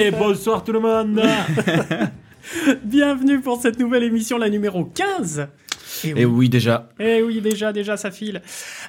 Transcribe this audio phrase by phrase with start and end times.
[0.00, 1.20] Et bonsoir tout le monde
[2.84, 5.46] Bienvenue pour cette nouvelle émission, la numéro 15
[6.04, 6.88] Et oui, oui déjà.
[6.98, 8.40] Eh oui, déjà, déjà, ça file.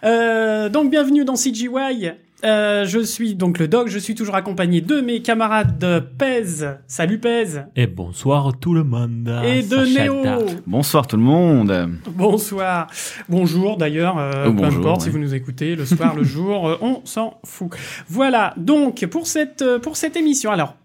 [0.05, 2.11] Euh, donc, bienvenue dans CGY.
[2.43, 6.65] Euh, je suis donc le doc, je suis toujours accompagné de mes camarades de Pez.
[6.87, 7.59] Salut Pez.
[7.75, 10.23] Et bonsoir tout le monde Et de Néo.
[10.65, 11.89] Bonsoir tout le monde.
[12.09, 12.87] Bonsoir.
[13.29, 16.69] Bonjour d'ailleurs, euh, Oh, peu bonjour, importe si vous nous écoutez, le soir, le jour,
[16.69, 17.69] euh, on s'en fout.
[18.07, 20.75] Voilà, donc pour cette, euh, pour cette émission, alors,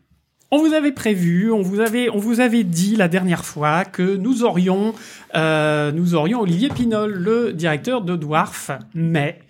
[0.51, 4.17] on vous avait prévu, on vous avait, on vous avait dit la dernière fois que
[4.17, 4.95] nous aurions,
[5.35, 9.41] euh, nous aurions Olivier Pinol, le directeur de Dwarf, mais,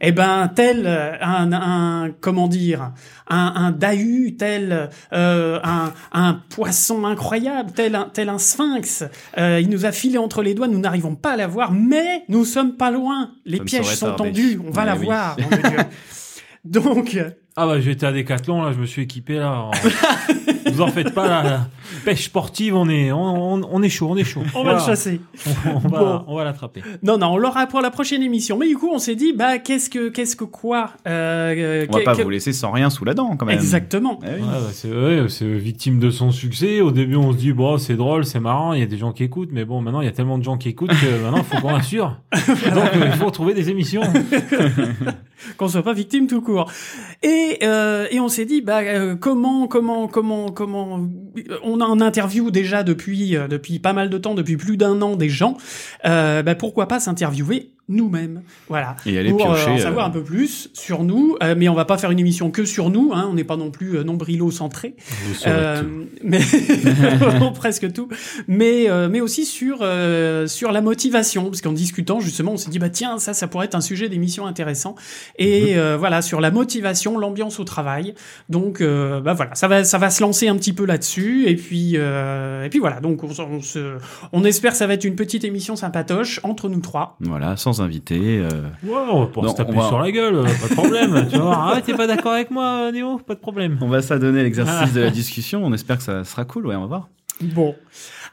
[0.00, 2.90] eh ben, tel euh, un, un comment dire,
[3.28, 9.04] un, un dahu, tel euh, un, un poisson incroyable, tel un, tel un sphinx,
[9.38, 12.24] euh, il nous a filé entre les doigts, nous n'arrivons pas à la voir, mais
[12.28, 13.30] nous sommes pas loin.
[13.46, 15.06] Les Ça pièges sont tendus, on va la oui.
[16.64, 17.18] Donc,
[17.56, 19.70] Ah bah j'étais à Decathlon là, je me suis équipé là.
[20.66, 21.68] Vous en faites pas là.
[22.04, 24.42] Pêche sportive, on est, on, on, on est chaud, on est chaud.
[24.54, 25.20] on va le chasser.
[25.66, 26.24] On, on va, Bon.
[26.28, 26.82] on va l'attraper.
[27.02, 28.56] Non, non, on l'aura pour la prochaine émission.
[28.58, 32.04] Mais du coup, on s'est dit, bah, qu'est-ce que, qu'est-ce que quoi euh, On va
[32.04, 33.54] pas que- vous laisser sans rien sous la dent quand même.
[33.56, 34.18] Exactement.
[34.24, 34.32] Eh oui.
[34.40, 36.80] Ouais, bah, c'est ouais, c'est victime de son succès.
[36.80, 39.12] Au début, on se dit bon, c'est drôle, c'est marrant, il y a des gens
[39.12, 41.38] qui écoutent, mais bon, maintenant il y a tellement de gens qui écoutent que maintenant
[41.38, 42.16] il faut qu'on assure.
[42.32, 44.02] Donc euh, il faut trouver des émissions.
[45.56, 46.70] qu'on soit pas victime tout court.
[47.22, 51.00] Et euh, et on s'est dit bah euh, comment comment comment comment
[51.64, 55.16] on en interview déjà depuis euh, depuis pas mal de temps depuis plus d'un an
[55.16, 55.56] des gens
[56.04, 58.42] euh, bah pourquoi pas s'interviewer nous-mêmes.
[58.68, 58.96] Voilà.
[59.06, 59.70] Et aller pour euh, piocher.
[59.70, 62.18] en euh, savoir un peu plus sur nous euh, mais on va pas faire une
[62.18, 64.94] émission que sur nous hein, on n'est pas non plus euh, nombrilo centré
[65.46, 65.82] Euh,
[66.24, 66.40] mais
[67.54, 68.08] presque tout,
[68.48, 72.70] mais euh, mais aussi sur euh, sur la motivation, parce qu'en discutant justement, on s'est
[72.70, 74.94] dit bah tiens ça ça pourrait être un sujet d'émission intéressant.
[75.38, 78.14] Et euh, voilà sur la motivation, l'ambiance au travail.
[78.48, 81.46] Donc euh, bah voilà, ça va ça va se lancer un petit peu là-dessus.
[81.46, 83.00] Et puis euh, et puis voilà.
[83.00, 83.96] Donc on, on se
[84.32, 87.16] on espère que ça va être une petite émission sympatoche entre nous trois.
[87.20, 88.18] Voilà, sans invité.
[88.40, 88.48] euh,
[88.84, 91.26] Ouais, on va Non, se taper va- sur la gueule, euh, pas de problème.
[91.30, 91.72] tu vas voir.
[91.76, 93.18] Ah, t'es pas d'accord avec moi, Néo?
[93.18, 93.78] Pas de problème.
[93.80, 95.64] On va s'adonner à l'exercice de la discussion.
[95.64, 96.66] On espère que ça sera cool.
[96.66, 97.08] Ouais, on va voir.
[97.40, 97.74] Bon.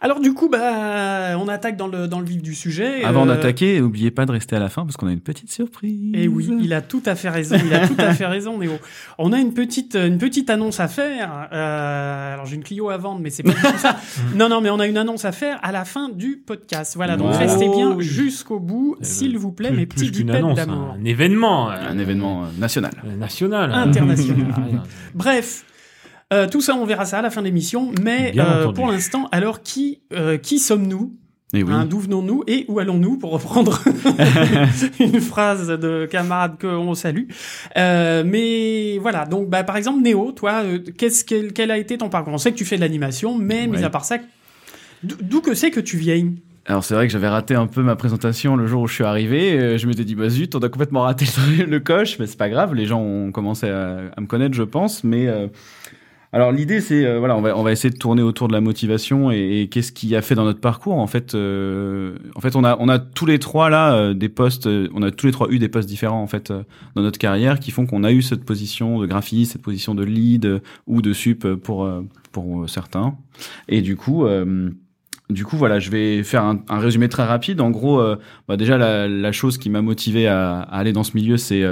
[0.01, 3.03] Alors du coup bah on attaque dans le dans le vif du sujet.
[3.03, 5.51] Avant Euh, d'attaquer, n'oubliez pas de rester à la fin parce qu'on a une petite
[5.51, 6.13] surprise.
[6.15, 7.57] Et Eh oui, il a tout à fait raison.
[7.65, 8.71] Il a tout à fait raison, Néo.
[9.17, 11.49] On a une petite, une petite annonce à faire.
[11.51, 13.97] Euh, alors j'ai une Clio à vendre, mais c'est pas ça.
[14.35, 16.93] Non, non, mais on a une annonce à faire à la fin du podcast.
[16.95, 18.03] Voilà, donc restez bien oui.
[18.05, 20.95] jusqu'au bout, Eh s'il ben, vous plaît, Plus- mes petits annonce, d'amour.
[20.97, 21.71] un événement.
[21.71, 22.91] euh, Un événement euh, national.
[23.05, 23.71] euh, national.
[23.73, 24.45] International.
[25.13, 25.65] Bref.
[26.31, 27.91] Euh, tout ça, on verra ça à la fin de l'émission.
[28.03, 31.15] Mais euh, pour l'instant, alors qui, euh, qui sommes-nous
[31.51, 31.63] oui.
[31.67, 33.81] Hein, D'où venons-nous et où allons-nous pour reprendre
[34.99, 37.23] une phrase de camarade qu'on salue.
[37.75, 40.61] Mais voilà, donc bah, par exemple Néo, toi,
[40.95, 42.33] qu'est-ce quel, quel a été ton parcours?
[42.33, 44.19] On sait que tu fais de l'animation, mais mis à part ça,
[45.01, 46.33] d'o- d'où que c'est que tu viens?
[46.67, 49.03] Alors c'est vrai que j'avais raté un peu ma présentation le jour où je suis
[49.03, 49.79] arrivé.
[49.79, 51.25] Je m'étais dit bah zut, on a complètement raté
[51.67, 52.75] le, coche, mais c'est pas grave.
[52.75, 55.03] Les gens ont commencé à, à me connaître, je pense.
[55.03, 55.27] Mais
[56.31, 58.61] alors l'idée c'est euh, voilà, on va on va essayer de tourner autour de la
[58.61, 60.93] motivation et, et qu'est-ce qui a fait dans notre parcours.
[60.97, 64.29] En fait, euh, en fait on a on a tous les trois là euh, des
[64.29, 66.63] postes, euh, on a tous les trois eu des postes différents en fait euh,
[66.95, 70.03] dans notre carrière qui font qu'on a eu cette position de graphiste, cette position de
[70.03, 71.89] lead euh, ou de sup pour
[72.31, 73.15] pour certains.
[73.67, 74.25] Et du coup.
[75.29, 77.61] du coup, voilà, je vais faire un, un résumé très rapide.
[77.61, 78.01] En gros,
[78.47, 81.63] bah, déjà, la, la chose qui m'a motivé à, à aller dans ce milieu, c'est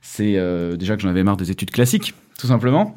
[0.00, 0.38] c'est
[0.78, 2.94] déjà que j'en avais marre des études classiques, tout simplement.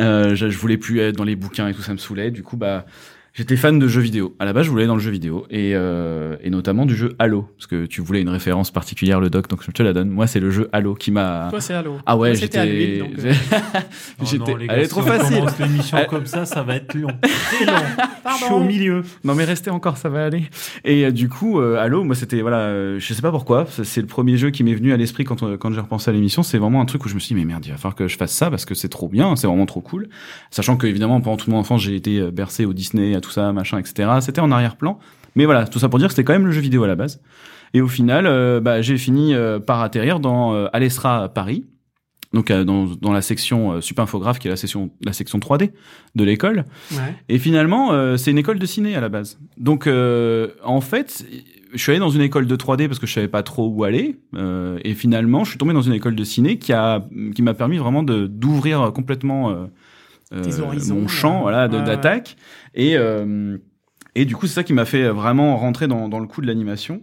[0.00, 2.30] Euh, je, voulais plus être dans les bouquins et tout, ça me saoulait.
[2.30, 2.86] Du coup, bah,
[3.34, 4.34] j'étais fan de jeux vidéo.
[4.38, 6.94] À la base, je voulais aller dans le jeu vidéo et, euh, et notamment du
[6.96, 9.92] jeu Halo, parce que tu voulais une référence particulière, le doc, donc je te la
[9.92, 10.10] donne.
[10.10, 11.48] Moi, c'est le jeu Halo qui m'a.
[11.50, 11.96] Toi, c'est Halo.
[12.06, 12.58] Ah ouais, j'étais.
[13.22, 13.32] euh,
[14.20, 15.36] Oh J'étais- non, les gars, Elle est si trop on facile.
[15.38, 17.08] commence l'émission comme ça, ça va être long.
[17.22, 17.72] Très long.
[18.30, 18.64] Je suis au Pardon.
[18.64, 19.02] milieu.
[19.24, 20.44] Non mais restez encore, ça va aller.
[20.84, 23.84] Et euh, du coup, euh, Halo, moi c'était voilà, euh, je sais pas pourquoi, c'est
[23.84, 26.12] c'est le premier jeu qui m'est venu à l'esprit quand on- quand j'ai repensé à
[26.14, 26.42] l'émission.
[26.42, 28.06] C'est vraiment un truc où je me suis dit mais merde, il va falloir que
[28.08, 30.08] je fasse ça parce que c'est trop bien, c'est vraiment trop cool.
[30.50, 33.52] Sachant que évidemment pendant toute mon enfance j'ai été bercé au Disney, à tout ça,
[33.52, 34.10] machin, etc.
[34.20, 34.98] C'était en arrière-plan.
[35.34, 36.96] Mais voilà, tout ça pour dire que c'était quand même le jeu vidéo à la
[36.96, 37.20] base.
[37.74, 41.64] Et au final, euh, bah, j'ai fini euh, par atterrir dans euh, Alessra Paris.
[42.32, 45.70] Donc euh, dans, dans la section euh, Supinfographe qui est la section la section 3D
[46.14, 46.64] de l'école.
[46.92, 47.14] Ouais.
[47.28, 49.38] Et finalement, c'est une école de ciné à la base.
[49.56, 51.24] Donc, en fait,
[51.72, 53.84] je suis allé dans une école de 3D parce que je savais pas trop où
[53.84, 54.18] aller.
[54.84, 57.02] Et finalement, je suis tombé dans une école de ciné qui a,
[57.34, 59.68] qui m'a permis vraiment de d'ouvrir complètement
[60.34, 62.36] euh, horizons, mon champ, voilà, ouais, d'attaque.
[62.74, 63.58] Et euh,
[64.14, 66.46] Et du coup, c'est ça qui m'a fait vraiment rentrer dans, dans le coup de
[66.46, 67.00] l'animation.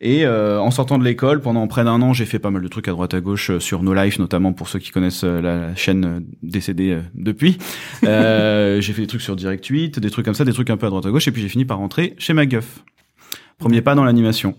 [0.00, 2.68] Et euh, en sortant de l'école, pendant près d'un an, j'ai fait pas mal de
[2.68, 5.40] trucs à droite à gauche euh, sur No Life, notamment pour ceux qui connaissent euh,
[5.40, 7.58] la chaîne décédée depuis.
[8.04, 10.76] Euh, j'ai fait des trucs sur Direct 8, des trucs comme ça, des trucs un
[10.76, 12.84] peu à droite à gauche, et puis j'ai fini par rentrer chez MacGuff.
[13.58, 14.56] Premier pas dans l'animation.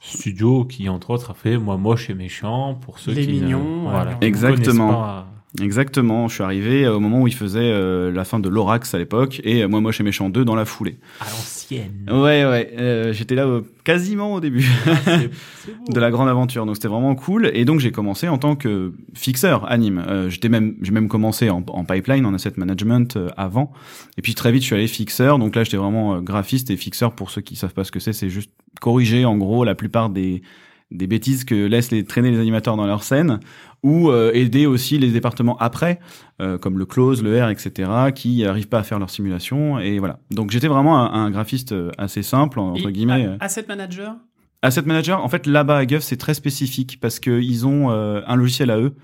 [0.00, 3.88] Studio qui, entre autres, a fait Moi moche et méchant pour ceux Les qui mignons,
[3.90, 4.86] voilà, Exactement.
[4.86, 5.29] connaissent pas.
[5.60, 8.98] Exactement, je suis arrivé au moment où il faisait euh, la fin de l'Orax à
[8.98, 10.98] l'époque, et euh, Moi Moche et Méchant 2 dans la foulée.
[11.20, 12.06] À l'ancienne.
[12.08, 14.68] Ouais, ouais, euh, j'étais là euh, quasiment au début.
[15.66, 15.92] Beau.
[15.92, 16.66] de la grande aventure.
[16.66, 17.50] Donc c'était vraiment cool.
[17.54, 20.02] Et donc j'ai commencé en tant que fixeur anime.
[20.06, 23.72] Euh, j'étais même, j'ai même commencé en, en pipeline, en asset management euh, avant.
[24.16, 25.38] Et puis très vite je suis allé fixeur.
[25.38, 27.12] Donc là j'étais vraiment euh, graphiste et fixeur.
[27.12, 28.50] Pour ceux qui savent pas ce que c'est, c'est juste
[28.80, 30.42] corriger en gros la plupart des
[30.90, 33.40] des bêtises que laissent les traîner les animateurs dans leur scène
[33.82, 36.00] ou euh, aider aussi les départements après
[36.40, 39.98] euh, comme le close le R etc qui arrivent pas à faire leur simulation et
[39.98, 40.18] voilà.
[40.30, 44.16] Donc j'étais vraiment un, un graphiste euh, assez simple entre Et guillemets Asset Manager?
[44.62, 48.36] Asset Manager, en fait, là-bas à Guff, c'est très spécifique parce qu'ils ont euh, un
[48.36, 48.94] logiciel à eux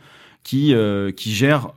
[0.43, 1.71] qui euh, qui gère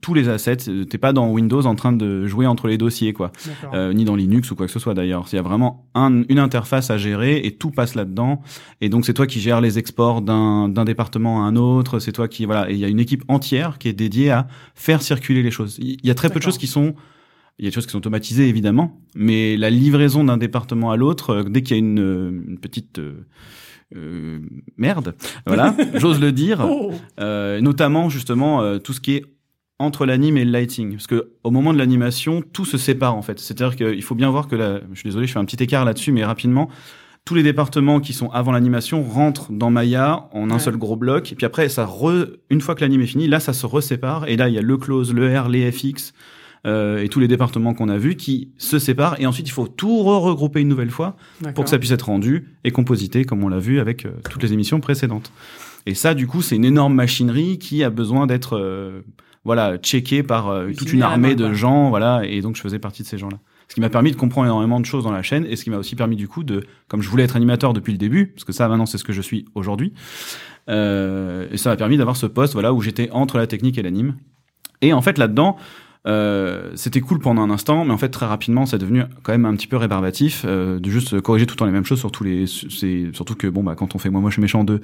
[0.00, 0.56] tous les assets.
[0.88, 3.32] T'es pas dans Windows en train de jouer entre les dossiers, quoi.
[3.72, 5.26] Euh, ni dans Linux ou quoi que ce soit d'ailleurs.
[5.32, 8.42] Il y a vraiment un, une interface à gérer et tout passe là-dedans.
[8.80, 11.98] Et donc c'est toi qui gères les exports d'un département à un autre.
[11.98, 12.70] C'est toi qui voilà.
[12.70, 15.78] Et il y a une équipe entière qui est dédiée à faire circuler les choses.
[15.80, 16.94] Il y a très peu de choses qui sont
[17.58, 20.96] il y a des choses qui sont automatisées évidemment, mais la livraison d'un département à
[20.96, 23.26] l'autre, euh, dès qu'il y a une, euh, une petite euh,
[23.96, 24.38] euh,
[24.76, 29.24] merde, voilà, j'ose le dire, Oh euh, notamment justement euh, tout ce qui est
[29.78, 33.22] entre l'anime et le lighting, parce que au moment de l'animation, tout se sépare en
[33.22, 33.38] fait.
[33.38, 35.84] C'est-à-dire qu'il faut bien voir que la, je suis désolé, je fais un petit écart
[35.84, 36.68] là-dessus, mais rapidement,
[37.24, 40.58] tous les départements qui sont avant l'animation rentrent dans Maya en un Ouais.
[40.58, 43.38] seul gros bloc, et puis après, ça re, une fois que l'anime est fini, là,
[43.38, 46.12] ça se resépare, et là, il y a le close, le R, les FX.
[46.66, 49.68] euh, et tous les départements qu'on a vus qui se séparent et ensuite il faut
[49.68, 51.14] tout re regrouper une nouvelle fois
[51.54, 54.42] pour que ça puisse être rendu et composité comme on l'a vu avec euh, toutes
[54.42, 55.30] les émissions précédentes.
[55.86, 59.02] Et ça, du coup, c'est une énorme machinerie qui a besoin d'être euh,
[59.44, 62.22] voilà checkée par euh, toute une armée de gens, voilà.
[62.24, 63.38] Et donc, je faisais partie de ces gens-là.
[63.68, 65.70] Ce qui m'a permis de comprendre énormément de choses dans la chaîne et ce qui
[65.70, 68.44] m'a aussi permis du coup de, comme je voulais être animateur depuis le début, parce
[68.44, 69.92] que ça maintenant c'est ce que je suis aujourd'hui,
[70.70, 73.82] euh, et ça m'a permis d'avoir ce poste voilà où j'étais entre la technique et
[73.82, 74.16] l'anime.
[74.80, 75.58] Et en fait là-dedans,
[76.06, 79.44] euh, c'était cool pendant un instant, mais en fait très rapidement, c'est devenu quand même
[79.44, 82.10] un petit peu rébarbatif euh, de juste corriger tout le temps les mêmes choses sur
[82.10, 82.46] tous les.
[82.46, 84.80] C'est surtout que bon bah quand on fait moi moi je suis méchant 2, euh,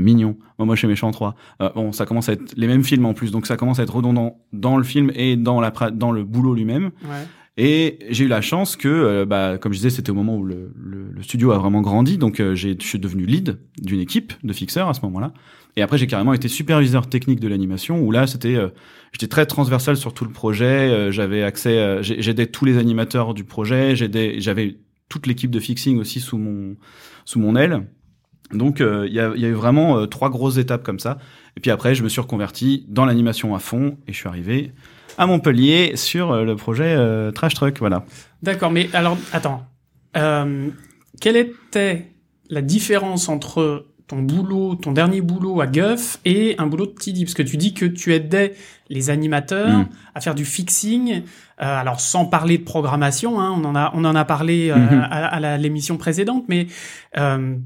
[0.00, 2.84] mignon, moi moi je suis méchant 3, euh, bon ça commence à être les mêmes
[2.84, 5.72] films en plus, donc ça commence à être redondant dans le film et dans la
[5.92, 6.90] dans le boulot lui-même.
[7.04, 7.26] Ouais.
[7.56, 10.44] Et j'ai eu la chance que, euh, bah, comme je disais, c'était au moment où
[10.44, 14.00] le, le, le studio a vraiment grandi, donc euh, j'ai- je suis devenu lead d'une
[14.00, 15.32] équipe de fixeurs à ce moment-là.
[15.76, 18.70] Et après, j'ai carrément été superviseur technique de l'animation, où là, c'était, euh,
[19.12, 20.64] j'étais très transversal sur tout le projet.
[20.64, 25.52] euh, j'avais accès, euh, j'ai- j'aidais tous les animateurs du projet, j'aidais, j'avais toute l'équipe
[25.52, 26.74] de fixing aussi sous mon
[27.24, 27.86] sous mon aile.
[28.52, 31.18] Donc, euh, il y, a, y a eu vraiment euh, trois grosses étapes comme ça.
[31.56, 34.72] Et puis après, je me suis reconverti dans l'animation à fond, et je suis arrivé
[35.18, 38.04] à Montpellier sur euh, le projet euh, Trash Truck, voilà.
[38.42, 39.64] D'accord, mais alors, attends.
[40.16, 40.68] Euh,
[41.20, 42.10] quelle était
[42.50, 47.24] la différence entre ton boulot, ton dernier boulot à Guff et un boulot de TD
[47.24, 48.54] Parce que tu dis que tu aidais
[48.90, 49.88] les animateurs Mm.
[50.14, 51.22] à faire du fixing.
[51.22, 51.22] Euh,
[51.80, 55.08] alors, sans parler de programmation, hein, on en a, on en a parlé euh, Mhm.
[55.10, 56.66] à, à l'émission précédente, mais
[57.16, 57.56] euh,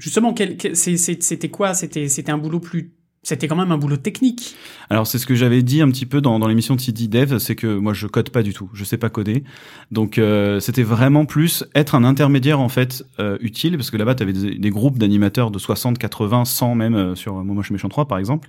[0.00, 0.34] justement,
[0.74, 1.74] c'était quoi?
[1.74, 2.92] C'était, un boulot plus,
[3.22, 4.56] c'était quand même un boulot technique.
[4.88, 7.38] Alors c'est ce que j'avais dit un petit peu dans, dans l'émission de CD Dev,
[7.38, 9.44] c'est que moi je code pas du tout, je sais pas coder.
[9.90, 14.14] Donc euh, c'était vraiment plus être un intermédiaire en fait euh, utile, parce que là-bas
[14.14, 17.88] tu avais des, des groupes d'animateurs de 60, 80, 100 même euh, sur Momo Méchant
[17.88, 18.48] 3 par exemple.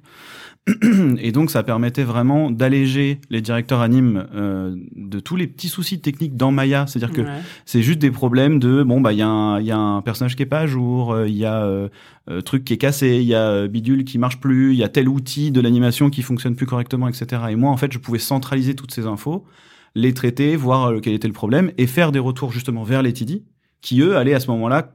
[1.18, 6.00] Et donc ça permettait vraiment d'alléger les directeurs animes euh, de tous les petits soucis
[6.02, 7.40] techniques dans Maya, c'est-à-dire que Ouais.
[7.66, 10.02] c'est juste des problèmes de bon bah il y a un il y a un
[10.04, 11.90] personnage qui est pas à jour, euh, il y a euh,
[12.30, 14.84] euh, truc qui est cassé, il y a euh, bidule qui marche plus, il y
[14.84, 17.42] a tel outil de l'animation qui fonctionne plus correctement, etc.
[17.50, 19.46] Et moi en fait je pouvais centraliser toutes ces infos,
[19.96, 23.44] les traiter, voir quel était le problème et faire des retours justement vers les TD
[23.82, 24.94] qui eux allaient à ce moment-là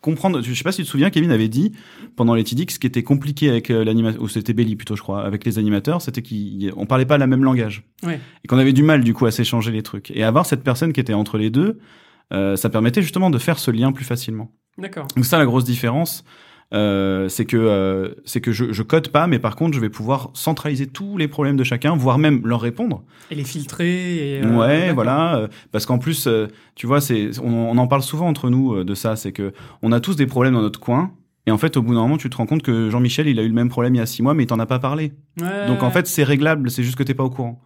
[0.00, 0.40] comprendre.
[0.42, 1.72] Je sais pas si tu te souviens, Kevin avait dit
[2.16, 4.96] pendant les TD que ce qui était compliqué avec euh, l'animation, ou c'était Belly plutôt
[4.96, 8.20] je crois, avec les animateurs, c'était qu'on parlait pas le même langage Ouais.
[8.44, 10.10] et qu'on avait du mal du coup à s'échanger les trucs.
[10.12, 11.78] Et avoir cette personne qui était entre les deux,
[12.32, 14.50] euh, ça permettait justement de faire ce lien plus facilement.
[14.78, 15.06] D'accord.
[15.14, 16.24] Donc ça la grosse différence,
[16.72, 19.90] euh, c'est que euh, c'est que je, je code pas, mais par contre je vais
[19.90, 23.04] pouvoir centraliser tous les problèmes de chacun, voire même leur répondre.
[23.30, 24.38] Et les filtrer.
[24.38, 26.28] Et, euh, ouais, voilà, parce qu'en plus,
[26.74, 29.52] tu vois, c'est on, on en parle souvent entre nous de ça, c'est que
[29.82, 31.12] on a tous des problèmes dans notre coin.
[31.46, 33.42] Et en fait, au bout d'un moment, tu te rends compte que Jean-Michel, il a
[33.42, 35.12] eu le même problème il y a six mois, mais il t'en a pas parlé.
[35.38, 37.60] Ouais, Donc en fait, c'est réglable, c'est juste que t'es pas au courant.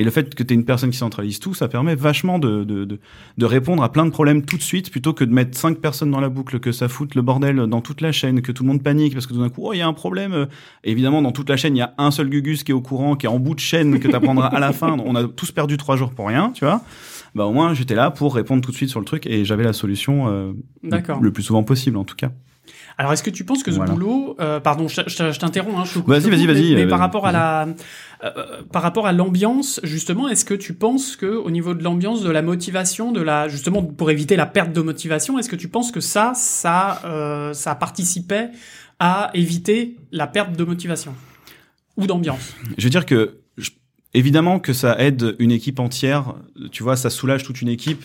[0.00, 2.86] Et le fait que tu une personne qui centralise tout, ça permet vachement de, de,
[2.86, 2.98] de,
[3.36, 6.10] de, répondre à plein de problèmes tout de suite, plutôt que de mettre cinq personnes
[6.10, 8.68] dans la boucle, que ça foute le bordel dans toute la chaîne, que tout le
[8.70, 10.48] monde panique parce que tout d'un coup, oh, il y a un problème.
[10.84, 13.14] évidemment, dans toute la chaîne, il y a un seul Gugus qui est au courant,
[13.14, 14.96] qui est en bout de chaîne, que tu apprendras à la fin.
[15.04, 16.80] On a tous perdu trois jours pour rien, tu vois.
[17.34, 19.64] Bah au moins, j'étais là pour répondre tout de suite sur le truc et j'avais
[19.64, 20.52] la solution euh,
[20.82, 22.30] le plus souvent possible, en tout cas.
[22.98, 26.30] Alors, est-ce que tu penses que ce boulot, euh, pardon, je, je, t'interromps, hein, Vas-y,
[26.30, 26.74] vas-y, vas-y.
[26.74, 27.68] Mais, par rapport à la,
[28.22, 32.22] euh, par rapport à l'ambiance, justement, est-ce que tu penses que au niveau de l'ambiance,
[32.22, 35.68] de la motivation, de la, justement, pour éviter la perte de motivation, est-ce que tu
[35.68, 38.50] penses que ça, ça, euh, ça participait
[38.98, 41.14] à éviter la perte de motivation
[41.96, 42.54] ou d'ambiance?
[42.76, 43.38] Je veux dire que,
[44.12, 46.34] évidemment que ça aide une équipe entière.
[46.72, 48.04] Tu vois, ça soulage toute une équipe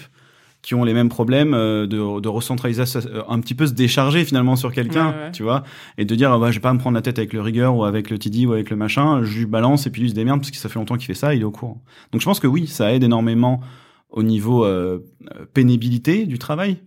[0.66, 4.26] qui ont les mêmes problèmes euh, de, de recentraliser euh, un petit peu se décharger
[4.26, 5.64] finalement sur quelqu'un tu vois
[6.00, 7.76] et de dire ah bah, je vais pas me prendre la tête avec le rigueur
[7.76, 10.16] ou avec le TD ou avec le machin je lui balance et puis lui se
[10.16, 12.26] démerde parce que ça fait longtemps qu'il fait ça il est au courant donc je
[12.26, 13.62] pense que oui ça aide énormément
[14.10, 15.06] au niveau euh,
[15.54, 16.78] pénibilité du travail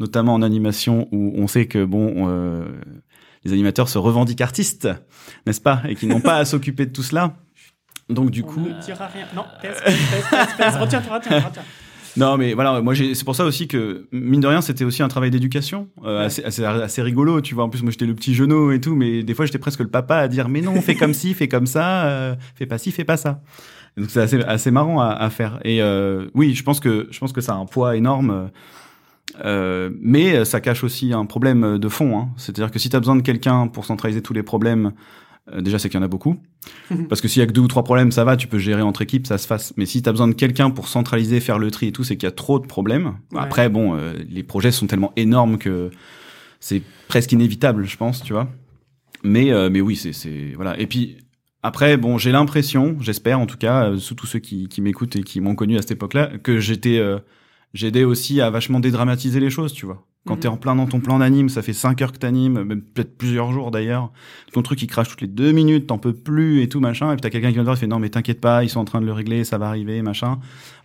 [0.00, 2.26] notamment en animation où on sait que bon
[3.44, 4.88] les animateurs se revendiquent artistes
[5.46, 7.36] n'est-ce pas et qui n'ont pas à s'occuper de tout cela
[8.08, 8.60] donc du coup.
[8.60, 9.26] Ne dira rien.
[9.34, 11.62] Non, retiens-toi, retiens, retiens.
[12.16, 15.08] Non, mais voilà, moi c'est pour ça aussi que mine de rien, c'était aussi un
[15.08, 17.64] travail d'éducation euh, assez, assez, assez rigolo, tu vois.
[17.64, 19.88] En plus, moi j'étais le petit genou et tout, mais des fois j'étais presque le
[19.88, 22.90] papa à dire mais non, fais comme ci, fais comme ça, euh, fais pas ci,
[22.90, 23.42] fais pas ça.
[23.96, 25.60] donc c'est assez, assez marrant à, à faire.
[25.64, 28.50] Et euh, oui, je pense que je pense que ça a un poids énorme.
[29.44, 32.18] Euh, mais ça cache aussi un problème de fond.
[32.18, 32.28] Hein.
[32.36, 34.92] C'est-à-dire que si tu as besoin de quelqu'un pour centraliser tous les problèmes,
[35.52, 36.36] euh, déjà, c'est qu'il y en a beaucoup.
[37.08, 38.82] Parce que s'il y a que deux ou trois problèmes, ça va, tu peux gérer
[38.82, 39.72] entre équipes, ça se fasse.
[39.76, 42.16] Mais si tu as besoin de quelqu'un pour centraliser, faire le tri et tout, c'est
[42.16, 43.16] qu'il y a trop de problèmes.
[43.34, 45.90] Après, bon, euh, les projets sont tellement énormes que
[46.60, 48.48] c'est presque inévitable, je pense, tu vois.
[49.22, 50.78] Mais, euh, mais oui, c'est, voilà.
[50.80, 51.18] Et puis,
[51.62, 55.22] après, bon, j'ai l'impression, j'espère en tout cas, sous tous ceux qui, qui m'écoutent et
[55.22, 57.00] qui m'ont connu à cette époque-là, que j'étais,
[57.74, 60.06] j'aidais aussi à vachement dédramatiser les choses, tu vois.
[60.26, 62.64] Quand tu t'es en plein dans ton plan d'anime, ça fait 5 heures que t'animes,
[62.64, 64.10] même peut-être plusieurs jours d'ailleurs.
[64.52, 67.12] Ton truc il crache toutes les deux minutes, t'en peux plus et tout machin.
[67.12, 68.68] Et puis t'as quelqu'un qui vient te voir et fait non mais t'inquiète pas, ils
[68.68, 70.38] sont en train de le régler, ça va arriver machin.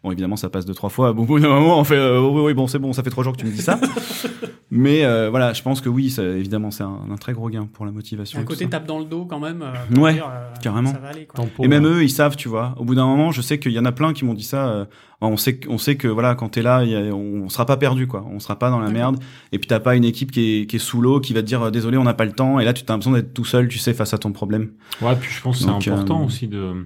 [0.03, 1.13] Bon évidemment ça passe deux trois fois.
[1.13, 3.23] Bon, bout d'un moment on fait euh, oui, oui bon c'est bon, ça fait trois
[3.23, 3.79] jours que tu me dis ça.
[4.71, 7.67] mais euh, voilà, je pense que oui, ça, évidemment c'est un, un, très gros gain
[7.73, 8.39] pour la motivation.
[8.39, 9.63] Un côté tape dans le dos quand même.
[9.63, 10.21] Euh, ouais,
[10.61, 10.91] carrément.
[10.91, 11.45] Ça va aller, quoi.
[11.59, 12.75] Et même eux ils savent, tu vois.
[12.77, 14.87] Au bout d'un moment, je sais qu'il y en a plein qui m'ont dit ça
[15.21, 16.83] on sait on sait que voilà quand t'es là
[17.13, 19.17] on, sera pas perdu quoi on sera pas dans la merde
[19.51, 21.47] et puis t'as pas une équipe qui est, qui est sous l'eau qui va te
[21.47, 23.67] dire désolé on n'a pas le temps et là tu as l'impression d'être tout seul
[23.67, 24.71] tu sais face à ton problème.
[25.01, 26.85] Ouais puis je pense que c'est important euh, aussi de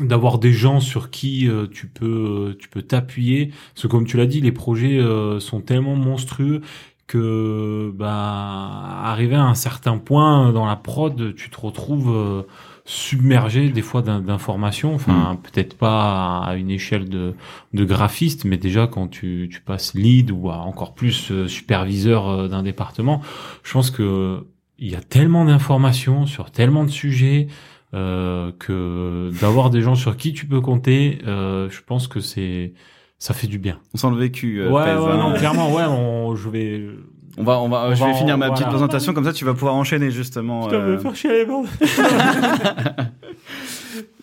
[0.00, 3.52] d'avoir des gens sur qui euh, tu peux tu peux t'appuyer.
[3.74, 6.60] Parce que comme tu l'as dit les projets euh, sont tellement monstrueux
[7.06, 12.44] que bah arrivé à un certain point dans la prod tu te retrouves
[12.86, 15.38] submergé des fois d'informations, enfin mm.
[15.42, 17.34] peut-être pas à une échelle de,
[17.74, 22.48] de graphiste, mais déjà quand tu, tu passes lead ou encore plus euh, superviseur euh,
[22.48, 23.20] d'un département,
[23.64, 24.46] je pense que
[24.78, 27.48] il y a tellement d'informations sur tellement de sujets
[27.94, 32.72] euh, que d'avoir des gens sur qui tu peux compter, euh, je pense que c'est
[33.18, 33.80] ça fait du bien.
[33.94, 34.62] On sent le vécu.
[34.62, 35.16] ouais, ouais hein.
[35.16, 36.88] non, clairement, ouais, on, je vais
[37.36, 39.74] on va, on va, je vais finir ma petite présentation comme ça, tu vas pouvoir
[39.74, 40.68] enchaîner justement.
[40.70, 40.98] Je euh...
[40.98, 41.46] faire chier les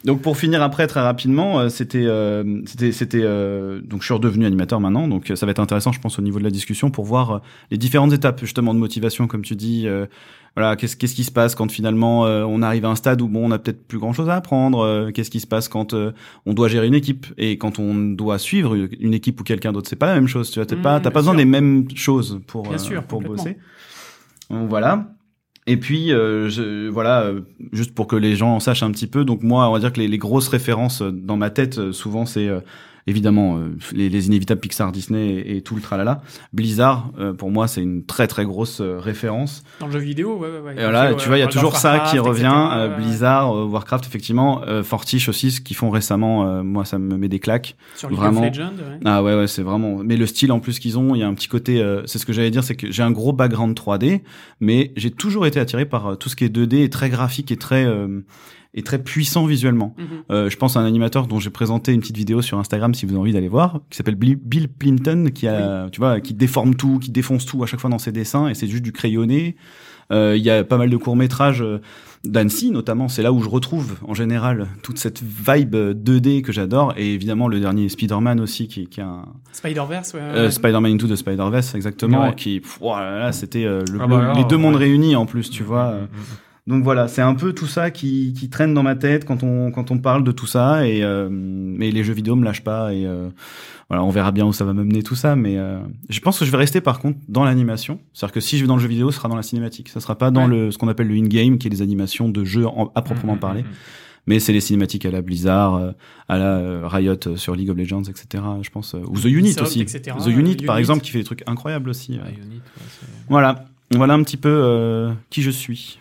[0.04, 4.14] donc pour finir après très rapidement, euh, c'était, euh, c'était, c'était, euh, donc je suis
[4.14, 6.92] redevenu animateur maintenant, donc ça va être intéressant, je pense, au niveau de la discussion
[6.92, 7.42] pour voir
[7.72, 9.88] les différentes étapes justement de motivation, comme tu dis
[10.56, 13.28] voilà, qu'est-ce qu'est-ce qui se passe quand finalement euh, on arrive à un stade où
[13.28, 14.82] bon, on a peut-être plus grand-chose à apprendre.
[14.82, 16.12] Euh, qu'est-ce qui se passe quand euh,
[16.46, 19.90] on doit gérer une équipe et quand on doit suivre une équipe ou quelqu'un d'autre,
[19.90, 20.52] c'est pas la même chose.
[20.52, 22.70] Tu vois, t'as pas, t'as pas besoin des mêmes choses pour
[23.08, 23.58] pour bosser.
[24.52, 25.10] Donc, voilà.
[25.66, 27.32] Et puis, je, voilà,
[27.72, 29.24] juste pour que les gens en sachent un petit peu.
[29.26, 32.50] Donc moi, on va dire que les, les grosses références dans ma tête, souvent, c'est
[33.08, 36.22] évidemment euh, les, les, inévitables Pixar, Disney et, tout le tralala.
[36.54, 39.64] Blizzard, euh, pour moi, c'est une très très grosse euh, référence.
[39.80, 40.60] Dans le jeu vidéo, ouais, ouais.
[40.60, 40.74] ouais.
[40.74, 42.90] Et voilà, tu vois, il y a toujours ça qui revient.
[42.98, 47.76] Blizzard, Warcraft, effectivement, Fortiche aussi, ce qu'ils font récemment, moi, ça me met des claques.
[47.96, 48.44] Sur vraiment.
[48.44, 48.74] Legend,
[49.06, 49.98] Ah ouais, ouais, c'est vraiment.
[50.04, 51.84] Mais le style en plus qu'ils ont, il y a un petit côté.
[52.06, 54.22] c'est ce que j'allais dire, c'est que j'ai un gros background 3D,
[54.60, 57.58] mais j'ai toujours été attiré par tout ce qui est 2D et très graphique et
[57.58, 57.86] très
[58.74, 59.96] est très puissant visuellement.
[59.98, 60.06] Mhm.
[60.32, 63.06] euh, je pense à un animateur dont j'ai présenté une petite vidéo sur Instagram si
[63.06, 66.76] vous avez envie d'aller voir, qui s'appelle Bill Plinton, qui a, tu vois, qui déforme
[66.76, 69.56] tout, qui défonce tout à chaque fois dans ses dessins, et c'est juste du crayonné.
[70.12, 71.80] Euh, il y a pas mal de courts métrages euh,
[72.26, 76.94] d'Annecy notamment, c'est là où je retrouve en général toute cette vibe 2D que j'adore,
[76.98, 80.22] et évidemment le dernier Spider-Man aussi, qui, qui est un Spider-Verse, ouais.
[80.22, 84.58] Euh, Spider-Man Into the Spider-Verse, exactement, qui, là, c'était euh, le, ah bah les deux
[84.58, 85.96] mondes réunis en plus, tu vois.
[86.66, 89.70] Donc voilà, c'est un peu tout ça qui, qui traîne dans ma tête quand on
[89.72, 92.94] quand on parle de tout ça et euh, mais les jeux vidéo me lâchent pas
[92.94, 93.28] et euh,
[93.90, 96.46] voilà, on verra bien où ça va m'amener tout ça mais euh, je pense que
[96.46, 98.88] je vais rester par contre dans l'animation, c'est-à-dire que si je vais dans le jeu
[98.88, 100.56] vidéo, ce sera dans la cinématique, ça sera pas dans Ouais.
[100.56, 103.34] le ce qu'on appelle le in-game qui est les animations de jeux en- à proprement
[103.34, 103.70] Mhm, parler, mhm.
[104.28, 105.92] mais c'est les cinématiques à la Blizzard, euh,
[106.30, 108.42] à la euh, Riot euh, sur League of Legends, etc.
[108.62, 111.44] Je pense ou The Unit aussi, etc., The Unit par exemple qui fait des trucs
[111.46, 112.14] incroyables aussi.
[112.14, 116.00] Ouais, Unit, ouais, c'est- Voilà, voilà un petit peu euh, qui je suis.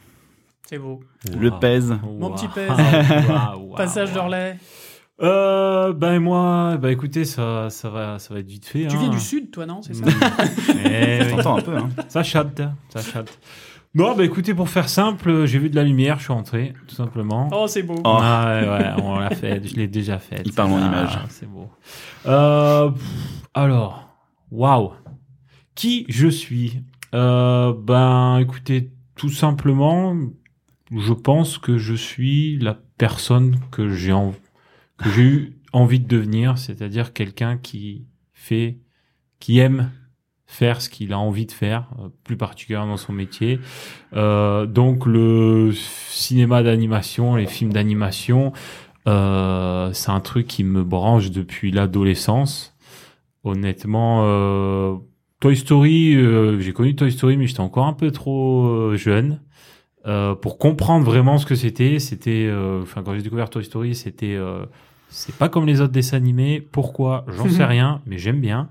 [0.69, 1.01] C'est beau.
[1.39, 1.95] Le pèse.
[2.19, 2.71] Mon petit pèse.
[3.77, 4.57] Passage d'Orlais.
[5.21, 8.87] Euh, ben moi, bah écoutez, ça, ça va, ça va être vite fait.
[8.87, 9.01] Tu hein.
[9.01, 10.05] viens du sud, toi, non C'est ça
[10.85, 11.31] Eh oui.
[11.31, 11.91] T'entends un peu, hein.
[12.09, 13.39] Ça chatte, ça chatte.
[13.95, 16.95] Non, bah écoutez, pour faire simple, j'ai vu de la lumière, je suis rentré, tout
[16.95, 17.51] simplement.
[17.53, 17.97] Oh, c'est beau.
[17.99, 18.17] Oh.
[18.21, 20.41] Ah ouais, ouais, on l'a fait, je l'ai déjà fait.
[20.47, 21.19] Il parle en Ah, image.
[21.29, 21.69] C'est beau.
[22.27, 23.03] Euh, pff,
[23.53, 24.09] alors,
[24.51, 24.93] waouh.
[25.75, 26.83] Qui je suis?
[27.15, 30.17] Euh, Ben, écoutez, tout simplement,
[30.97, 34.13] je pense que je suis la personne que j'ai
[35.19, 38.79] eu envie de devenir, c'est-à-dire quelqu'un qui fait,
[39.41, 39.91] qui aime
[40.47, 43.59] faire ce qu'il a envie de faire, euh, plus particulièrement dans son métier.
[44.13, 48.53] Euh, donc le cinéma d'animation, les films d'animation,
[49.09, 52.77] euh, c'est un truc qui me branche depuis l'adolescence.
[53.45, 54.97] Honnêtement, euh,
[55.41, 59.41] Toy Story, euh, j'ai connu Toy Story, mais j'étais encore un peu trop euh, jeune.
[60.07, 63.95] Euh, pour comprendre vraiment ce que c'était, c'était, euh, enfin quand j'ai découvert Toy Story,
[63.95, 64.65] c'était, euh,
[65.11, 66.61] c'est pas comme les autres dessins animés.
[66.61, 67.25] Pourquoi?
[67.29, 68.69] J'en sais rien, mais j'aime bien.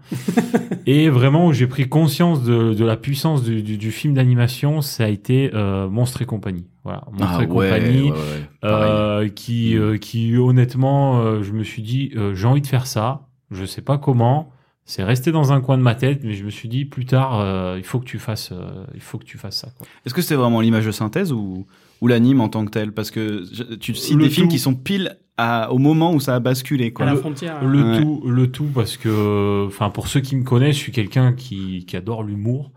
[0.85, 4.81] Et vraiment, où j'ai pris conscience de, de la puissance du, du, du film d'animation,
[4.81, 6.65] ça a été euh, Monstre et compagnie.
[6.83, 8.69] Voilà, Monstre et compagnie, Ah ouais, ouais.
[8.69, 8.91] Pareil.
[8.91, 9.79] euh, qui, Mm.
[9.81, 13.27] euh, qui honnêtement, euh, je me suis dit, euh, j'ai envie de faire ça.
[13.51, 14.51] Je sais pas comment.
[14.93, 17.39] C'est resté dans un coin de ma tête, mais je me suis dit plus tard,
[17.39, 19.69] euh, il faut que tu fasses, euh, il faut que tu fasses ça.
[20.05, 21.65] Est-ce que c'est vraiment l'image de synthèse ou,
[22.01, 22.91] ou l'anime en tant que tel?
[22.91, 24.51] Parce que je- tu cites Le des films tout.
[24.51, 26.93] qui sont pile à, au moment où ça a basculé.
[26.99, 27.63] À la Le- frontière.
[27.63, 28.01] Le Ouais.
[28.01, 31.85] tout, le tout, parce que, enfin, pour ceux qui me connaissent, je suis quelqu'un qui,
[31.85, 32.73] qui adore l'humour.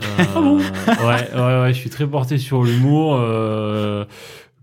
[0.00, 0.58] Euh,
[1.00, 4.04] ouais, ouais, ouais, je suis très porté sur l'humour, euh,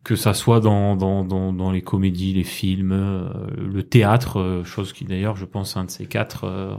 [0.05, 4.63] que ça soit dans, dans, dans, dans les comédies, les films, euh, le théâtre, euh,
[4.63, 6.45] chose qui d'ailleurs, je pense, un de ces quatre.
[6.45, 6.75] euh,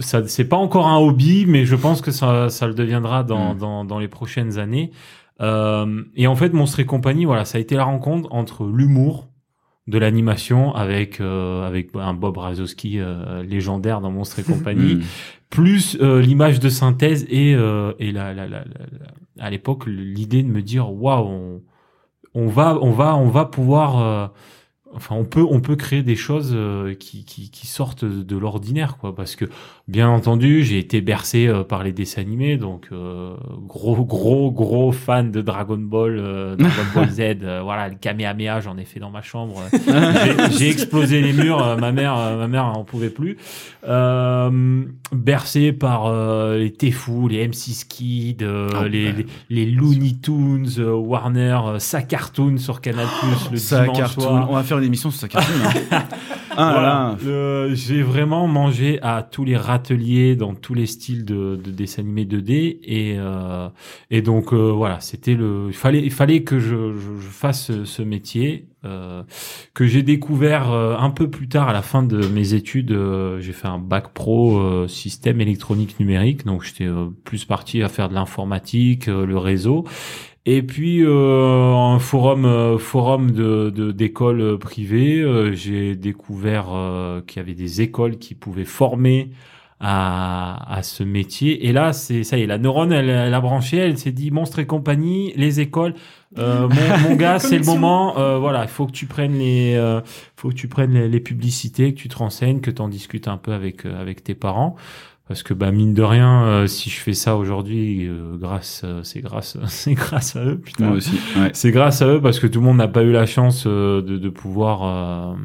[0.00, 3.54] ça, c'est pas encore un hobby, mais je pense que ça, ça le deviendra dans,
[3.54, 3.58] Mm.
[3.58, 4.90] dans, dans les prochaines années.
[5.40, 9.28] Euh, et en fait, Monstre et compagnie, voilà, ça a été la rencontre entre l'humour
[9.86, 15.02] de l'animation avec euh, avec un Bob Razowski euh, légendaire dans Monstre et compagnie, Mm.
[15.48, 20.42] plus euh, l'image de synthèse et euh, et la, la, la- la- à l'époque l'idée
[20.42, 21.62] de me dire waouh
[22.34, 24.28] on, va on va on va pouvoir euh,
[24.94, 28.96] enfin on peut on peut créer des choses euh, qui, qui qui sortent de l'ordinaire
[28.98, 29.14] quoi.
[29.14, 29.44] Parce que
[29.90, 33.34] bien entendu j'ai été bercé euh, par les dessins animés donc euh,
[33.66, 37.22] gros gros gros fan de Dragon Ball euh, Dragon Ball Z
[37.62, 39.56] voilà le Kamehameha j'en ai fait dans ma chambre
[40.56, 43.36] j'ai- explosé les murs ma mère ma mère en pouvait plus
[45.12, 46.12] bercé par
[46.54, 48.46] les Tefou les M6 Kids
[48.88, 54.22] les, les Looney Tunes Warner sa cartoon sur Canal Plus le Sa dimanche cartoon.
[54.22, 55.54] soir On va faire une émission sur sa cartoon.
[55.90, 56.02] hein.
[56.56, 57.68] ah voilà.
[57.74, 62.24] J'ai vraiment mangé à tous les râteliers dans tous les styles de, de dessins animés
[62.24, 63.68] 2D et euh,
[64.10, 67.72] et donc euh, voilà c'était le il fallait il fallait que je, je, je fasse
[67.84, 69.22] ce, métier euh,
[69.74, 72.96] que j'ai découvert un peu plus tard à la fin de mes études
[73.38, 76.88] j'ai fait un bac pro système électronique numérique donc j'étais
[77.24, 79.84] plus parti à faire de l'informatique le réseau.
[80.46, 85.22] Et puis un forum forum de de- d'écoles euh, privées,
[85.54, 86.66] j'ai découvert
[87.26, 89.30] qu'il y avait des écoles qui pouvaient former
[89.80, 91.66] à, à ce métier.
[91.66, 94.30] Et là, c'est ça y est, la neurone, elle, elle a branché, elle s'est dit
[94.30, 95.94] monstre et compagnie, les écoles.
[96.38, 98.18] Euh, mon, mon gars, c'est le moment.
[98.18, 100.00] euh, voilà, il faut que tu prennes les, euh,
[100.36, 103.26] faut que tu prennes les, les publicités, que tu te renseignes, que tu en discutes
[103.28, 104.76] un peu avec euh, avec tes parents.
[105.30, 109.04] Parce que bah mine de rien, euh, si je fais ça aujourd'hui, euh, grâce, euh,
[109.04, 110.58] c'est grâce, c'est grâce à eux.
[110.58, 110.86] Putain.
[110.88, 111.20] Moi aussi.
[111.36, 111.50] Ouais.
[111.52, 114.00] C'est grâce à eux parce que tout le monde n'a pas eu la chance de,
[114.00, 115.36] de pouvoir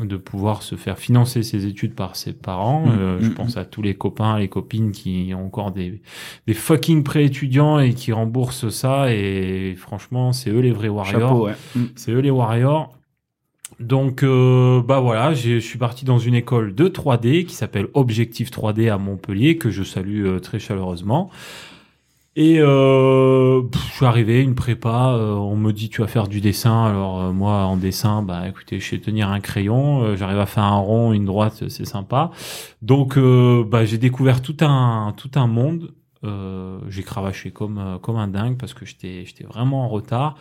[0.00, 2.86] de pouvoir se faire financer ses études par ses parents.
[2.86, 6.02] Mm, Euh, je mm, pense à tous les copains, les copines qui ont encore des
[6.46, 9.12] des fucking pré-étudiants et qui remboursent ça.
[9.12, 11.42] Et franchement, c'est eux les vrais warriors.
[11.42, 11.54] Ouais.
[11.74, 11.86] Mm.
[11.96, 12.96] C'est eux les warriors.
[13.82, 18.50] Donc euh, bah voilà, je suis parti dans une école de 3D qui s'appelle Objectif
[18.50, 21.30] 3D à Montpellier que je salue euh, très chaleureusement.
[22.34, 26.40] Et euh, je suis arrivé une prépa, euh, on me dit tu vas faire du
[26.40, 26.86] dessin.
[26.86, 30.78] Alors moi en dessin, bah écoutez, je sais tenir un crayon, j'arrive à faire un
[30.78, 32.30] rond, une droite, c'est sympa.
[32.80, 35.92] Donc bah j'ai découvert tout un tout un monde
[36.88, 40.36] j'ai cravaché comme comme un dingue parce que j'étais j'étais vraiment en retard.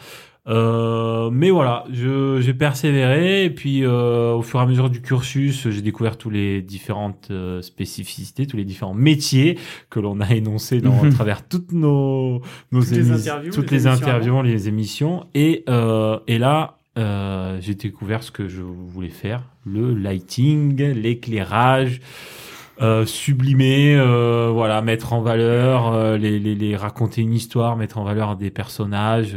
[0.47, 5.69] Euh, mais voilà, j'ai persévéré et puis euh, au fur et à mesure du cursus,
[5.69, 9.59] j'ai découvert tous les différentes euh, spécificités, tous les différents métiers
[9.91, 13.85] que l'on a énoncés dans, à travers toutes nos nos Toutes les interviews, toutes les
[13.85, 15.27] interviews, les émissions.
[15.35, 22.01] Et euh, et là euh, j'ai découvert ce que je voulais faire, le lighting, l'éclairage,
[22.81, 28.35] euh, sublimer, euh, voilà, mettre en valeur, euh, les, raconter une histoire, mettre en valeur
[28.35, 29.35] des personnages,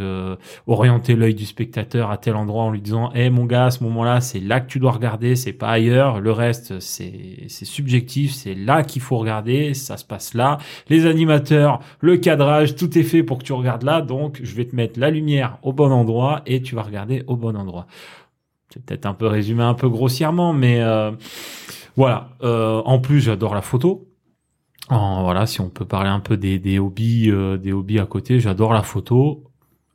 [0.67, 3.85] orienter l'œil du spectateur à tel endroit en lui disant, hé mon gars, à ce
[3.85, 6.21] moment-là, c'est là que tu dois regarder, c'est pas ailleurs.
[6.21, 10.59] Le reste, c'est subjectif, c'est là qu'il faut regarder, ça se passe là.
[10.89, 14.65] Les animateurs, le cadrage, tout est fait pour que tu regardes là, donc je vais
[14.65, 17.87] te mettre la lumière au bon endroit et tu vas regarder au bon endroit.
[18.81, 21.13] Peut-être un peu résumé un peu grossièrement, mais euh,
[21.97, 22.31] voilà.
[22.43, 24.09] Euh, en plus, j'adore la photo.
[24.89, 28.41] En- voilà, si on peut parler un peu des, hobbies, euh, des hobbies à côté,
[28.41, 29.45] j'adore la photo.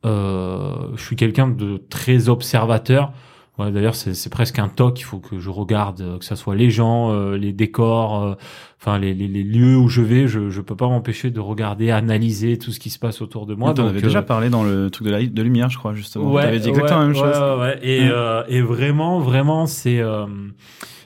[0.03, 3.11] Je suis quelqu'un de très observateur.
[3.59, 4.99] Ouais, D'ailleurs, c'est presque un toc.
[4.99, 8.35] Il faut que je regarde, euh, que ça soit les gens, euh, les décors, euh,
[8.79, 10.27] enfin les, les, les lieux où je vais.
[10.27, 13.55] Je je peux pas m'empêcher de regarder, analyser tout ce qui se passe autour de
[13.55, 13.67] moi.
[13.67, 15.93] Moi, t'en avais euh, déjà parlé dans le truc de, la, de lumière, je crois,
[15.93, 16.31] justement.
[16.31, 17.41] Ouais, T'avais dit exactement ouais, la même chose.
[17.41, 18.09] ouais, ouais, Et, Ouais.
[18.13, 20.25] euh, et vraiment, vraiment, c'est euh,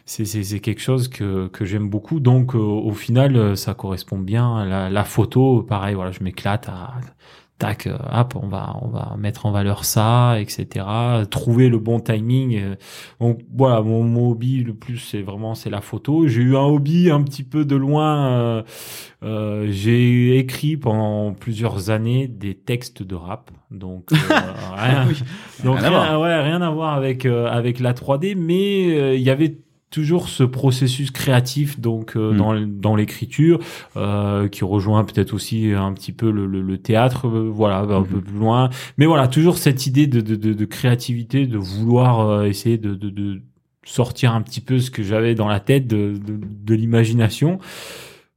[0.05, 2.19] c'est quelque chose que que j'aime beaucoup.
[2.19, 4.57] Donc, euh, au final, euh, ça correspond bien.
[4.57, 6.91] à La, la photo, pareil, voilà, je m'éclate à
[7.63, 10.85] tac, euh, hop, on va on va mettre en valeur ça, etc.
[11.29, 12.57] Trouver le bon timing.
[12.57, 12.75] euh.
[13.21, 16.27] Donc voilà, mon, mon hobby le plus, c'est vraiment c'est la photo.
[16.27, 18.27] J'ai eu un hobby un petit peu de loin.
[18.31, 18.63] euh,
[19.23, 24.15] euh, j'ai écrit pendant plusieurs années des textes de rap, donc euh,
[24.75, 25.07] rien,
[25.63, 29.29] donc Rien à ouais, rien à voir avec euh, avec la 3D, mais il y
[29.29, 29.57] avait
[29.93, 32.37] toujours ce processus créatif donc euh, Mm.
[32.37, 33.59] dans dans l'écriture
[33.95, 38.01] euh, qui rejoint peut-être aussi un petit peu le, le, le théâtre euh, voilà un
[38.01, 38.69] peu plus loin.
[38.97, 43.09] Mais voilà toujours cette idée de de, de, de créativité de vouloir essayer de, de
[43.09, 43.41] de
[43.85, 47.59] sortir un petit peu ce que j'avais dans la tête de de, de l'imagination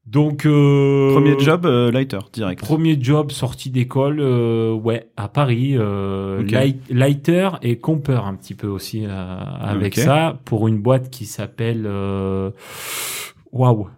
[0.06, 2.60] donc euh, Premier job, euh, lighter, direct.
[2.60, 6.50] Premier job sorti d'école, euh, ouais, à Paris, euh, Ok.
[6.52, 9.04] light- lighter et compeur un petit peu aussi
[9.60, 11.88] avec ça pour une boîte qui s'appelle
[13.52, 13.88] Waouh.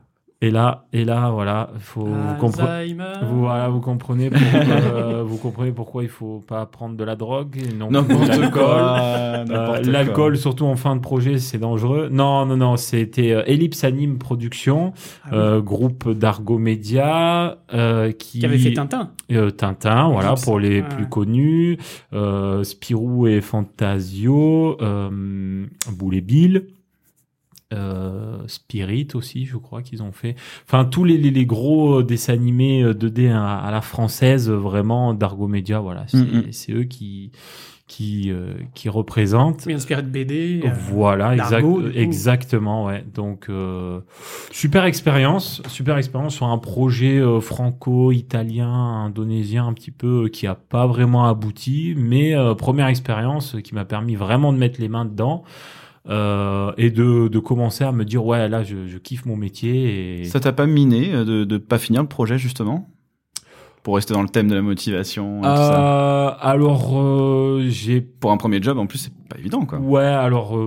[0.40, 2.68] Et là, et là, voilà, faut vous comprenez.
[2.68, 3.12] Alzheimer.
[3.28, 4.60] Vous, voilà, vous comprenez pourquoi,
[4.94, 8.50] euh, vous comprenez pourquoi il faut pas prendre de la drogue et non N'importe l'alcool.
[8.52, 9.44] quoi.
[9.50, 9.82] Euh.
[9.82, 12.08] L'alcool, surtout en fin de projet, c'est dangereux.
[12.12, 14.92] Non, non, non, c'était euh, Ellipse Anime Production,
[15.24, 15.38] Ah oui.
[15.38, 18.38] euh, groupe d'Argo Media, euh, qui...
[18.38, 19.10] Qui avait fait Tintin.
[19.32, 20.88] Euh, Tintin, voilà, Ellipse, pour les ouais.
[20.88, 21.78] plus connus.
[22.12, 26.66] Euh, Spirou et Fantasio, euh, Boulet Bill.
[27.74, 30.36] Euh, Spirit aussi, je crois qu'ils ont fait.
[30.66, 34.48] Enfin, tous les, les, les gros euh, dessins animés euh, 2D à, à la française,
[34.48, 36.04] euh, vraiment d'Argo Media, voilà.
[36.08, 36.52] C'est Mm, mm.
[36.52, 37.30] c'est eux qui
[37.86, 39.64] qui euh, qui représentent.
[39.66, 40.60] Mais inspiré de BD.
[40.64, 43.04] euh, Voilà, exact, exactement, ouais.
[43.14, 44.00] Donc euh,
[44.50, 50.46] super expérience, super expérience sur un projet euh, franco-italien, indonésien un petit peu euh, qui
[50.46, 54.88] a pas vraiment abouti, mais euh, première expérience qui m'a permis vraiment de mettre les
[54.88, 55.44] mains dedans.
[56.08, 60.20] Euh, et de, de commencer à me dire ouais là je, je kiffe mon métier
[60.20, 62.88] et Ça t'a pas miné euh, de, de pas finir le projet, justement?
[63.82, 66.28] Pour rester dans le thème de la motivation et tout ça?
[66.28, 69.78] Euh, alors j'ai Pour un premier job, en plus, c'est pas évident, quoi.
[69.78, 70.58] Ouais, alors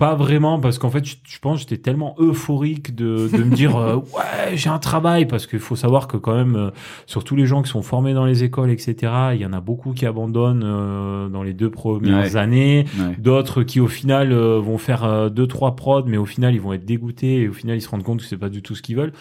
[0.00, 3.76] pas vraiment parce qu'en fait, je, je pense j'étais tellement euphorique de, de me dire
[3.78, 6.70] euh, ouais, j'ai un travail parce qu'il faut savoir que quand même euh,
[7.06, 9.12] sur tous les gens qui sont formés dans les écoles, etc.
[9.34, 12.36] Il y en a beaucoup qui abandonnent euh, dans les deux premières Ouais.
[12.36, 12.86] années.
[12.98, 13.14] Ouais.
[13.18, 16.86] D'autres qui au final vont faire deux trois prods, mais au final ils vont être
[16.86, 18.96] dégoûtés et au final ils se rendent compte que c'est pas du tout ce qu'ils
[18.96, 19.12] veulent.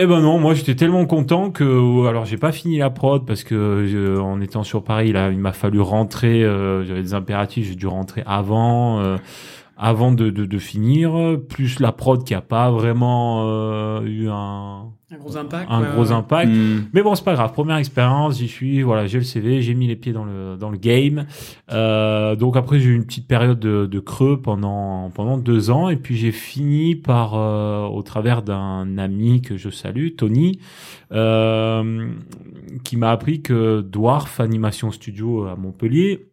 [0.00, 3.42] Eh ben non, moi j'étais tellement content que alors j'ai pas fini la prod parce
[3.42, 6.42] que en étant sur Paris là, il m'a fallu rentrer.
[6.86, 9.16] J'avais des impératifs, j'ai dû rentrer avant.
[9.78, 14.90] Avant de, de, de finir, plus la prod qui a pas vraiment euh, eu un,
[15.12, 15.70] Un gros impact.
[15.70, 16.12] un ouais, gros ouais.
[16.12, 16.50] impact.
[16.50, 16.86] Hmm.
[16.92, 17.52] Mais bon, c'est pas grave.
[17.52, 18.82] Première expérience, j'y suis.
[18.82, 21.26] Voilà, j'ai le CV, j'ai mis les pieds dans le dans le game.
[21.70, 25.88] Euh, donc après, j'ai eu une petite période de, de creux pendant pendant deux ans,
[25.88, 30.58] et puis j'ai fini par, euh, au travers d'un ami que je salue, Tony,
[31.12, 32.08] euh,
[32.82, 36.26] qui m'a appris que Dwarf Animation Studio à Montpellier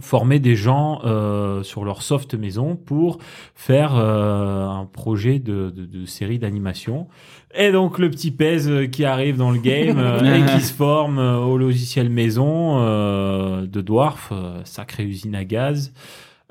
[0.00, 3.18] formait des gens euh, sur leur soft maison pour
[3.54, 7.08] faire euh, un projet de, de, de série d'animation.
[7.54, 10.72] Et donc le petit Pez euh, qui arrive dans le game euh, et qui se
[10.72, 14.32] forme euh, au logiciel maison euh, de Dwarf,
[14.64, 15.92] sacrée usine à gaz.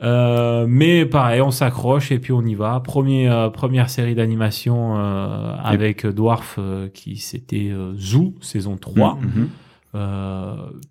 [0.02, 2.82] Euh, mais pareil, on s'accroche et puis on y va.
[2.82, 6.60] Premier, première série d'animation euh, avec Dwarf
[6.94, 9.16] qui c'était Zoo saison 3.
[9.22, 9.30] Mhm.
[9.36, 9.46] Euh,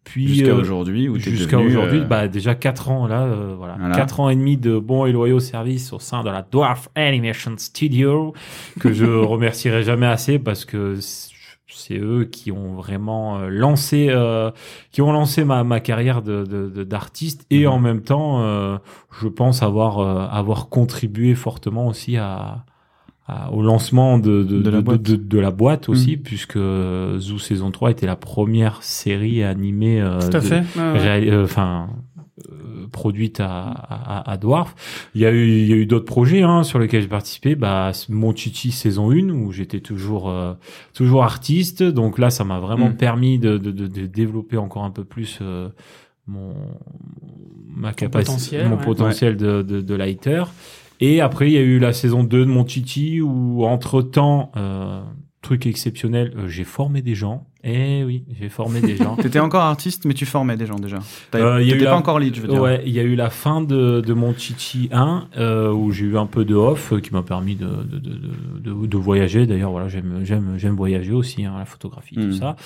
[0.04, 3.22] puis Jusqu'à euh, aujourd'hui, où t'es jusqu'à devenu, aujourd'hui, euh, bah déjà quatre ans là,
[3.22, 3.94] euh, voilà, Voilà.
[3.94, 7.52] quatre ans et demi de bons et loyaux services au sein de la Dwarf Animation
[7.56, 8.32] Studio
[8.80, 10.98] que je remercierai jamais assez parce que
[11.66, 14.52] c'est eux qui ont vraiment euh, lancé, euh,
[14.92, 16.44] qui ont lancé ma, ma carrière de,
[16.84, 17.72] d'artiste et Mhm.
[17.72, 18.76] en même temps, euh,
[19.20, 22.64] je pense avoir euh, avoir contribué fortement aussi à,
[23.26, 25.02] à- au lancement de, de, De la de- boîte.
[25.02, 26.22] de- de la boîte aussi, Mhm.
[26.22, 30.62] puisque Zoo saison 3 était la première série animée euh, Tout à de- fait.
[30.76, 30.98] Ouais, ouais.
[30.98, 31.88] réal- euh, enfin
[32.50, 34.74] euh, produite à, à, à Dwarf.
[35.14, 37.54] Il y a eu, il y a eu d'autres projets hein, sur lesquels j'ai participé.
[37.54, 40.52] Bah, Mon Chichi saison 1 où j'étais toujours euh,
[40.92, 41.82] toujours artiste.
[41.82, 42.96] Donc là, ça m'a vraiment Mm.
[42.96, 45.68] permis de, de, de, de développer encore un peu plus euh,
[46.26, 46.54] mon
[47.76, 48.84] ma capacité, potentiel, mon ouais.
[48.84, 50.44] potentiel de, de, de lighter.
[51.06, 54.50] Et après, il y a eu la saison 2 de Mon Chichi où entre temps,
[54.56, 55.02] euh,
[55.42, 57.46] truc exceptionnel, euh, j'ai formé des gens.
[57.66, 59.16] Eh oui, j'ai formé des gens.
[59.22, 60.98] T'étais encore artiste, mais tu formais des gens déjà.
[61.34, 62.60] Euh, T'étais la- pas encore lead, je veux dire.
[62.60, 66.04] Ouais, il y a eu la fin de, de mon Chichi 1 euh, où j'ai
[66.04, 68.18] eu un peu de off euh, qui m'a permis de, de, de,
[68.60, 69.46] de, de voyager.
[69.46, 72.56] D'ailleurs, voilà, j'aime voyager aussi, hein, la photographie, tout ça.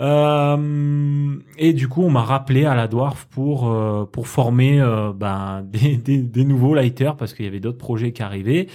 [0.00, 3.72] Euh, et du coup, on m'a rappelé à la Dwarf pour
[4.12, 4.82] pour former
[5.16, 8.66] ben, des, des, des nouveaux lighters parce qu'il y avait d'autres projets qui arrivaient.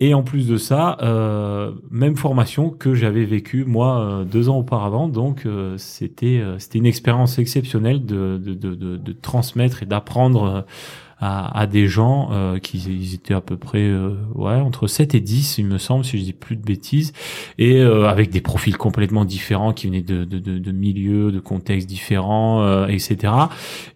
[0.00, 4.58] Et en plus de ça, euh, même formation que j'avais vécue moi euh, deux ans
[4.58, 5.08] auparavant.
[5.08, 9.86] Donc euh, c'était euh, c'était une expérience exceptionnelle de de, de, de, de transmettre et
[9.86, 10.62] d'apprendre euh,
[11.20, 15.16] à, à des gens euh, qui ils étaient à peu près euh, ouais entre 7
[15.16, 17.12] et 10 il me semble si je dis plus de bêtises.
[17.58, 21.40] Et euh, avec des profils complètement différents qui venaient de de, de, de milieux de
[21.40, 23.32] contextes différents euh, etc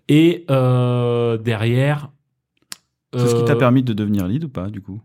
[0.09, 2.11] et euh, derrière
[3.17, 5.01] C'est ce qui t'a permis de devenir lead ou pas, du coup?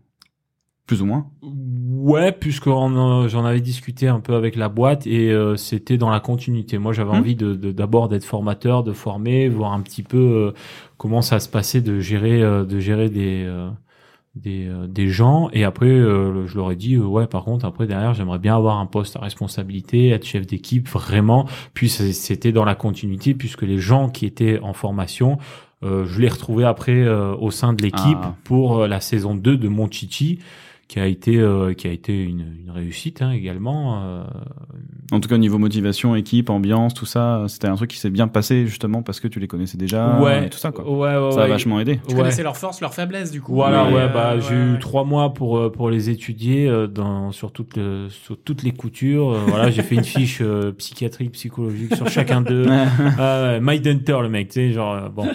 [0.88, 1.26] Plus ou moins.
[1.42, 6.10] Ouais, puisque euh, j'en avais discuté un peu avec la boîte et euh, c'était dans
[6.10, 6.78] la continuité.
[6.78, 7.18] Moi, j'avais Mhm.
[7.18, 10.52] envie de de- d'abord d'être formateur, de former, voir un petit peu euh,
[10.96, 13.68] comment ça se passait de gérer euh, de gérer des euh,
[14.34, 17.86] des, euh, des gens et après euh, je leur ai dit ouais par contre après
[17.88, 22.64] derrière j'aimerais bien avoir un poste à responsabilité être chef d'équipe vraiment puis c'était dans
[22.64, 25.38] la continuité puisque les gens qui étaient en formation
[25.82, 28.34] euh, je les retrouvais après euh, au sein de l'équipe Ah.
[28.44, 30.38] pour la saison 2 de Mon Chichi
[30.88, 34.24] qui a été euh, qui a été une, une réussite hein, également euh,
[35.12, 38.08] En tout cas, au niveau motivation, équipe, ambiance, tout ça, c'était un truc qui s'est
[38.08, 40.90] bien passé justement parce que tu les connaissais déjà ouais et tout ça, quoi.
[40.90, 41.48] ouais ouais ça a ouais.
[41.50, 42.00] vachement aidé.
[42.08, 42.20] Tu Ouais.
[42.20, 43.52] connaissais leurs forces, leurs faiblesses, du coup.
[43.54, 44.78] Voilà, ouais, Euh, bah, j'ai ouais, eu ouais.
[44.78, 48.72] trois mois pour euh, pour les étudier euh, dans sur toutes le- sur toutes les
[48.72, 49.30] coutures.
[49.30, 52.66] Euh, voilà, j'ai fait une fiche euh, psychiatrique, psychologique sur chacun d'eux.
[53.18, 55.26] Ouais, Mike Hunter, le mec, tu sais, genre euh, bon.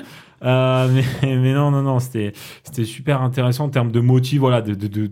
[0.44, 0.88] Euh,
[1.22, 4.74] mais, mais non, non, non, c'était c'était super intéressant en termes de motif, voilà, de
[4.74, 5.12] de, de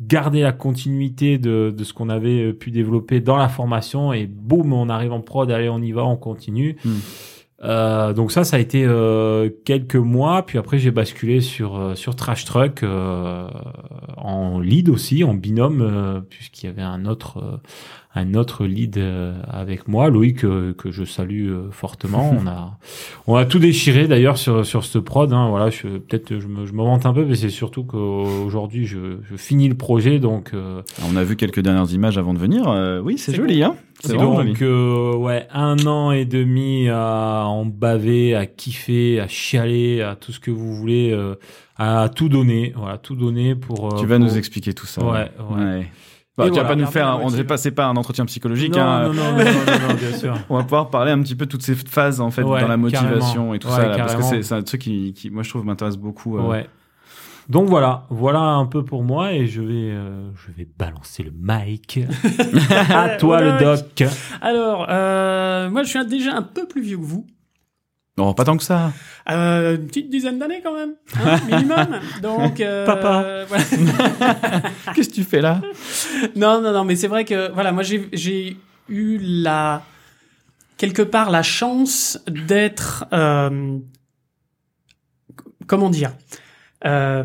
[0.00, 4.26] garder la continuité de de ce qu'on avait euh, pu développer dans la formation et
[4.26, 6.76] boum, on arrive en prod, allez, on y va, on continue.
[6.84, 6.98] Hmm.
[7.64, 10.46] Euh, donc ça, ça a été euh, quelques mois.
[10.46, 13.48] Puis après, j'ai basculé sur euh, sur Trash Truck euh,
[14.16, 17.56] en lead aussi, en binôme, euh, puisqu'il y avait un autre euh,
[18.18, 22.34] un autre lead euh, avec moi, Loïc, euh, que je salue euh, fortement.
[22.42, 22.78] on a
[23.26, 25.32] on a tout déchiré d'ailleurs sur sur ce prod.
[25.32, 28.86] Hein, voilà, je peut-être je me je me vante un peu, mais c'est surtout qu'aujourd'hui
[28.86, 30.50] je je finis le projet, donc.
[30.54, 32.68] euh, On a vu quelques dernières images avant de venir.
[32.68, 33.76] Euh, oui, c'est joli, hein.
[34.00, 40.02] C'est donc euh, ouais, un an et demi à en baver, à kiffer, à chialer,
[40.02, 41.12] à tout ce que vous voulez,
[41.76, 43.96] à tout donner, voilà, tout donner pour.
[43.98, 45.04] Tu vas pour- nous expliquer tout ça.
[45.04, 45.86] Ouais, ouais.
[46.38, 46.68] Bah, tu vas voilà.
[46.68, 48.74] pas nous faire, on ne passé pas un entretien psychologique.
[48.74, 49.08] Non, hein.
[49.08, 50.34] non, non, non, non, non, non, bien sûr.
[50.48, 52.68] On va pouvoir parler un petit peu de toutes ces phases en fait Ouais, dans
[52.68, 53.54] la motivation carrément.
[53.54, 55.50] et tout Ouais, ça, là, parce que c'est c'est un truc qui, qui, moi je
[55.50, 56.38] trouve m'intéresse beaucoup.
[56.38, 56.42] euh.
[56.42, 56.66] Ouais.
[57.48, 61.32] Donc voilà, voilà un peu pour moi et je vais, euh, je vais balancer le
[61.34, 61.98] mic.
[62.90, 64.04] à toi le doc.
[64.42, 67.26] Alors, euh, moi, je suis déjà un peu plus vieux que vous.
[68.18, 68.92] Non, pas tant que ça.
[69.30, 72.00] Euh, une petite dizaine d'années quand même, hein, minimum.
[72.22, 73.44] Donc, euh, Papa.
[73.48, 73.64] voilà.
[74.94, 75.60] Qu'est-ce que tu fais là?
[76.34, 78.56] Non, non, non, mais c'est vrai que voilà, moi j'ai j'ai
[78.88, 79.84] eu la
[80.78, 83.78] quelque part la chance d'être euh,
[85.68, 86.10] comment dire
[86.86, 87.22] euh,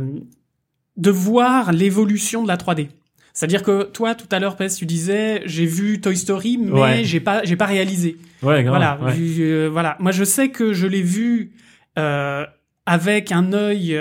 [0.98, 2.90] de voir l'évolution de la 3D.
[3.34, 7.04] C'est-à-dire que toi tout à l'heure Pes, tu disais j'ai vu Toy Story mais Ouais.
[7.04, 8.18] j'ai pas j'ai pas réalisé.
[8.44, 8.76] Ouais, grave.
[8.76, 9.14] Voilà, ouais.
[9.40, 9.96] euh, voilà.
[10.00, 11.52] Moi, je sais que je l'ai vu
[11.98, 12.46] euh,
[12.86, 14.00] avec un œil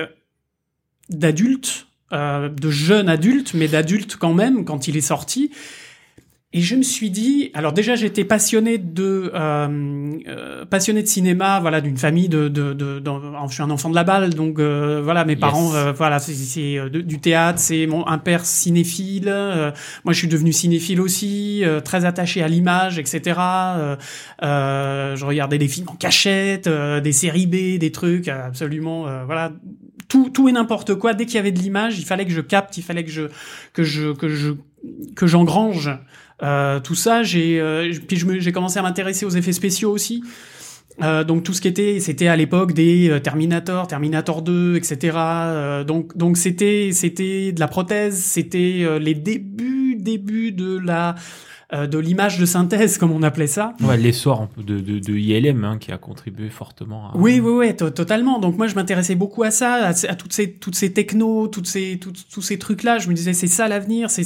[1.08, 5.50] d'adulte, euh, de jeune adulte, mais d'adulte quand même quand il est sorti.
[6.54, 11.60] Et je me suis dit, alors déjà j'étais passionné de euh, euh, passionné de cinéma,
[11.60, 13.02] voilà, d'une famille de, de, de,
[13.48, 16.78] je suis un enfant de la balle, donc euh, voilà, mes parents, euh, voilà, c'est
[16.78, 19.34] euh, du théâtre, c'est mon un père cinéphile,
[20.04, 23.40] moi je suis devenu cinéphile aussi, très attaché à l'image, etc.
[24.42, 29.52] je regardais des films en cachette, des séries B, des trucs absolument, voilà,
[30.08, 31.14] tout tout et n'importe quoi.
[31.14, 33.22] Dès qu'il y avait de l'image, il fallait que je capte, il fallait que je
[33.72, 34.52] que je que je
[35.16, 35.90] que j'engrange
[36.42, 40.22] euh, tout ça, j'ai euh, puis j'ai commencé à m'intéresser aux effets spéciaux aussi.
[41.00, 45.16] Euh, donc tout ce qui était, c'était à l'époque des euh, Terminator, Terminator 2, etc.
[45.16, 51.14] Euh, donc donc c'était c'était de la prothèse, c'était les débuts débuts de la
[51.74, 53.74] euh, de l'image de synthèse, comme on appelait ça.
[53.82, 57.08] Ouais, l'essor de, de, de ILM hein, qui a contribué fortement.
[57.08, 57.12] À...
[57.16, 58.38] Oui, oui, oui, totalement.
[58.38, 61.66] Donc moi, je m'intéressais beaucoup à ça, à, à, toutes ces toutes ces technos, toutes
[61.66, 62.98] ces tous ces trucs là.
[62.98, 64.10] Je me disais, c'est ça l'avenir.
[64.10, 64.22] C'est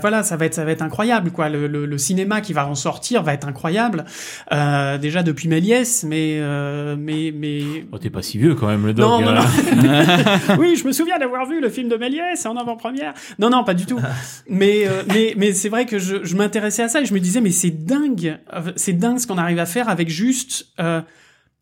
[0.00, 1.48] voilà, ça va être ça va être incroyable, quoi.
[1.48, 4.04] Le, le, le, cinéma qui va en sortir va être incroyable.
[4.52, 7.60] Euh, déjà depuis Méliès, mais euh, mais mais.
[7.92, 9.22] Oh, t'es pas si vieux quand même, le dog.
[9.22, 9.40] Non, non,
[10.58, 13.14] oui, je me souviens d'avoir vu le film de Méliès en avant-première.
[13.38, 14.00] Non, non, pas du tout.
[14.48, 17.20] Mais euh, mais mais c'est vrai que je, je m'intéressais à ça et je me
[17.20, 18.38] disais mais c'est dingue,
[18.76, 21.00] c'est dingue ce qu'on arrive à faire avec juste euh,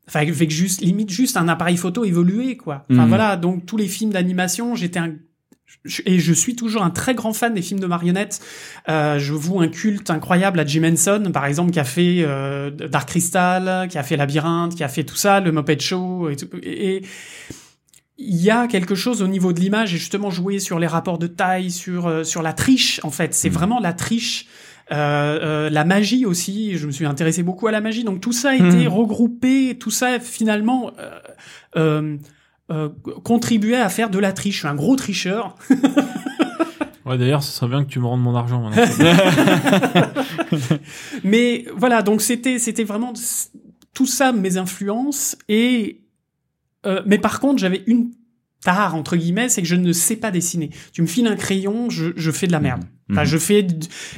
[0.09, 2.85] enfin avec juste limite juste un appareil photo évolué quoi.
[2.91, 3.09] Enfin mhm.
[3.09, 5.15] voilà, donc tous les films d'animation, j'étais un
[6.05, 8.41] et je suis toujours un très grand fan des films de marionnettes.
[8.89, 12.71] Euh, je voue un culte incroyable à Jim Henson, par exemple, qui a fait euh,
[12.71, 16.31] Dark Crystal, qui a fait Labyrinthe, qui a fait tout ça, le Muppet Show,
[16.63, 17.03] et,
[18.19, 21.19] il y a quelque chose au niveau de l'image et justement jouer sur les rapports
[21.19, 23.35] de taille, sur euh, sur la triche en fait.
[23.35, 23.55] C'est mhm.
[23.55, 24.47] vraiment la triche
[24.93, 28.33] euh, euh, la magie aussi, je me suis intéressé beaucoup à la magie, donc tout
[28.33, 28.93] ça a été hmm.
[28.93, 30.93] regroupé, tout ça finalement
[31.77, 32.17] euh,
[32.71, 32.89] euh,
[33.25, 34.55] contribuait à faire de la triche.
[34.55, 35.57] Je suis un gros tricheur.
[37.07, 38.69] Ouais, d'ailleurs, ce serait bien que tu me rendes mon argent.
[41.23, 43.13] Mais voilà, donc c'était c'était vraiment
[43.95, 46.01] tout ça mes influences et
[46.85, 48.11] euh, mais par contre j'avais une
[48.63, 50.71] tare entre guillemets, c'est que je ne sais pas dessiner.
[50.93, 52.85] Tu me files un crayon, je, je fais de la merde.
[53.11, 53.27] Enfin, mhm.
[53.29, 53.67] je fais,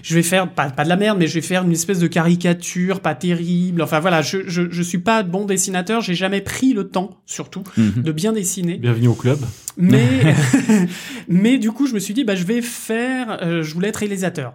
[0.03, 2.07] je vais faire pas, pas de la merde, mais je vais faire une espèce de
[2.07, 3.83] caricature pas terrible.
[3.83, 6.01] Enfin voilà, je je, je suis pas bon dessinateur.
[6.01, 8.03] J'ai jamais pris le temps, surtout, mhm.
[8.03, 8.79] de bien dessiner.
[8.79, 9.39] Bienvenue au club.
[9.77, 10.35] Mais
[11.29, 13.39] mais du coup, je me suis dit, bah je vais faire.
[13.43, 14.55] Euh, je voulais être réalisateur.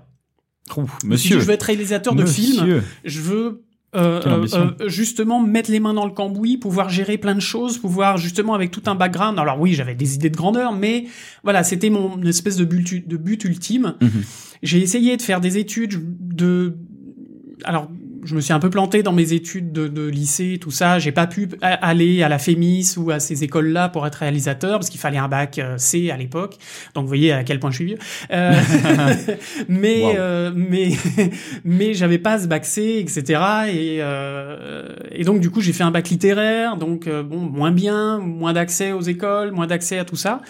[1.04, 1.40] monsieur.
[1.40, 2.82] je veux être réalisateur de films.
[3.06, 3.64] Je veux
[3.96, 7.78] euh, euh, euh, justement mettre les mains dans le cambouis, pouvoir gérer plein de choses,
[7.78, 9.38] pouvoir justement avec tout un background.
[9.38, 11.06] Alors oui, j'avais des idées de grandeur, mais
[11.44, 13.96] voilà, c'était mon espèce de but, de but ultime.
[14.02, 14.24] Mhm.
[14.64, 16.76] J'ai essayé de faire des études de
[17.66, 17.90] alors
[18.26, 21.00] je me suis un peu planté dans mes études de, de lycée, tout ça.
[21.00, 24.90] J'ai pas pu aller à la FEMIS ou à ces écoles-là pour être réalisateur parce
[24.90, 26.58] qu'il fallait un bac euh, C à l'époque.
[26.94, 27.98] Donc vous voyez à quel point je suis vieux.
[28.32, 28.54] Euh,
[29.68, 30.92] mais euh, mais
[31.64, 33.42] mais j'avais pas ce bac C, etc.
[33.70, 38.20] Et euh, et donc du coup j'ai fait un bac littéraire, donc bon moins bien,
[38.20, 40.42] moins d'accès aux écoles, moins d'accès à tout ça.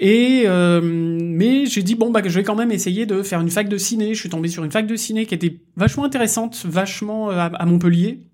[0.00, 3.50] Et euh, mais j'ai dit bon bah je vais quand même essayer de faire une
[3.50, 4.14] fac de ciné.
[4.14, 7.66] Je suis tombé sur une fac de ciné qui était vachement intéressante, vachement euh, à
[7.66, 8.27] Montpellier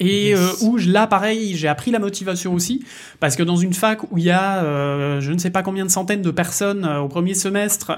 [0.00, 2.84] et euh, où là pareil j'ai appris la motivation aussi
[3.20, 5.84] parce que dans une fac où il y a euh, je ne sais pas combien
[5.84, 7.96] de centaines de personnes euh, au premier semestre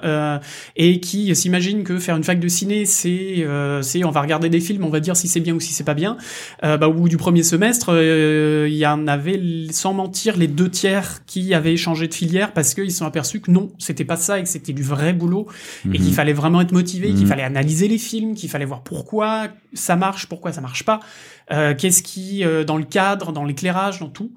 [0.77, 3.47] et qui s'imaginent que faire une fac de ciné c'est
[3.83, 5.85] c'est on va regarder des films on va dire si c'est bien ou si c'est
[5.85, 6.17] pas bien
[6.63, 11.25] bah, au bout du premier semestre il y en avait sans mentir les deux tiers
[11.27, 14.39] qui avaient changé de filière parce qu'ils se sont aperçus que non c'était pas ça
[14.39, 15.47] et que c'était du vrai boulot
[15.87, 16.13] et qu'il mhm.
[16.13, 17.29] fallait vraiment être motivé qu'il mhm.
[17.29, 21.36] fallait analyser les films qu'il fallait voir pourquoi ça marche pourquoi ça marche pas euh,
[21.51, 24.33] qu'est-ce qui, euh, dans le cadre, dans l'éclairage, dans tout.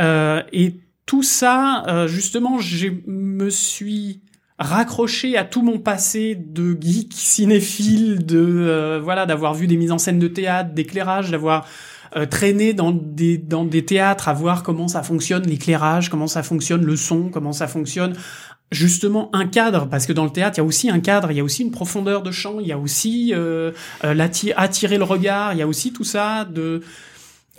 [0.00, 4.22] Euh, et tout ça, justement, je me suis
[4.58, 9.98] raccroché à tout mon passé de geek cinéphile, de voilà, d'avoir vu des mises en
[9.98, 11.68] scène de théâtre, d'éclairage, d'avoir
[12.28, 16.84] traîné dans des dans des théâtres, à voir comment ça fonctionne l'éclairage, comment ça fonctionne
[16.84, 18.14] le son, comment ça fonctionne
[18.72, 21.36] justement un cadre, parce que dans le théâtre, il y a aussi un cadre, il
[21.36, 23.70] y a aussi une profondeur de champ, il y a aussi euh,
[24.04, 26.82] euh attirer le regard, il y a aussi tout ça, de,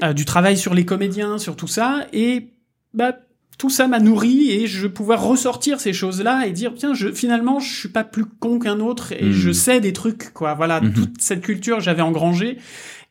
[0.03, 2.49] euh, du travail sur les comédiens, sur tout ça, et
[2.93, 3.13] bah,
[3.57, 7.59] tout ça m'a nourri et je pouvoir ressortir ces choses-là et dire tiens je finalement
[7.59, 9.53] je suis pas plus con qu'un autre et je hmm.
[9.53, 10.93] sais des trucs quoi voilà hmm.
[10.93, 12.57] toute cette culture j'avais engrangé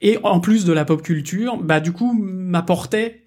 [0.02, 3.24] et en plus de la pop culture bah du coup m'apportait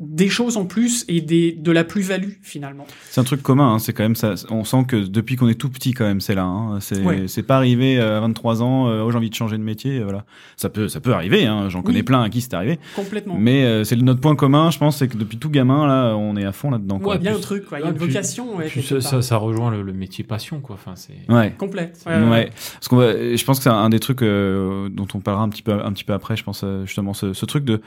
[0.00, 2.86] des choses en plus et des, de la plus-value finalement.
[3.10, 4.34] C'est un truc commun, hein, c'est quand même ça.
[4.48, 6.44] On sent que depuis qu'on est tout petit, quand même, c'est là.
[6.44, 6.78] Hein.
[6.80, 7.26] C'est Ouais.
[7.26, 9.98] c'est pas arrivé euh, à 23 ans, euh, oh, j'ai envie de changer de métier,
[9.98, 10.24] euh, voilà.
[10.56, 11.68] Ça peut, ça peut arriver, hein.
[11.68, 12.78] j'en connais plein à qui c'est arrivé.
[12.94, 13.34] Complètement.
[13.38, 16.36] Mais euh, c'est notre point commun, je pense, c'est que depuis tout gamin, là, on
[16.36, 17.00] est à fond là-dedans.
[17.00, 17.14] quoi.
[17.14, 17.78] Ouais, bien un truc, quoi.
[17.78, 19.82] Il y a Ah, une puis- vocation, ouais, Puis quelque ça, ça, ça rejoint le,
[19.82, 20.76] le métier passion, quoi.
[20.76, 21.14] Enfin, c'est.
[21.28, 21.54] Ouais.
[21.58, 22.00] Complète.
[22.06, 25.42] Ouais, parce qu'on va, je pense que c'est un des trucs euh, dont on parlera
[25.44, 26.36] un petit peu, un petit peu après.
[26.36, 27.80] Je pense euh, justement ce, ce truc de,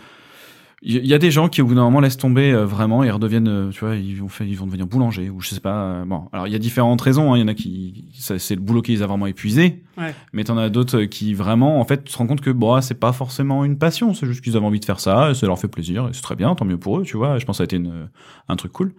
[0.84, 3.12] il y a des gens qui au bout d'un moment laissent tomber euh, vraiment, ils
[3.12, 5.76] redeviennent, euh, tu vois, ils vont faire, ils vont devenir boulanger ou je sais pas.
[5.84, 7.34] euh, bon, alors il y a différentes raisons.
[7.34, 7.38] hein.
[7.38, 9.84] Il y en a qui, ça, c'est le boulot qui les a vraiment épuisés.
[9.98, 10.16] Ouais.
[10.34, 13.00] Mais t'en as d'autres euh, qui vraiment, en fait, se rendent compte que bon, c'est
[13.00, 15.60] pas forcément une passion, c'est juste qu'ils avaient envie de faire ça, et ça leur
[15.60, 17.38] fait plaisir, et c'est très bien, tant mieux pour eux, tu vois.
[17.38, 18.08] Je pense que ça a été une,
[18.48, 18.94] un truc cool.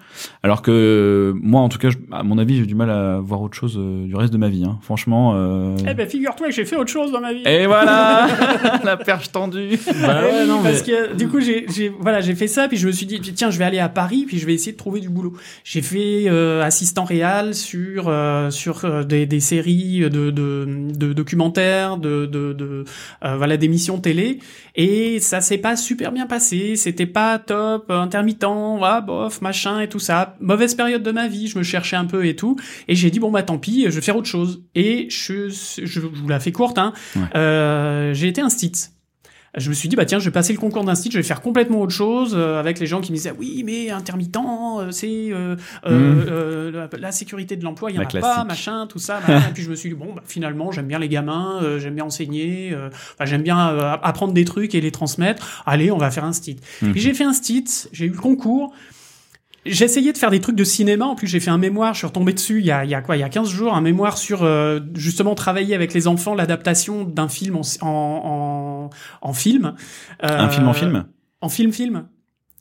[0.45, 3.41] Alors que moi, en tout cas, je- à mon avis, j'ai du mal à voir
[3.43, 4.64] autre chose euh, du reste de ma vie.
[4.64, 4.78] Hein.
[4.83, 5.33] Franchement.
[5.35, 5.76] Euh...
[5.89, 7.43] Eh ben, figure-toi que j'ai fait autre chose dans ma vie.
[7.47, 8.28] Et voilà
[8.85, 9.78] la perche tendue.
[10.03, 12.68] Bah Eh oui, non, parce mais- que du coup j'ai j'ai voilà j'ai fait ça
[12.68, 14.73] puis je me suis dit tiens je vais aller à Paris puis je vais essayer
[14.73, 15.33] de trouver du boulot.
[15.64, 21.12] J'ai fait euh, assistant réal sur euh, sur euh, des, des séries de, de, de
[21.12, 22.85] documentaires de de, de
[23.25, 24.39] euh, voilà d'émissions télé.
[24.75, 26.77] Et ça s'est pas super bien passé.
[26.77, 28.45] C'était pas top intermittent
[28.79, 30.37] voilà bof machin et tout ça.
[30.41, 32.57] Mauvaise période de ma vie je me cherchais un peu et tout.
[32.89, 34.62] Et j'ai dit bon bah tant pis je vais faire autre chose.
[34.75, 36.93] Et je je vous la fais courte hein.
[37.16, 37.23] Ouais.
[37.37, 38.73] euh, j'ai été instit
[39.57, 41.43] je me suis dit bah tiens je vais passer le concours d'instit je vais faire
[41.43, 45.29] complètement autre chose euh, avec les gens qui me disaient oui mais intermittent euh, c'est
[45.31, 46.27] euh, euh, Mhm.
[46.31, 49.21] euh, la, la sécurité de l'emploi il y en La a pas machin tout ça
[49.21, 49.49] machin.
[49.49, 51.95] et puis je me suis dit bon bah, finalement j'aime bien les gamins euh, j'aime
[51.95, 52.89] bien enseigner euh,
[53.25, 56.57] j'aime bien euh, apprendre des trucs et les transmettre allez on va faire un stit
[56.81, 56.93] Mhm.
[56.93, 58.73] puis j'ai fait un stit j'ai eu le concours
[59.65, 61.05] j'ai essayé de faire des trucs de cinéma.
[61.07, 61.95] En plus, j'ai fait un mémoire.
[61.95, 63.49] Je suis retombé dessus il y a, il y a quoi Il y a 15
[63.49, 67.89] jours, un mémoire sur euh, justement travailler avec les enfants l'adaptation d'un film en, en,
[67.89, 68.91] en,
[69.29, 69.75] en film.
[70.21, 71.05] Un film en Euh, film?
[71.41, 72.05] En film-film.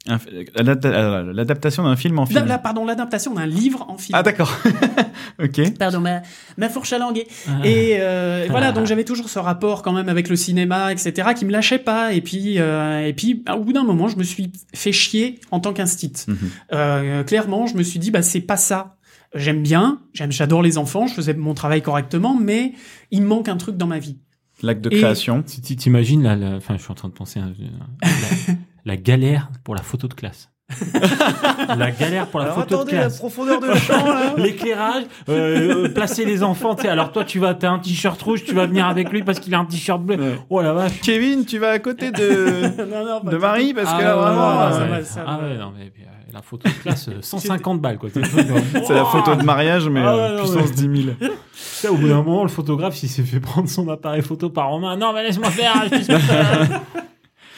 [0.07, 2.45] L'adaptation d'un film en Là, film.
[2.45, 4.17] là, pardon, l'adaptation d'un livre en film.
[4.17, 4.51] Ah d'accord.
[5.43, 5.77] ok.
[5.77, 6.21] Pardon, ma,
[6.57, 7.27] ma fourche à languer.
[7.47, 7.59] Ah.
[7.63, 11.45] Et euh, voilà, donc j'avais toujours ce rapport quand même avec le cinéma, etc., qui
[11.45, 12.13] me lâchait pas.
[12.13, 15.59] Et puis, euh, et puis, au bout d'un moment, je me suis fait chier en
[15.59, 16.13] tant qu'instit.
[16.27, 16.37] Mhm.
[16.73, 18.97] Euh, clairement, je me suis dit, bah c'est pas ça.
[19.33, 22.73] J'aime bien, j'aime, j'adore les enfants, je faisais mon travail correctement, mais
[23.11, 24.17] il me manque un truc dans ma vie.
[24.61, 25.41] L'acte de Et- création.
[25.43, 27.43] Tu- T'imagines la- enfin, je suis en train de penser à
[28.85, 30.49] la, la galère pour la photo de classe.
[31.77, 33.17] la galère pour la photo de classe.
[33.17, 34.05] profondeur de champ.
[34.37, 36.75] L'éclairage, euh, euh, placer les enfants.
[36.75, 36.87] tu sais.
[36.87, 39.53] Alors toi, tu vas, t'as un t-shirt rouge, tu vas venir avec lui parce qu'il
[39.53, 40.15] a un t-shirt bleu.
[40.15, 40.39] Ouais.
[40.49, 41.01] Oh la vache.
[41.01, 44.01] Kevin, tu vas à côté de non, non, pas de du Marie parce que Ah
[44.01, 44.47] là vraiment.
[44.91, 45.47] ouais, euh, ça ça Ah va.
[45.49, 48.09] ouais, non mais puis, euh, la photo de classe, euh, 150 balles quoi.
[48.13, 51.15] C'est la photo de mariage, mais Ah euh, non, puissance 10 000.
[51.19, 54.69] Tu sais, au bout d'un moment, le photographe, s'est fait prendre son appareil photo par
[54.69, 54.95] Romain.
[54.95, 55.83] Non, mais laisse-moi faire.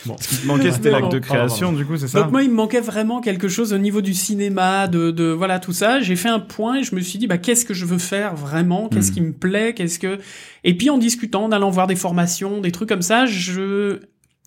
[0.06, 0.16] Bon.
[0.22, 2.50] Ce qui te manquait, c'était l'acte de création, du coup, c'est ça Donc moi, il
[2.50, 6.00] me manquait vraiment quelque chose au niveau du cinéma, de, de voilà tout ça.
[6.02, 8.36] J'ai fait un point et je me suis dit bah qu'est-ce que je veux faire
[8.36, 9.14] vraiment, qu'est-ce Mhm.
[9.14, 10.20] qui me plaît, qu'est-ce que
[10.64, 14.00] et puis en discutant, en allant voir des formations, des trucs comme ça, je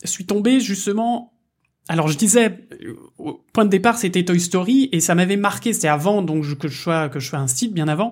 [0.04, 1.32] suis tombé justement.
[1.88, 5.72] Alors je disais euh, au point de départ c'était Toy Story et ça m'avait marqué.
[5.72, 8.10] C'était avant donc que je sois que je sois un site bien avant.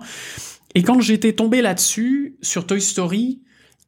[0.76, 3.40] Et quand j'étais tombé là-dessus sur Toy Story,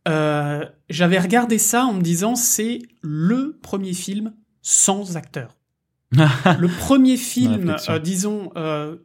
[0.06, 4.32] euh, j'avais regardé ça en me disant c'est le premier film
[4.62, 5.56] sans acteur.
[6.12, 8.96] le premier film, euh, disons, euh,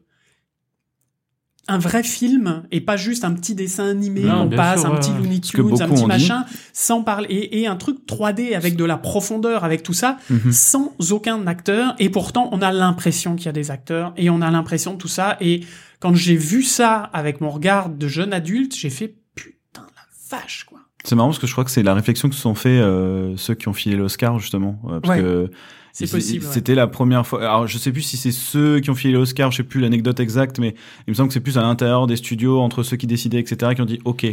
[1.67, 4.95] un vrai film et pas juste un petit dessin animé, Non, on passe sûr, un
[4.97, 5.11] petit.
[5.11, 6.05] Looney Tunes, un petit dit.
[6.05, 10.17] machin, sans parler et, et un truc 3D avec de la profondeur, avec tout ça,
[10.29, 10.51] Mhm.
[10.51, 11.95] sans aucun acteur.
[11.99, 14.97] Et pourtant, on a l'impression qu'il y a des acteurs et on a l'impression de
[14.97, 15.37] tout ça.
[15.39, 15.61] Et
[15.99, 20.65] quand j'ai vu ça avec mon regard de jeune adulte, j'ai fait putain la vache
[20.65, 20.80] quoi.
[21.03, 23.35] C'est marrant parce que je crois que c'est la réflexion que se sont fait euh,
[23.37, 25.51] ceux qui ont filé l'Oscar justement, euh, parce Ouais, que
[25.93, 26.45] C'est possible.
[26.45, 26.51] ouais.
[26.53, 27.41] C'était la première fois.
[27.41, 30.19] Alors je sais plus si c'est ceux qui ont filé l'Oscar, je sais plus l'anecdote
[30.19, 30.75] exacte, mais
[31.07, 33.73] il me semble que c'est plus à l'intérieur des studios entre ceux qui décidaient, etc.,
[33.75, 34.25] qui ont dit OK,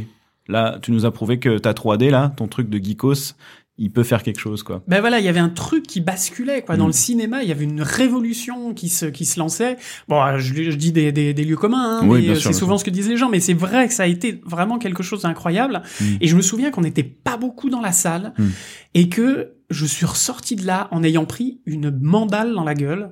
[0.49, 3.35] là tu nous as prouvé que ta 3D là, ton truc de geekos,
[3.79, 4.83] il peut faire quelque chose quoi.
[4.89, 6.89] Ben voilà, il y avait un truc qui basculait quoi dans Mm.
[6.89, 7.43] le cinéma.
[7.45, 9.77] Il y avait une révolution qui se qui se lançait.
[10.09, 12.73] Bon, euh, je, je dis des, des, des lieux communs, hein, Oui, euh, c'est souvent
[12.77, 12.81] sûr.
[12.81, 13.29] ce que disent les gens.
[13.29, 15.83] Mais c'est vrai que ça a été vraiment quelque chose d'incroyable.
[16.01, 16.05] Mm.
[16.21, 18.47] Et je me souviens qu'on n'était pas beaucoup dans la salle Mm.
[18.95, 23.11] et que je suis ressorti de là en ayant pris une mandale dans la gueule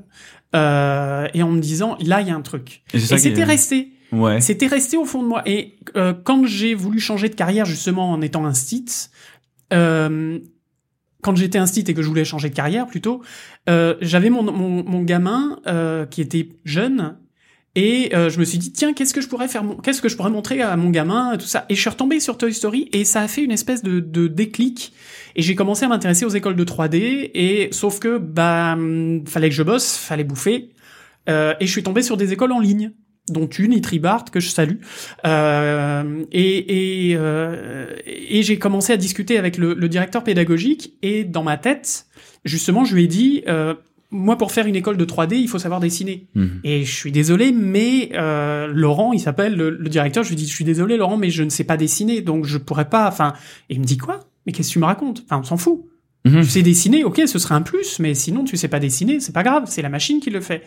[0.55, 2.83] euh, et en me disant là il y a un truc.
[2.95, 3.93] Et c'était est- resté.
[4.13, 4.41] Ouais.
[4.41, 5.43] C'était resté au fond de moi.
[5.47, 8.87] Et euh, quand j'ai voulu changer de carrière, justement en étant un stit,
[9.73, 10.39] euh,
[11.27, 13.21] quand j'étais un stit et que je voulais changer de carrière plutôt,
[13.69, 17.17] euh, j'avais mon, mon, mon gamin euh, qui était jeune
[17.75, 20.17] Et euh, je me suis dit tiens qu'est-ce que je pourrais faire, qu'est-ce que je
[20.17, 21.67] pourrais montrer à mon gamin tout ça.
[21.69, 24.29] Et je suis retombé sur Toy Story et ça a fait une espèce de, de
[24.29, 24.93] déclic.
[25.35, 27.33] Et j'ai commencé à m'intéresser aux écoles de 3D.
[27.35, 30.71] Et sauf que bah hum, fallait que je bosse, fallait bouffer.
[31.29, 32.93] Et je suis tombé sur des écoles en ligne
[33.29, 34.77] dont une, Itribart, que je salue.
[35.27, 41.25] Euh, et et, euh, et j'ai commencé à discuter avec le, le directeur pédagogique et
[41.25, 42.07] dans ma tête,
[42.45, 43.75] justement, je lui ai dit, euh,
[44.11, 46.27] moi, pour faire une école de 3D, il faut savoir dessiner.
[46.35, 46.61] Mhm.
[46.65, 50.47] Et je suis désolé, mais euh, Laurent, il s'appelle le, le directeur, je lui dis,
[50.47, 53.09] je suis désolé, Laurent, mais je ne sais pas dessiner, donc je pourrais pas.
[53.09, 53.35] Enfin,
[53.69, 54.21] et il me dit quoi?
[54.47, 55.25] Mais qu'est-ce que tu me racontes?
[55.25, 55.85] Enfin, on s'en fout.
[56.25, 56.43] Mhm.
[56.43, 59.33] Tu sais dessiner, ok, ce serait un plus, mais sinon tu sais pas dessiner, c'est
[59.33, 60.63] pas grave, c'est la machine qui le fait.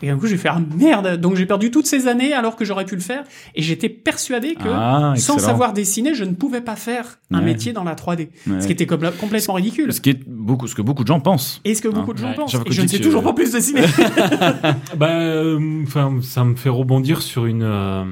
[0.00, 2.64] Et d'un coup, j'ai fait ah merde, donc j'ai perdu toutes ces années alors que
[2.64, 3.24] j'aurais pu le faire,
[3.56, 7.44] et j'étais persuadé que Ah, sans savoir dessiner, je ne pouvais pas faire un Ouais.
[7.44, 8.60] métier dans la 3D, Ouais.
[8.60, 9.92] ce qui était compl- complètement ridicule.
[9.92, 11.60] Ce qui est beaucoup, ce que beaucoup de gens pensent.
[11.64, 12.34] Et ce que beaucoup de gens Ouais.
[12.34, 12.54] pensent.
[12.66, 13.82] Et je ne sais toujours pas plus dessiner.
[14.96, 15.84] Bah, euh,
[16.22, 18.04] ça me fait rebondir sur une euh,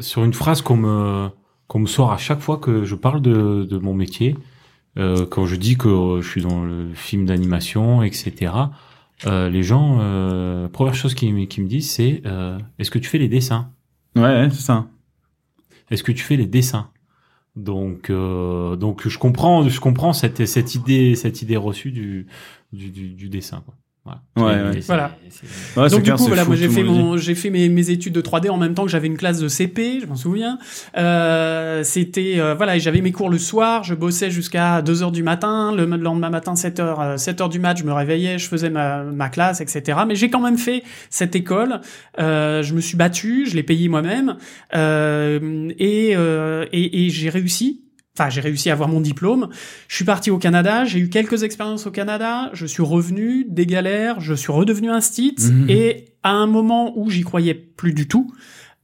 [0.00, 1.28] sur une phrase qu'on me
[1.68, 4.36] qu'on me sort à chaque fois que je parle de, de mon métier,
[4.98, 8.52] euh, quand je dis que euh, je suis dans le film d'animation, etc.
[9.26, 13.18] Euh, les gens, euh, première chose qu'ils me- disent, c'est euh, est-ce que tu fais
[13.18, 13.72] les dessins?
[14.16, 14.88] Ouais, ouais, c'est ça.
[15.90, 16.90] Est-ce que tu fais les dessins?
[17.56, 22.26] Donc, euh, donc je comprends, je comprends cette cette idée cette idée reçue du
[22.72, 23.62] du, du, du dessin.
[23.66, 23.74] Quoi.
[24.04, 24.20] Voilà.
[24.36, 24.80] Ouais, ouais.
[24.80, 25.16] Voilà.
[25.76, 27.68] Ouais, c'est Donc du clair, coup voilà, fou, moi j'ai fait mon, j'ai fait mes,
[27.68, 30.16] mes études de 3D en même temps que j'avais une classe de CP, je m'en
[30.16, 30.58] souviens.
[30.96, 35.12] Euh, c'était euh, voilà, et j'avais mes cours le soir, je bossais jusqu'à 2 heures
[35.12, 38.38] du matin, le lendemain matin 7 heures, euh, 7 heures du mat, je me réveillais,
[38.38, 40.00] je faisais ma, ma classe, etc.
[40.08, 41.80] Mais j'ai quand même fait cette école.
[42.18, 44.36] Euh, je me suis battu, je l'ai payé moi-même,
[44.74, 47.82] euh, et, euh, et, et j'ai réussi.
[48.18, 49.48] Enfin, j'ai réussi à avoir mon diplôme.
[49.88, 53.64] Je suis parti au Canada, j'ai eu quelques expériences au Canada, je suis revenu, des
[53.64, 55.66] galères, je suis redevenu un stit, Mhm.
[55.70, 58.30] et à un moment où j'y croyais plus du tout,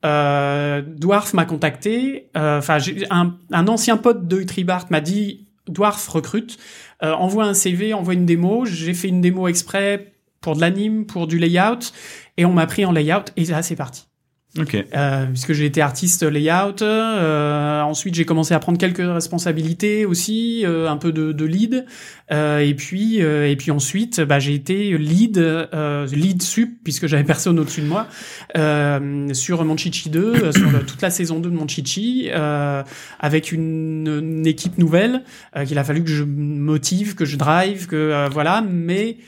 [0.06, 2.30] euh, Dwarf m'a contacté.
[2.36, 6.56] euh, Enfin, j'ai- un, un ancien pote de Utribart m'a dit Dwarf recrute,
[7.02, 8.64] euh, envoie un CV, envoie une démo.
[8.64, 11.92] J'ai fait une démo exprès pour de l'anime, pour du layout,
[12.38, 14.06] et on m'a pris en layout, et là c'est parti.
[14.56, 14.74] Ok.
[14.74, 16.82] Euh, puisque j'ai été artiste layout.
[16.82, 21.84] Euh, ensuite, j'ai commencé à prendre quelques responsabilités aussi, euh, un peu de, de lead.
[22.32, 27.06] Euh, et puis, euh, et puis ensuite, bah, j'ai été lead, euh, lead sup puisque
[27.06, 28.06] j'avais personne au-dessus de moi
[29.34, 32.30] sur Monchichi 2, euh, sur toute la saison 2 de Monchichi,
[33.20, 35.22] avec une, une équipe nouvelle
[35.66, 38.62] qu'il a fallu que je motive, que je drive, que voilà.
[38.62, 39.18] Mais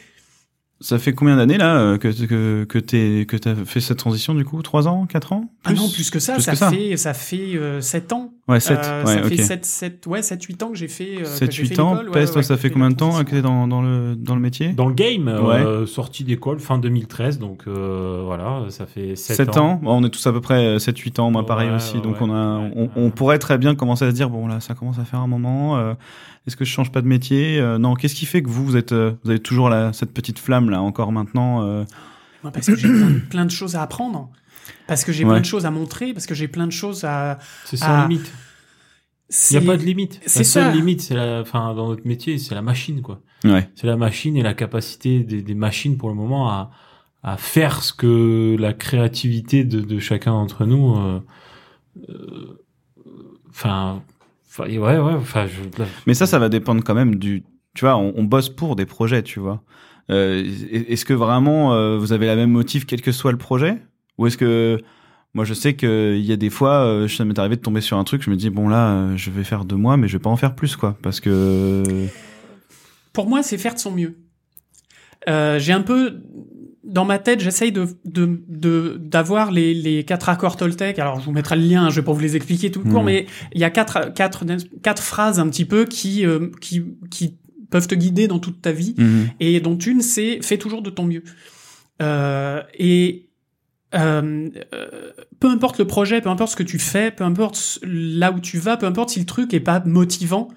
[0.82, 4.32] Ça fait combien d'années là euh, que que que t'es que t'as fait cette transition
[4.34, 4.62] du coup?
[4.62, 5.50] Trois ans, quatre ans?
[5.64, 6.08] Ah non, plus?
[6.10, 6.70] que ça, Plus ça, que ça.
[6.70, 8.32] fait ça fait euh, 7 ans.
[8.48, 8.78] Ouais, sept.
[8.82, 9.36] Euh, ouais, ça fait.
[9.42, 11.18] 7, 7, ouais, 7, 8 ans que j'ai fait.
[11.18, 11.90] Euh, que 7 j'ai 8 fait ans.
[11.92, 14.16] l'école, ouais, Pest, ouais, toi, ça fait combien de temps que t'es dans dans le
[14.16, 14.70] dans le métier?
[14.72, 15.56] Dans le game, Ouais.
[15.60, 19.78] euh, sortie d'école fin 2013, donc euh, voilà, ça fait 7, 7 ans.
[19.82, 22.00] Bon, on est tous à peu près 7 8 ans, moi pareil Ouais, aussi.
[22.00, 22.90] donc ouais, on a ouais, on, ouais.
[22.96, 25.26] on pourrait très bien commencer à se dire bon là, ça commence à faire un
[25.26, 25.92] moment euh,
[26.46, 28.76] est-ce que je change pas de métier Euh, Non, qu'est-ce qui fait que vous vous
[28.76, 31.84] êtes euh, vous avez toujours la, cette petite flamme là encore maintenant euh,
[32.42, 34.30] Moi, parce que j'ai plein, plein de choses à apprendre.
[34.86, 35.30] Parce que j'ai Ouais.
[35.30, 37.38] plein de choses à montrer, parce que j'ai plein de choses à.
[37.64, 38.26] C'est sans Ah, limite.
[38.26, 40.20] Il C'est n'y a pas de limite.
[40.26, 40.72] c'est La seule ça.
[40.72, 43.20] limite, c'est la, enfin, dans notre métier, c'est la machine, quoi.
[43.44, 43.68] Ouais.
[43.76, 46.70] C'est la machine et la capacité des, des machines pour le moment à,
[47.22, 51.20] à faire ce que la créativité de, de chacun d'entre nous, euh,
[52.08, 52.60] euh,
[54.50, 57.44] enfin, enfin, ouais, ouais, enfin, je, là, Mais ça, ça va dépendre quand même du.
[57.74, 59.62] Tu vois, on, on bosse pour des projets, tu vois.
[60.10, 63.80] Euh, est-ce que vraiment euh, vous avez la même motive quel que soit le projet,
[64.18, 64.80] ou est-ce que
[65.34, 67.96] moi je sais qu'il y a des fois, euh, ça m'est arrivé de tomber sur
[67.96, 70.14] un truc, je me dis bon là, euh, je vais faire deux mois, mais je
[70.14, 71.84] vais pas en faire plus quoi, parce que
[73.12, 74.16] Pour moi, c'est faire de son mieux.
[75.28, 76.22] Euh, j'ai un peu
[76.84, 80.98] dans ma tête, j'essaye de de de- d'avoir les les quatre accords Toltec.
[80.98, 81.90] Alors, je vous mettrai le lien.
[81.90, 83.06] Je vais pas vous les expliquer tout court, Mhm.
[83.06, 84.44] mais il y a quatre quatre
[84.82, 87.36] quatre phrases un petit peu qui euh, qui qui
[87.70, 88.94] peuvent te guider dans toute ta vie.
[88.98, 89.28] Mhm.
[89.40, 91.22] et dont une c'est fais toujours de ton mieux.
[92.02, 93.28] Euh, et
[93.94, 94.88] euh, euh,
[95.40, 98.58] peu importe le projet, peu importe ce que tu fais, peu importe là où tu
[98.58, 100.48] vas, peu importe si le truc est pas motivant.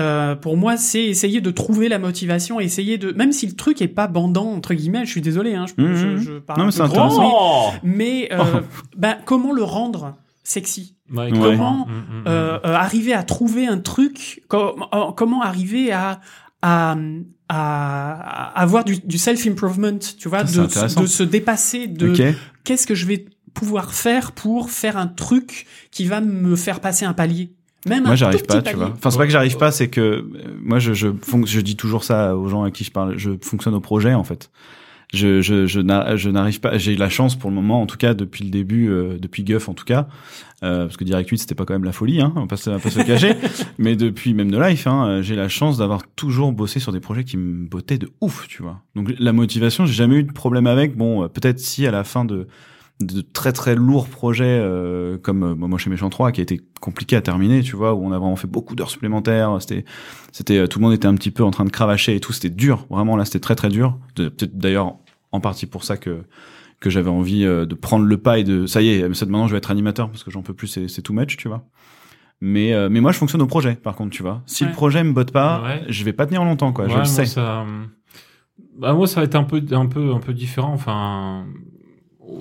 [0.00, 3.80] Euh, pour moi, c'est essayer de trouver la motivation, essayer de, même si le truc
[3.80, 5.94] est pas bandant entre guillemets, je suis désolé, hein, je, Mhm.
[5.94, 7.72] je, je parle Non, un mais peu c'est trop, intéressant.
[7.84, 8.58] mais, mais, euh, Oh.
[8.96, 12.24] ben, comment le rendre sexy ouais, Comment, Mm, mm, mm.
[12.26, 16.20] euh, euh, arriver à trouver un truc, com- euh, comment arriver à,
[16.60, 16.96] à,
[17.48, 22.12] à, à avoir du, du self-improvement, tu vois, Ça, de, de se dépasser, de
[22.64, 27.04] qu'est-ce que je vais pouvoir faire pour faire un truc qui va me faire passer
[27.04, 27.52] un palier.
[27.86, 28.90] Même Moi, j'arrive pas, tu vois.
[28.94, 30.22] Enfin, c'est pas que j'arrive pas, c'est que euh,
[30.62, 31.08] moi, je, je,
[31.46, 33.18] je dis toujours ça aux gens à qui je parle.
[33.18, 34.50] Je fonctionne au projet, en fait.
[35.12, 36.76] je je je n'a- je n'arrive pas.
[36.78, 39.44] J'ai eu la chance pour le moment, en tout cas depuis le début, euh, depuis
[39.44, 40.08] Guff en tout cas,
[40.64, 42.56] euh, parce que Direct 8 c'était pas quand même la folie, hein, on va pas
[42.56, 43.34] se, on va pas se le cacher.
[43.78, 47.00] mais depuis même de Life, hein, euh, j'ai la chance d'avoir toujours bossé sur des
[47.00, 48.80] projets qui me bottaient de ouf, tu vois.
[48.96, 50.96] Donc la motivation, j'ai jamais eu de problème avec.
[50.96, 52.48] Bon, euh, peut-être si à la fin de
[53.00, 56.60] de très très lourds projets euh, comme euh, moi chez Méchant 3 qui a été
[56.80, 59.84] compliqué à terminer tu vois où on a vraiment fait beaucoup d'heures supplémentaires c'était
[60.30, 62.32] c'était euh, tout le monde était un petit peu en train de cravacher et tout
[62.32, 64.96] c'était dur vraiment là c'était très très dur peut-être d'ailleurs
[65.32, 66.22] en partie pour ça que
[66.78, 69.48] que j'avais envie euh, de prendre le pas et de ça y est ça, maintenant
[69.48, 71.66] je vais être animateur parce que j'en peux plus c'est c'est too much tu vois
[72.40, 74.70] mais euh, mais moi je fonctionne au projet par contre tu vois si Ouais.
[74.70, 75.82] le projet me botte pas Ouais.
[75.88, 77.64] je vais pas tenir longtemps quoi je le sais Ça,
[78.78, 80.72] bah, moi, ça va être un peu, un peu, un peu différent.
[80.72, 81.44] Enfin,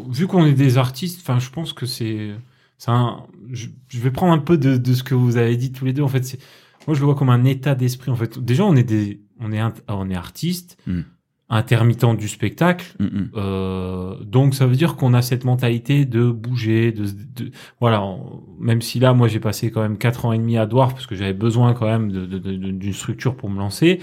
[0.10, 2.32] vu qu'on est des artistes, enfin, je pense que c'est,
[2.78, 3.24] c'est un.
[3.52, 5.94] Je, je vais prendre un peu de, de ce que vous avez dit tous les
[5.94, 6.04] deux.
[6.04, 6.40] En fait, c'est,
[6.88, 8.12] moi, je le vois comme un état d'esprit.
[8.12, 11.02] En fait, déjà, on est des, on est, on est artiste, Mm.
[11.50, 12.96] intermittent du spectacle.
[13.00, 13.30] Mm, mm.
[13.36, 18.02] Euh, donc ça veut dire qu'on a cette mentalité de bouger, de, de- voilà.
[18.04, 20.94] on- même si là, moi, j'ai passé quand même quatre ans et demi à Dwarf
[20.94, 24.00] parce que j'avais besoin quand même d'une structure pour me lancer.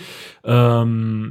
[0.47, 1.29] Euh,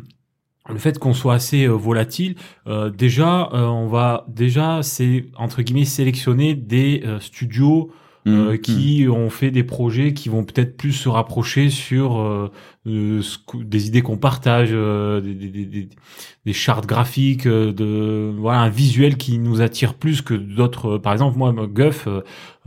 [0.70, 2.36] le fait qu'on soit assez euh, volatile,
[2.68, 7.92] euh, déjà, euh, on va déjà, c'est entre guillemets sélectionner des euh, studios
[8.28, 12.52] euh, Mm, qui ont fait des projets qui vont peut-être plus se rapprocher sur euh,
[12.86, 15.90] des idées qu'on partage, euh, des, des, des,
[16.46, 20.96] des- chartes graphiques, euh, de voilà un visuel qui nous attire plus que d'autres.
[20.96, 22.08] euh, Par exemple, moi, Guff,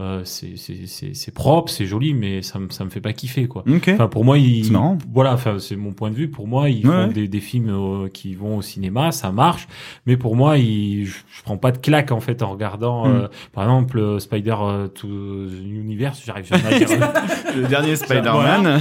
[0.02, 3.62] euh, c'est propre, c'est joli, mais ça me ça me fait pas kiffer quoi.
[3.66, 3.76] mm.
[3.76, 4.70] ok Enfin, pour moi, ils,
[5.12, 6.28] voilà, enfin, c'est mon point de vue.
[6.28, 9.68] Pour moi, ils Ouais, font des, des films euh, qui vont au cinéma, ça marche.
[10.06, 13.12] Mais pour moi, ils, je, je prends pas de claque en fait en regardant, Mm.
[13.14, 14.56] euh, par exemple, Spider
[14.94, 16.22] to the Universe.
[16.24, 16.88] J'arrive jamais à dire.
[17.56, 18.80] le dernier Spider-Man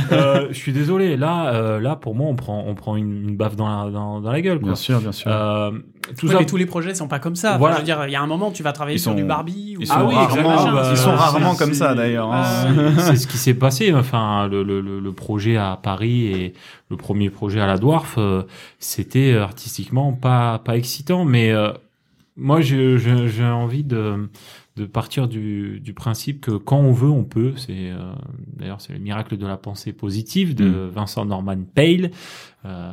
[0.49, 1.17] je suis désolé.
[1.17, 4.32] Là, là, pour moi, on prend, on prend une, une baffe dans la, dans, dans
[4.32, 4.59] la gueule.
[4.59, 4.69] Quoi.
[4.69, 5.30] bien sûr bien sûr
[6.18, 6.39] tout Ouais, ça.
[6.39, 7.49] mais tous les projets sont pas comme ça.
[7.51, 7.76] Enfin, Voilà.
[7.76, 9.76] je veux dire, il y a un moment, tu vas travailler sur du Barbie.
[9.78, 12.32] Ou ils Ah sont oui, rarement, bah, ils sont euh, rarement comme ça d'ailleurs.
[12.32, 12.43] hein.
[12.99, 13.93] C'est ce qui s'est passé.
[13.93, 16.53] Enfin, le, le, le, le projet à Paris et
[16.89, 18.43] le premier projet à la Dwarf, euh,
[18.80, 21.26] c'était euh, artistiquement pas pas excitant.
[21.26, 21.72] Mais euh,
[22.38, 22.97] moi, j'ai
[23.43, 24.30] envie de
[24.78, 27.51] de partir du, du principe que quand on veut, on peut.
[27.57, 28.14] C'est euh,
[28.57, 30.89] d'ailleurs c'est le miracle de la pensée positive de Mm.
[30.93, 32.12] Vincent Norman Pale.
[32.66, 32.91] Euh,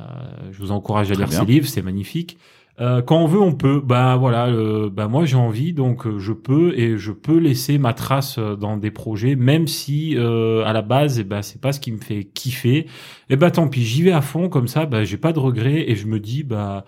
[0.51, 1.41] je vous encourage à Très lire bien.
[1.41, 2.37] ses livres, c'est magnifique.
[2.81, 3.81] Euh, quand on veut, on peut.
[3.85, 7.77] Bah voilà, euh, bah moi j'ai envie, donc euh, je peux et je peux laisser
[7.79, 11.61] ma trace euh, dans des projets, même si euh, à la base, eh ben c'est
[11.61, 12.87] pas ce qui me fait kiffer.
[13.31, 14.87] Et bah tant pis, j'y vais à fond comme ça.
[14.87, 16.85] Bah j'ai pas de regrets et je me dis bah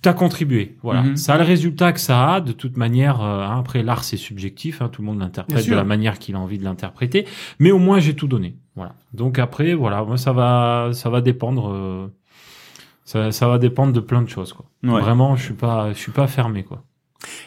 [0.00, 0.76] t'as contribué.
[0.82, 1.16] Voilà, Mhm.
[1.16, 2.40] ça a le résultat que ça a.
[2.40, 5.74] De toute manière, euh, hein, après l'art c'est subjectif, hein, tout le monde l'interprète de
[5.74, 7.26] la manière qu'il a envie de l'interpréter.
[7.58, 8.56] Mais au moins j'ai tout donné.
[8.76, 8.94] Voilà.
[9.12, 11.70] Donc après, voilà, moi ça va, ça va dépendre.
[11.72, 12.06] euh,
[13.04, 14.66] ça, ça va dépendre de plein de choses, quoi.
[14.82, 15.00] Ouais.
[15.00, 16.82] Vraiment, je suis pas, je suis pas fermé, quoi.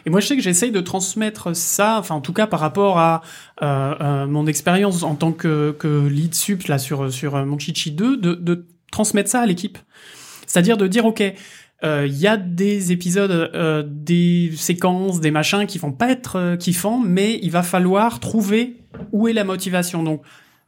[0.05, 2.97] Et moi, je sais que j'essaye de transmettre ça, enfin, en tout cas, par rapport
[2.97, 3.21] à
[3.61, 7.91] euh, euh, mon expérience en tant que, que lead sup là sur sur euh, Monchichi
[7.91, 9.77] 2, de, de transmettre ça à l'équipe.
[10.47, 11.21] C'est-à-dire de dire, ok,
[11.83, 16.37] euh, il y a des épisodes, euh, des séquences, des machins qui vont pas être
[16.37, 18.77] euh, kiffants, mais il va falloir trouver
[19.11, 20.01] où est la motivation.
[20.01, 20.21] Donc,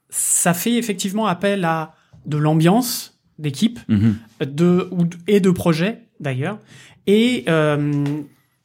[0.09, 1.93] ça fait effectivement appel à
[2.25, 4.15] de l'ambiance d'équipe, Mhm.
[4.45, 4.89] de
[5.27, 6.59] et de projets d'ailleurs.
[7.05, 8.03] Et euh,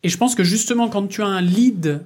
[0.03, 2.05] et je pense que justement quand tu as un lead,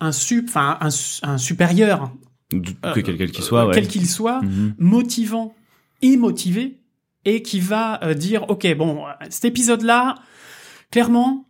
[0.00, 0.88] un sup, enfin un,
[1.22, 2.10] un supérieur,
[2.52, 3.74] D- Euh, que quel qu'il soit, ouais.
[3.74, 4.74] quel qu'il soit, Mhm.
[4.78, 5.54] motivant
[6.02, 6.78] et motivé,
[7.24, 10.16] et qui va euh, dire ok bon cet épisode là,
[10.90, 11.46] clairement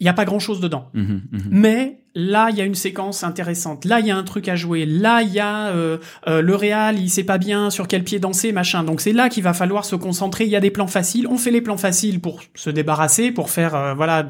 [0.00, 0.88] il y a pas grand chose dedans.
[0.94, 1.22] Mhm.
[1.50, 3.84] Mais là, il y a une séquence intéressante.
[3.84, 4.84] Là, il y a un truc à jouer.
[4.86, 8.18] Là, il y a euh, euh, le réal, il sait pas bien sur quel pied
[8.18, 8.82] danser, machin.
[8.82, 10.44] Donc c'est là qu'il va falloir se concentrer.
[10.44, 11.26] Il y a des plans faciles.
[11.28, 14.26] On fait les plans faciles pour se débarrasser, pour faire euh, voilà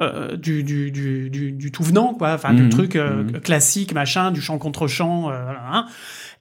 [0.00, 2.34] euh, du, du, du, du, du tout venant, quoi.
[2.34, 3.40] Enfin, du Mhm, truc euh, mhm.
[3.40, 5.30] classique, machin, du chant contre chant.
[5.30, 5.86] Euh, hein.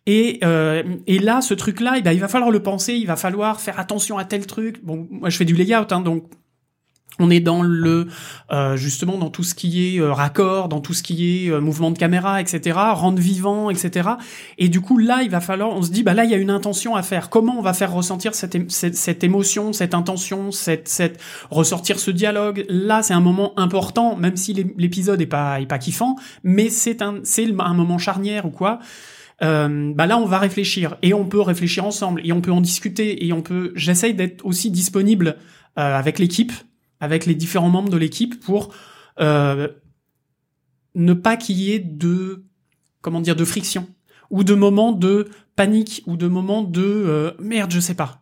[0.06, 3.16] Et, euh, et là, ce truc-là, eh ben, il va falloir le penser, il va
[3.18, 4.84] falloir faire attention à tel truc.
[4.84, 6.30] Bon, moi, je fais du layout, hein, donc
[7.20, 8.08] on est dans le
[8.52, 11.60] euh, justement dans tout ce qui est euh, raccord, dans tout ce qui est euh,
[11.60, 14.10] mouvement de caméra, etc., rendre vivant, etc.
[14.58, 16.38] Et du coup là, il va falloir, on se dit bah là il y a
[16.38, 17.30] une intention à faire.
[17.30, 22.12] Comment on va faire ressentir cette, cette, cette émotion, cette intention, cette, cette ressortir ce
[22.12, 22.66] dialogue?
[22.70, 26.70] Là, c'est un moment important, même si l'é- l'épisode est pas est pas kiffant, mais
[26.70, 28.80] c'est un c'est un moment charnière ou quoi.
[29.44, 32.60] Euh, bah là on va réfléchir et on peut réfléchir ensemble et on peut en
[32.60, 35.36] discuter et on peut j'essaye d'être aussi disponible
[35.78, 36.52] euh, avec l'équipe
[37.00, 38.74] avec les différents membres de l'équipe pour
[39.20, 39.68] euh,
[40.96, 42.44] ne pas qu'il y ait de
[43.02, 43.88] comment dire de friction
[44.30, 48.22] ou de moments de panique ou de moments de euh, merde je sais pas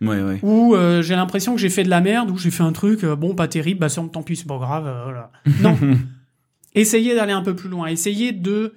[0.00, 0.38] Ouais, ouais.
[0.42, 3.04] où euh, j'ai l'impression que j'ai fait de la merde, où j'ai fait un truc,
[3.04, 4.84] bon, pas terrible, bah tant pis, c'est pas grave.
[5.02, 5.32] voilà.
[5.60, 5.76] Non.
[6.74, 7.88] essayez d'aller un peu plus loin.
[7.88, 8.74] Essayez de.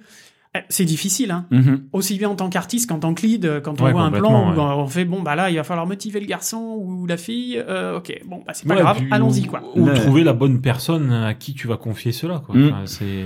[0.54, 1.46] Eh, C'est difficile, hein.
[1.50, 1.84] Mhm.
[1.92, 4.10] Aussi bien en tant qu'artiste qu'en tant que lead, euh, quand on Ouais, voit un
[4.10, 4.82] plan complètement, où ouais.
[4.82, 7.56] on fait bon, bah là, il va falloir motiver le garçon ou la fille.
[7.66, 9.62] euh, ok, bon, bah c'est pas Ouais, grave, allons-y, quoi.
[9.76, 9.94] Ou Ouais.
[9.94, 12.42] trouver la bonne personne à qui tu vas confier cela.
[12.44, 12.54] Quoi.
[12.56, 12.66] Mm.
[12.68, 13.24] Enfin, c'est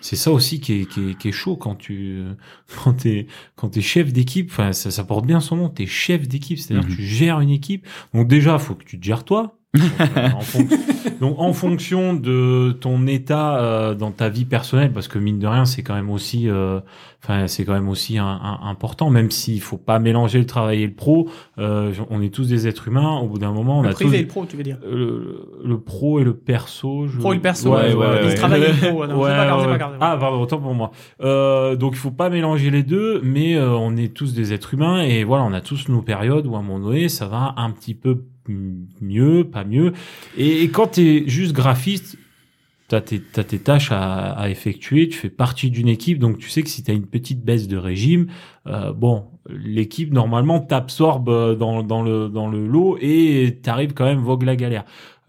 [0.00, 2.22] c'est ça aussi qui est, qui est, qui est chaud quand tu
[2.82, 4.48] quand t'es quand t'es chef d'équipe.
[4.50, 5.68] Enfin, ça, ça porte bien son nom.
[5.68, 6.90] T'es chef d'équipe, c'est-à-dire Mhm.
[6.90, 7.86] que tu gères une équipe.
[8.14, 9.58] Donc déjà, faut que tu te gères toi.
[9.74, 10.68] Donc, euh, en, fon-
[11.20, 15.46] donc, en fonction de ton état euh, dans ta vie personnelle, parce que mine de
[15.46, 16.80] rien, c'est quand même aussi, euh,
[17.22, 20.82] enfin, c'est quand même aussi un, un- important, même s'il faut pas mélanger le travail
[20.82, 21.28] et le pro.
[21.58, 23.18] euh, on est tous des êtres humains.
[23.18, 24.78] Au bout d'un moment, on Le a privé et tous le pro, tu veux dire.
[24.84, 27.06] le, le pro et le perso.
[27.06, 27.18] Je...
[27.18, 28.34] Pro et le perso, Ouais, ouais, ouais, Il ouais.
[28.34, 29.96] travaille et le pro, non, c'est pas grave, c'est pas grave.
[30.00, 30.90] Ah, pardon, autant pour moi.
[31.22, 34.74] Euh, donc, il faut pas mélanger les deux, mais euh, on est tous des êtres
[34.74, 37.54] humains et voilà, on a tous nos périodes où à un moment donné, ça va
[37.56, 38.24] un petit peu
[39.00, 39.92] mieux, pas mieux.
[40.36, 42.16] Et, et quand tu es juste graphiste,
[43.00, 46.68] tu as tes, tâches à, effectuer, tu fais partie d'une équipe, donc tu sais que
[46.68, 48.26] si tu as une petite baisse de régime,
[48.66, 54.42] euh, bon, l'équipe normalement t'absorbe euh, dans, dans, le, lot et t'arrives quand même vogue
[54.42, 54.84] la galère.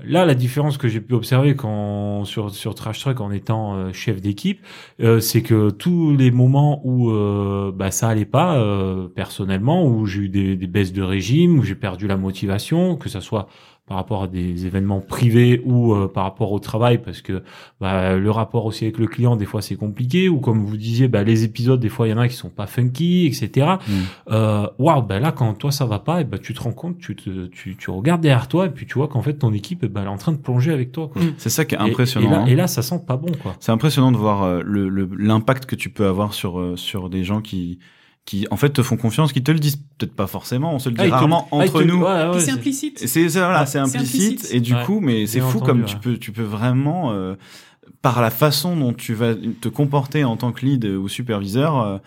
[0.06, 3.94] Là, la différence que j'ai pu observer quand sur sur Trash Truck en étant euh,
[3.94, 4.60] chef d'équipe,
[5.02, 10.06] euh, c'est que tous les moments où euh, bah ça allait pas euh, personnellement, où
[10.06, 13.48] j'ai eu des, des baisses de régime, où j'ai perdu la motivation, que ça soit
[13.86, 17.44] par rapport à des événements privés ou euh, par rapport au travail, parce que
[17.82, 21.10] bah, le rapport aussi avec le client des fois c'est compliqué, ou comme vous disiez,
[21.10, 23.68] bah, les épisodes des fois il y en a qui sont pas funky, etc.
[23.86, 23.92] Mm.
[24.32, 26.98] Euh, Waouh, bah là quand toi ça va pas, et bah tu te rends compte,
[27.00, 29.86] tu te tu, tu regardes derrière toi et puis tu vois qu'en fait ton équipe,
[29.86, 31.10] ben, elle est en train de plonger avec toi.
[31.12, 31.22] Quoi.
[31.22, 31.34] Mm.
[31.38, 32.28] C'est ça qui est impressionnant.
[32.28, 32.46] Et, là, hein.
[32.46, 33.54] et là, ça sent pas bon, quoi.
[33.60, 37.10] C'est impressionnant de voir euh, le- le- l'impact que tu peux avoir sur euh, sur
[37.10, 37.80] des gens qui
[38.26, 40.90] qui en fait te font confiance, qui te le disent peut-être pas forcément, on se
[40.90, 41.98] le dit Ah, te- rarement ah, entre te- nous.
[42.00, 43.00] ouais, ouais, Puis c'est implicite.
[43.06, 44.48] C'est voilà, Ouais, c'est implicite, implicite.
[44.54, 45.86] et du Ouais, coup, mais c'est fou entendu, comme ouais.
[45.88, 47.36] tu peux tu peux vraiment euh,
[48.02, 51.80] par la façon dont tu vas te comporter en tant que lead ou superviseur.
[51.80, 51.98] euh,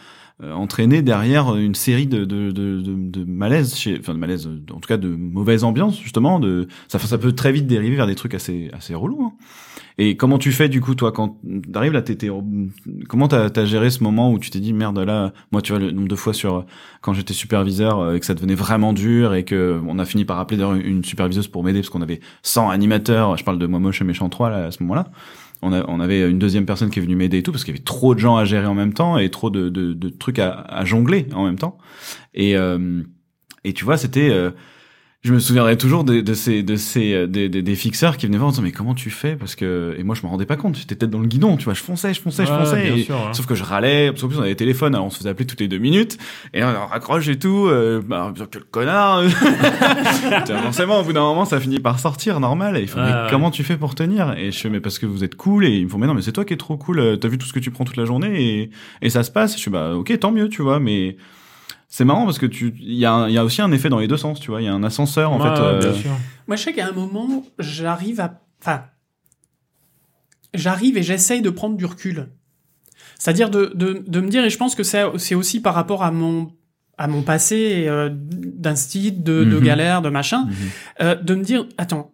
[0.43, 4.61] entraîner derrière une série de de de, de, de malaises chez enfin de malaises euh,
[4.75, 8.07] en tout cas de mauvaise ambiance justement de ça ça peut très vite dériver vers
[8.07, 9.33] des trucs assez assez relous hein.
[9.99, 11.39] Et comment tu fais du coup toi quand
[11.73, 12.29] t'arrives là t'étais
[13.09, 15.81] comment t'as as géré ce moment où tu t'es dit merde là moi tu vois
[15.81, 16.67] le nombre de fois sur
[17.01, 20.25] quand j'étais superviseur euh, et que ça devenait vraiment dur et que on a fini
[20.25, 23.67] par appeler d'ailleurs une superviseuse pour m'aider parce qu'on avait 100 animateurs je parle de
[23.67, 25.09] moi moche et méchant 3 là à ce moment-là.
[25.63, 27.73] On, a, on avait une deuxième personne qui est venue m'aider et tout parce qu'il
[27.73, 30.09] y avait trop de gens à gérer en même temps et trop de, de, de
[30.11, 31.79] trucs à, à jongler en même temps.
[32.35, 33.03] Et euh,
[33.65, 34.51] et tu vois c'était euh,
[35.23, 38.27] je me souviendrai toujours de, de ces de ces euh, des, des, des fixeurs qui
[38.27, 39.35] venaient voir en disant mais comment tu fais?
[39.35, 40.77] Parce que et moi je me rendais pas compte.
[40.77, 41.75] J'étais peut-être dans le guidon tu vois.
[41.75, 43.33] Je fonçais je fonçais je Ouais, fonçais et- sûr, hein.
[43.33, 45.31] sauf que je râlais parce qu'en plus on avait des téléphones alors on se faisait
[45.31, 46.17] appeler toutes les deux minutes
[46.55, 49.23] et on raccroche et tout euh, bah quel connard.
[50.63, 53.13] Forcément au bout d'un moment ça finit par sortir normal et il faut Ouais, mais
[53.13, 53.27] ouais.
[53.31, 54.35] comment tu fais pour tenir?
[54.39, 56.15] Et je fais mais parce que vous êtes cool et ils me font mais non
[56.15, 57.85] mais c'est toi qui es trop cool euh, t'as vu tout ce que tu prends
[57.85, 58.71] toute la journée et
[59.03, 59.55] et ça se passe.
[59.55, 61.17] Je suis bah ok tant mieux tu vois mais
[61.89, 63.89] c'est marrant parce que tu il y a un- il y a aussi un effet
[63.89, 65.67] dans les deux sens tu vois il y a un ascenseur en Ouais, fait ouais,
[65.67, 66.11] euh, bien sûr.
[66.47, 68.41] Moi, je sais qu'à un moment, j'arrive à.
[68.61, 68.83] Enfin.
[70.55, 72.29] J'arrive et j'essaye de prendre du recul.
[73.19, 76.03] C'est-à-dire de, de, de me dire, et je pense que c'est c'est aussi par rapport
[76.03, 76.51] à mon,
[76.99, 79.61] à mon passé euh, d'instit, de, de Mhm.
[79.65, 80.55] galère, de machin, Mhm.
[81.03, 82.13] euh, de me dire, attends,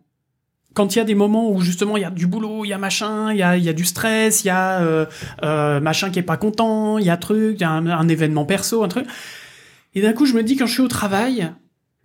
[0.75, 2.73] quand il y a des moments où justement il y a du boulot, il y
[2.73, 5.07] a machin, il y a, il y a du stress, il y a euh,
[5.45, 8.09] euh, machin qui est pas content, il y a truc, il y a un, un
[8.09, 9.07] événement perso, un truc.
[9.95, 11.53] Et d'un coup, je me dis quand je suis au travail,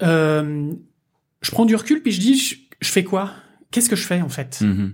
[0.04, 0.72] euh,
[1.42, 3.32] je prends du recul puis je dis, je, je fais quoi?
[3.72, 4.60] Qu'est-ce que je fais en fait?
[4.62, 4.94] Mhm.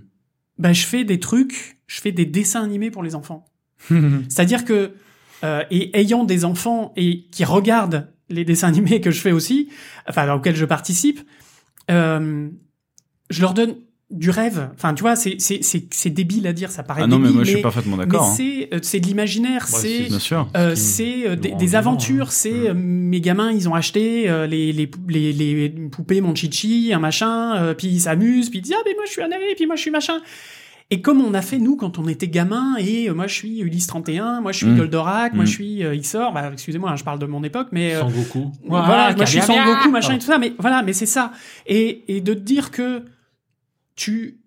[0.58, 3.46] Ben, je fais des trucs, je fais des dessins animés pour les enfants.
[4.28, 4.92] C'est-à-dire que,
[5.42, 9.68] euh, et ayant des enfants et qui regardent les dessins animés que je fais aussi,
[10.08, 11.20] enfin auxquels je participe,
[11.90, 12.48] euh,
[13.30, 13.76] je leur donne
[14.14, 14.70] du rêve.
[14.74, 17.24] Enfin, tu vois, c'est c'est c'est c'est débile à dire, ça paraît ah non mais
[17.24, 18.34] débile, moi je suis parfaitement mais d'accord hein.
[18.36, 20.08] c'est euh, c'est de l'imaginaire, c'est
[20.56, 22.30] euh, c'est euh, des, des vivants, aventures, hein.
[22.30, 26.92] c'est euh, mes gamins, ils ont acheté euh, les, les, les, les poupées mon chichi,
[26.94, 29.26] un machin, euh, puis ils s'amusent, puis ils disent ah mais moi je suis un
[29.26, 30.20] et puis moi je suis machin.
[30.90, 33.60] Et comme on a fait nous quand on était gamin, et euh, moi je suis
[33.60, 34.76] Ulysse 31, moi je suis Mm.
[34.76, 35.46] Goldorak, moi Mm.
[35.46, 38.52] je suis euh, Ixor, bah excusez-moi, hein, je parle de mon époque, mais euh, Sangoku.
[38.66, 39.40] voilà, moi je suis.
[39.40, 41.32] Sangoku, machin et tout ça, mais voilà, mais c'est ça.
[41.66, 43.02] Et, et de te dire que
[43.96, 44.40] tu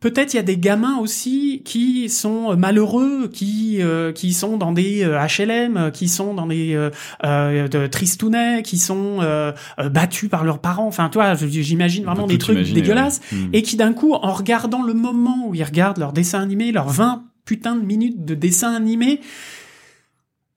[0.00, 4.72] peut-être il y a des gamins aussi qui sont malheureux, qui euh, qui sont dans
[4.72, 6.90] des euh, HLM, qui sont dans des euh,
[7.24, 10.86] euh, de tristounets, qui sont euh, euh, battus par leurs parents.
[10.86, 13.38] Enfin, toi, j'imagine vraiment des trucs dégueulasses ouais.
[13.38, 13.50] Mhm.
[13.54, 16.90] et qui d'un coup, en regardant le moment où ils regardent leur dessin animé, leurs
[16.90, 19.20] 20 putains de minutes de dessin animé,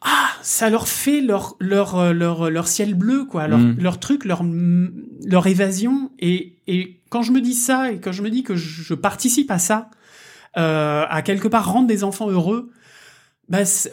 [0.02, 3.78] ah, ça leur fait leur leur euh, leur leur ciel bleu quoi, leur Mm.
[3.80, 4.44] leur truc, leur
[5.26, 8.56] leur évasion et et quand je me dis ça et quand je me dis que
[8.56, 9.90] je participe à ça,
[10.58, 12.72] euh, à quelque part rendre des enfants heureux,
[13.50, 13.90] bah euh,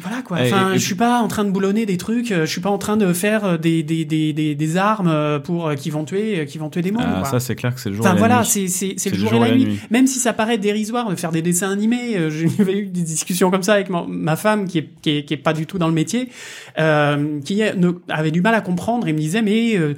[0.00, 0.36] voilà quoi.
[0.40, 2.96] Enfin, je suis pas en train de boulonner des trucs, je suis pas en train
[2.96, 6.58] de faire euh, des des des des, des armes euh, pour qui vont tuer qui
[6.58, 7.02] vont tuer des mondes.
[7.04, 7.28] Ah, quoi.
[7.30, 9.16] ça, c'est clair que c'est le jour Enfin et la voilà, c'est c'est c'est le
[9.16, 9.80] jour et la nuit.
[9.90, 13.64] Même si ça paraît dérisoire de faire des dessins animés, j'ai eu des discussions comme
[13.64, 15.88] ça avec ma, ma femme qui est, qui est qui est pas du tout dans
[15.88, 16.28] le métier,
[16.78, 19.94] euh, qui ne- avait du mal à comprendre et me disait mais euh,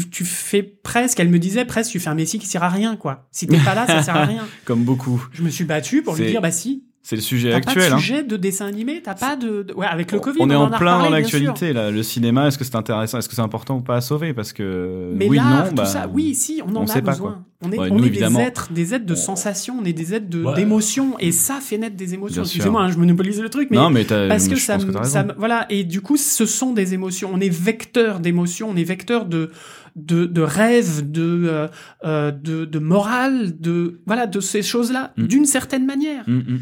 [0.00, 2.70] tu, tu fais presque, elle me disait presque, tu fais un métier qui sert à
[2.70, 3.26] rien quoi.
[3.30, 4.44] Si t'es pas là, ça sert à rien.
[4.64, 5.22] Comme beaucoup.
[5.32, 7.74] Je me suis battu pour lui dire bah si, C'est le sujet t'as actuel.
[7.82, 7.98] pas de hein.
[7.98, 10.38] sujet de dessin animé, t'as pas de, ouais avec le Covid.
[10.40, 11.90] on est en plein reparlé, dans l'actualité là.
[11.90, 13.18] Le cinéma, est-ce que c'est intéressant?
[13.18, 14.32] Est-ce que c'est important ou pas à sauver?
[14.32, 16.86] Parce que Mais oui, l'art, non, tout bah, ça, oui, si, on en on a
[16.86, 17.44] sait pas, besoin.
[17.64, 20.14] On est, Ouais, on nous, est des êtres, des êtres de sensations, on est des
[20.14, 20.54] êtres de- Ouais.
[20.54, 22.42] d'émotions, et ça fait naître des émotions.
[22.42, 25.04] Excusez-moi, hein, je monopolise le truc, mais non, mais t'as- parce que ça, que t'as
[25.04, 27.30] ça voilà, et du coup, ce sont des émotions.
[27.32, 29.50] On est vecteur d'émotions, on est vecteur de
[29.96, 31.68] de, de rêves, de, euh,
[32.04, 35.26] euh, de de morale, de voilà, de ces choses-là, Mm.
[35.26, 36.24] d'une certaine manière.
[36.28, 36.60] Mm, mm.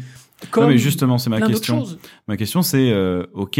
[0.49, 1.85] Comme non, mais justement, c'est ma question.
[2.27, 3.59] Ma question, c'est euh, ok,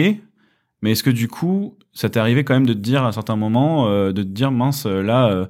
[0.82, 3.12] mais est-ce que du coup, ça t'est arrivé quand même de te dire à un
[3.12, 5.46] certain moment, euh, de te dire mince, là, euh,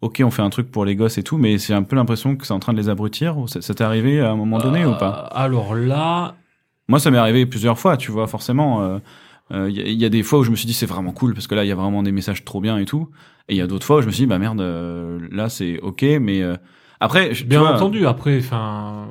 [0.00, 2.36] ok, on fait un truc pour les gosses et tout, mais c'est un peu l'impression
[2.36, 3.36] que c'est en train de les abrutir.
[3.36, 5.10] ou Ça, ça t'est arrivé à un moment donné ou pas?
[5.34, 6.36] Alors là,
[6.88, 8.82] Moi, ça m'est arrivé plusieurs fois, tu vois, forcément.
[8.82, 8.98] euh,
[9.52, 10.86] euh, Il y, a- il y a des fois où je me suis dit c'est
[10.86, 13.08] vraiment cool parce que là il y a vraiment des messages trop bien et tout.
[13.48, 15.48] Et il y a d'autres fois où je me suis dit bah merde, euh, là
[15.48, 16.56] c'est ok, mais euh,
[17.00, 19.06] après, je- bien vois, entendu, après, enfin,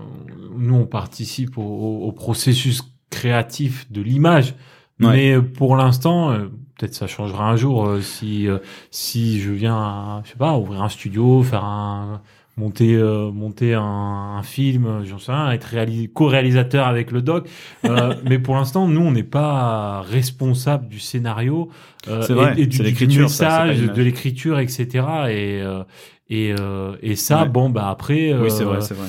[0.57, 4.55] nous on participe au, processus créatif de l'image,
[5.01, 5.35] Ouais.
[5.37, 6.45] mais pour l'instant, euh,
[6.77, 8.57] peut-être ça changera un jour euh, si euh,
[8.91, 12.21] si je viens, à, je sais pas, ouvrir un studio, faire un
[12.57, 17.21] monter euh, monter un, un film, euh, j'en sais rien, être réalis- co-réalisateur avec le
[17.21, 17.47] doc.
[17.85, 21.69] Euh, mais pour l'instant, nous on n'est pas responsable du scénario
[22.07, 24.87] euh, vrai, et, et du, du ça, message, de l'écriture, etc.
[25.29, 25.83] Et euh,
[26.27, 27.49] et, euh, et ça, Ouais.
[27.49, 29.05] bon bah après, oui c'est euh, vrai, c'est vrai.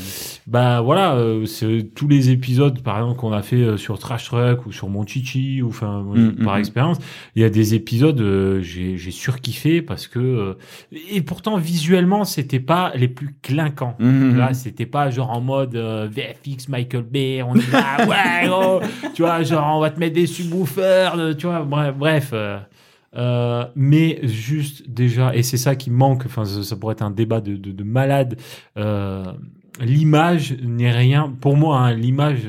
[0.47, 4.27] bah voilà, euh, c'est tous les épisodes, par exemple, qu'on a fait euh, sur Trash
[4.27, 6.99] Truck ou sur Mon Chichi, ou enfin moi, Mm, par mm, expérience,
[7.35, 10.55] il y a des épisodes euh, j'ai j'ai surkiffé parce que euh,
[11.11, 13.97] et pourtant visuellement c'était pas les plus clinquants.
[13.99, 14.37] Mhm.
[14.37, 18.81] Là, c'était pas genre en mode euh, VFX Michael Bay, on y va, ouais, oh,
[19.15, 22.35] tu vois, genre on va te mettre des subwoofers, tu vois, bref, bref.
[23.17, 27.11] Euh, mais juste déjà, et c'est ça qui manque, enfin ça, ça pourrait être un
[27.11, 28.39] débat de, de, de malade,
[28.77, 29.25] euh,
[29.81, 32.41] l'image n'est rien, pour moi, hein, l'image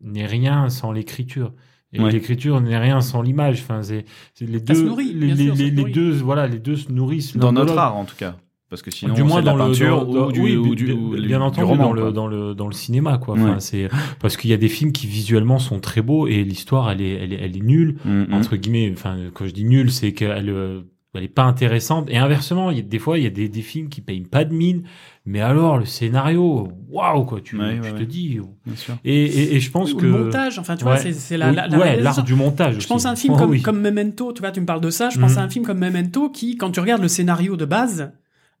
[0.00, 1.52] n'est rien sans l'écriture.
[1.92, 2.12] Et Ouais.
[2.12, 3.60] l'écriture n'est rien sans l'image.
[3.62, 4.04] Enfin, c'est
[4.40, 5.54] les Ça se deux, nourrit, les, sûr,
[5.90, 8.36] deux, voilà, les deux se nourrissent Dans notre art en tout cas,
[8.70, 10.74] parce que sinon du moins dans la le peinture dans- dans- ou du, oui, ou
[10.74, 13.54] du, ou bien du entendu roman, dans le dans le dans le cinéma quoi enfin
[13.54, 13.60] Ouais.
[13.60, 13.88] c'est
[14.20, 17.12] parce qu'il y a des films qui visuellement sont très beaux et l'histoire elle est
[17.14, 18.26] elle est, elle est nulle Mhm.
[18.32, 20.82] entre guillemets enfin quand je dis nulle c'est qu'elle euh,
[21.14, 23.48] elle est pas intéressante et inversement il y a des fois il y a des,
[23.48, 24.82] des films qui payent pas de mine
[25.24, 28.06] mais alors le scénario waouh quoi tu, Ouais, tu ouais, te ouais.
[28.06, 28.94] dis Bien sûr.
[29.04, 30.98] et, et, et je pense Ou que le montage, enfin tu vois, Ouais.
[31.00, 32.86] c'est c'est la, la, la l'art du montage Je aussi.
[32.88, 33.60] pense à un film Oh, comme, oui.
[33.62, 35.38] comme Memento, tu vois, tu me parles de ça, je pense Mhm.
[35.38, 38.12] à un film comme Memento qui, quand tu regardes le scénario de base,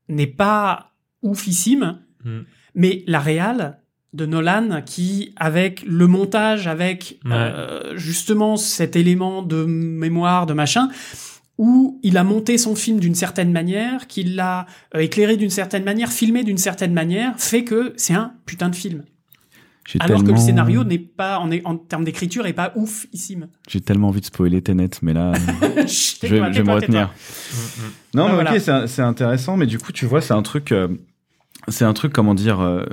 [0.08, 0.92] n'est pas
[1.22, 2.44] oufissime, Mhm.
[2.74, 3.78] mais la réal
[4.14, 7.30] de Nolan qui, avec le montage, avec Ouais.
[7.34, 10.88] euh, justement cet élément de mémoire, de machin,
[11.58, 15.84] où il a monté son film d'une certaine manière, qu'il l'a euh, éclairé d'une certaine
[15.84, 19.04] manière, filmé d'une certaine manière, fait que c'est un putain de film.
[20.00, 23.48] Alors que le scénario n'est pas, en, en termes d'écriture, est pas oufissime.
[23.68, 25.32] J'ai tellement envie de spoiler Tenet, mais là,
[25.86, 27.08] Chut, je, vais- je vais me retenir.
[27.08, 27.90] Mm, mm.
[28.14, 28.54] Non, Ah, mais voilà.
[28.54, 30.88] ok, c'est intéressant, mais du coup, tu vois, c'est un truc, euh,
[31.68, 32.84] c'est un truc, comment dire, euh,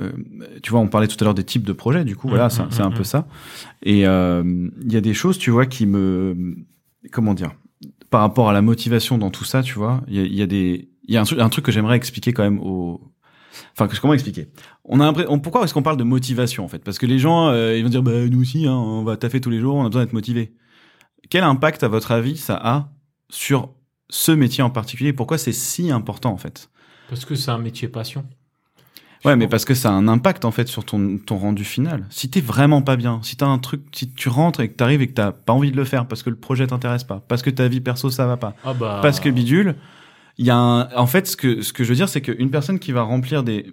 [0.62, 2.68] tu vois, on parlait tout à l'heure des types de projets, du coup, voilà, Mhm,
[2.70, 3.26] c'est un peu ça.
[3.82, 4.42] Et euh,
[4.82, 6.56] il y a des choses, tu vois, qui me,
[7.12, 7.52] comment dire,
[8.10, 10.42] par rapport à la motivation dans tout ça, tu vois, il y a, il y
[10.42, 13.00] a des, il y a un truc, un truc que j'aimerais expliquer quand même aux,
[13.78, 14.48] Enfin, comment expliquer?
[14.84, 16.78] On a on- pourquoi est-ce qu'on parle de motivation en fait?
[16.84, 19.40] Parce que les gens, euh, ils vont dire, bah nous aussi, hein, on va taffer
[19.40, 20.54] tous les jours, on a besoin d'être motivé.
[21.30, 22.88] Quel impact, à votre avis, ça a
[23.30, 23.70] sur
[24.08, 25.12] ce métier en particulier?
[25.12, 26.70] Pourquoi c'est si important en fait?
[27.08, 28.24] Parce que c'est un métier passion.
[29.24, 32.06] Ouais, mais parce que ça a un impact en fait sur ton, ton rendu final.
[32.10, 35.02] Si t'es vraiment pas bien, si t'as un truc, si tu rentres et que t'arrives
[35.02, 37.42] et que t'as pas envie de le faire parce que le projet t'intéresse pas, parce
[37.42, 39.00] que ta vie perso ça va pas, ah bah.
[39.02, 39.74] parce que bidule,
[40.38, 42.50] il y a un, en fait ce que ce que je veux dire c'est qu'une
[42.50, 43.70] personne qui va remplir des,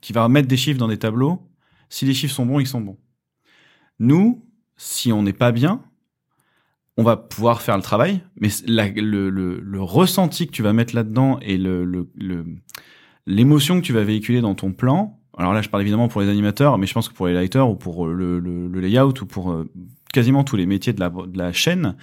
[0.00, 1.42] qui va mettre des chiffres dans des tableaux,
[1.88, 2.98] si les chiffres sont bons, ils sont bons.
[3.98, 4.44] Nous,
[4.76, 5.82] si on n'est pas bien,
[6.96, 10.94] on va pouvoir faire le travail, mais le, le, le ressenti que tu vas mettre
[10.94, 12.08] là-dedans et le,
[13.26, 16.28] l'émotion que tu vas véhiculer dans ton plan, alors là, je parle évidemment pour les
[16.28, 19.70] animateurs, mais je pense que pour les lighters ou pour le layout ou pour euh,
[20.12, 21.96] quasiment tous les métiers de la, de la chaîne,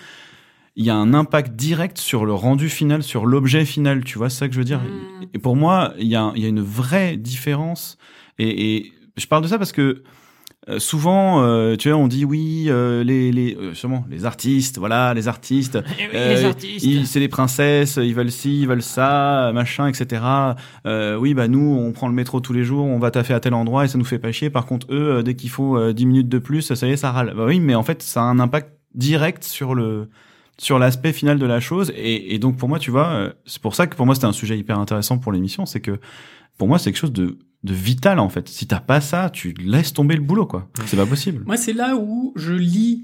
[0.76, 4.04] il y a un impact direct sur le rendu final, sur l'objet final.
[4.04, 4.80] Tu vois, c'est ça que je veux dire.
[4.80, 5.26] Mm.
[5.34, 7.98] Et pour moi, il y, a, y a une vraie différence.
[8.40, 10.04] Et, et je parle de ça parce que
[10.70, 15.14] euh, souvent, euh, tu vois, on dit oui, euh, les, les, sûrement, les artistes, voilà,
[15.14, 15.76] les artistes,
[16.16, 20.22] euh, ils- c'est les princesses, ils veulent ci, ils veulent ça, machin, etc.
[21.20, 23.54] Oui, bah nous, on prend le métro tous les jours, on va taffer à tel
[23.54, 24.50] endroit et ça nous fait pas chier.
[24.50, 27.12] Par contre, eux, dès qu'il faut euh, 10 minutes de plus, ça y est, ça
[27.12, 27.34] râle.
[27.36, 30.10] Bah oui, mais en fait, ça a un impact direct sur le
[30.64, 33.62] sur l'aspect final de la chose et, et donc pour moi tu vois euh, c'est
[33.62, 36.00] pour ça que pour moi c'était un sujet hyper intéressant pour l'émission c'est que
[36.58, 39.54] pour moi c'est quelque chose de de vital en fait si t'as pas ça tu
[39.54, 43.04] laisses tomber le boulot quoi c'est pas possible Moi, c'est là où je lis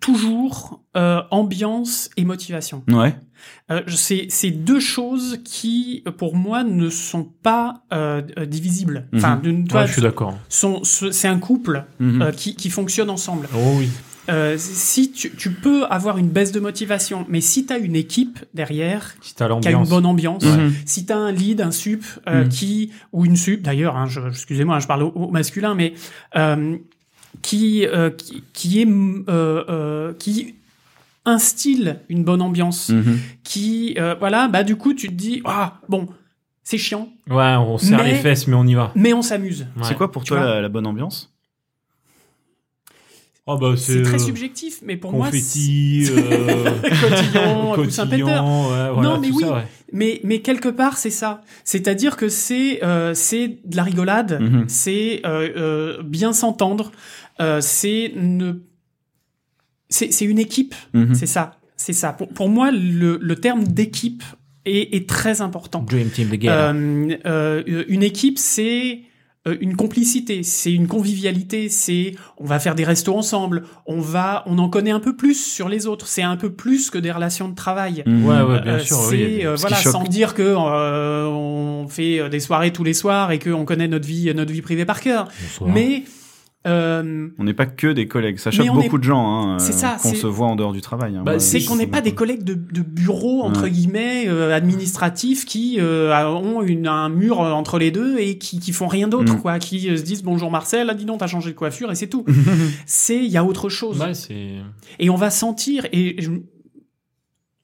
[0.00, 2.82] toujours euh, ambiance et motivation.
[2.88, 3.16] ouais
[3.70, 9.08] Euh, c'est c'est deux choses qui, pour moi, ne sont pas euh, divisibles.
[9.14, 10.36] Enfin, Ouais, vois, je suis d'accord.
[10.48, 12.22] c'est un couple Mhm.
[12.22, 13.48] euh, qui, qui fonctionne ensemble.
[13.54, 13.88] Oh oui.
[14.28, 17.94] Euh, si tu, tu peux avoir une baisse de motivation, mais si tu as une
[17.96, 20.44] équipe derrière Si qui a une bonne ambiance,
[20.84, 22.48] si tu as un lead, un sup euh, Mhm.
[22.48, 25.94] qui ou une sup d'ailleurs, hein, excusez-moi, je parle au, au masculin, mais
[26.36, 26.76] euh,
[27.42, 30.54] qui, euh, qui qui est euh, euh, qui
[31.24, 33.18] instille une bonne ambiance, Mhm.
[33.44, 36.08] qui euh, voilà, bah du coup tu te dis ah bon
[36.62, 38.90] c'est chiant, Ouais, on serre Mais- les fesses, mais on y va.
[38.96, 39.66] mais on s'amuse.
[39.76, 39.82] Ouais.
[39.84, 41.32] c'est quoi pour Tu toi la bonne ambiance?
[43.48, 48.26] Oh bah C'est très euh, subjectif, mais pour moi confetti, euh, Cotillon, cotillon,
[48.70, 49.42] ouais, voilà, Non, mais tout oui.
[49.44, 49.62] ça, ouais.
[49.92, 51.42] Mais, mais quelque part, c'est ça.
[51.62, 54.64] C'est-à-dire que c'est euh, c'est de la rigolade, Mhm.
[54.68, 56.90] c'est euh, euh, bien s'entendre,
[57.40, 58.54] euh, c'est ne...
[59.88, 61.14] c'est c'est une équipe, Mhm.
[61.14, 61.58] c'est ça.
[61.76, 62.12] C'est ça.
[62.14, 64.24] Pour, pour moi, le, le terme d'équipe
[64.64, 65.82] est, est très important.
[65.88, 66.72] Dream Team together.
[66.74, 68.96] Euh, euh, une équipe, c'est euh,
[69.60, 74.58] une complicité, c'est une convivialité, c'est on va faire des restos ensemble, on va, on
[74.58, 76.06] en connaît un peu plus sur les autres.
[76.08, 78.02] C'est un peu plus que des relations de travail.
[78.06, 78.24] Mhm.
[78.26, 78.96] Ouais, ouais, bien Euh, sûr.
[78.96, 79.46] c'est oui.
[79.46, 83.38] euh, voilà sans dire que euh, on fait euh, des soirées tous les soirs et
[83.38, 85.28] qu'on connaît notre vie notre vie privée par cœur.
[85.42, 85.70] Bonsoir.
[85.72, 86.02] Mais
[86.66, 89.72] euh, on n'est pas que des collègues ça choque beaucoup est- de gens hein, C'est
[89.72, 91.22] euh, ça, qu'on c'est- se voit en dehors du travail hein.
[91.24, 93.70] Bah, c'est qu'on n'est pas des collègues de, de bureau entre Ouais.
[93.70, 98.72] guillemets euh, administratifs qui euh, ont une, un mur entre les deux et qui, qui
[98.72, 99.40] font rien d'autre Mm.
[99.40, 101.94] quoi, qui euh, se disent bonjour Marcel, ah dis donc t'as changé de coiffure et
[101.94, 102.24] c'est tout.
[102.86, 104.56] c'est il y a autre chose Ouais, c'est.
[104.98, 106.30] et on va sentir et je-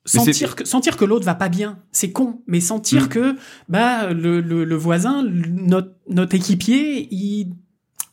[0.04, 3.08] sentir que sentir que l'autre va pas bien c'est con mais sentir Mm.
[3.08, 3.36] que
[3.68, 7.52] bah le, le, le voisin le- notre notre équipier il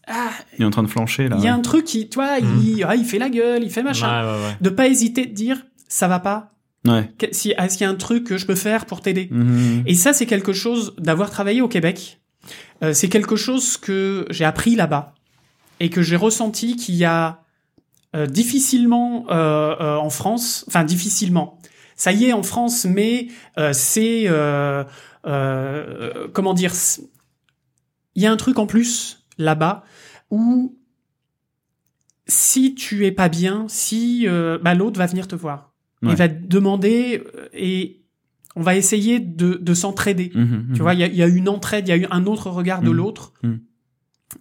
[0.09, 1.57] ah, il est en train de flancher là il y a ouais.
[1.57, 2.61] un truc qui toi Mm.
[2.63, 4.57] il, ah, il fait la gueule il fait machin Ouais, ouais, ouais.
[4.61, 5.57] de pas hésiter de dire
[5.87, 6.51] ça va pas
[6.87, 9.83] ouais si est-ce qu'il y a un truc que je peux faire pour t'aider Mhm.
[9.85, 12.19] et ça c'est quelque chose d'avoir travaillé au Québec
[12.81, 15.13] Euh, c'est quelque chose que j'ai appris là-bas
[15.81, 17.41] et que j'ai ressenti qu'il y a
[18.15, 21.59] euh, difficilement euh, euh, en France enfin difficilement
[21.97, 24.83] ça y est en France mais euh, c'est euh,
[25.27, 27.01] euh, comment dire c'est-
[28.15, 29.83] il y a un truc en plus là-bas
[30.31, 30.77] où
[32.27, 35.67] si tu es pas bien si euh, bah, l'autre va venir te voir
[36.01, 36.11] Ouais.
[36.11, 37.99] il va te demander euh, et
[38.55, 40.31] on va essayer de, de s'entraider.
[40.33, 40.69] Mhm.
[40.73, 42.49] Tu vois, il y a, y a une entraide, il y a eu un autre
[42.49, 43.33] regard de l'autre.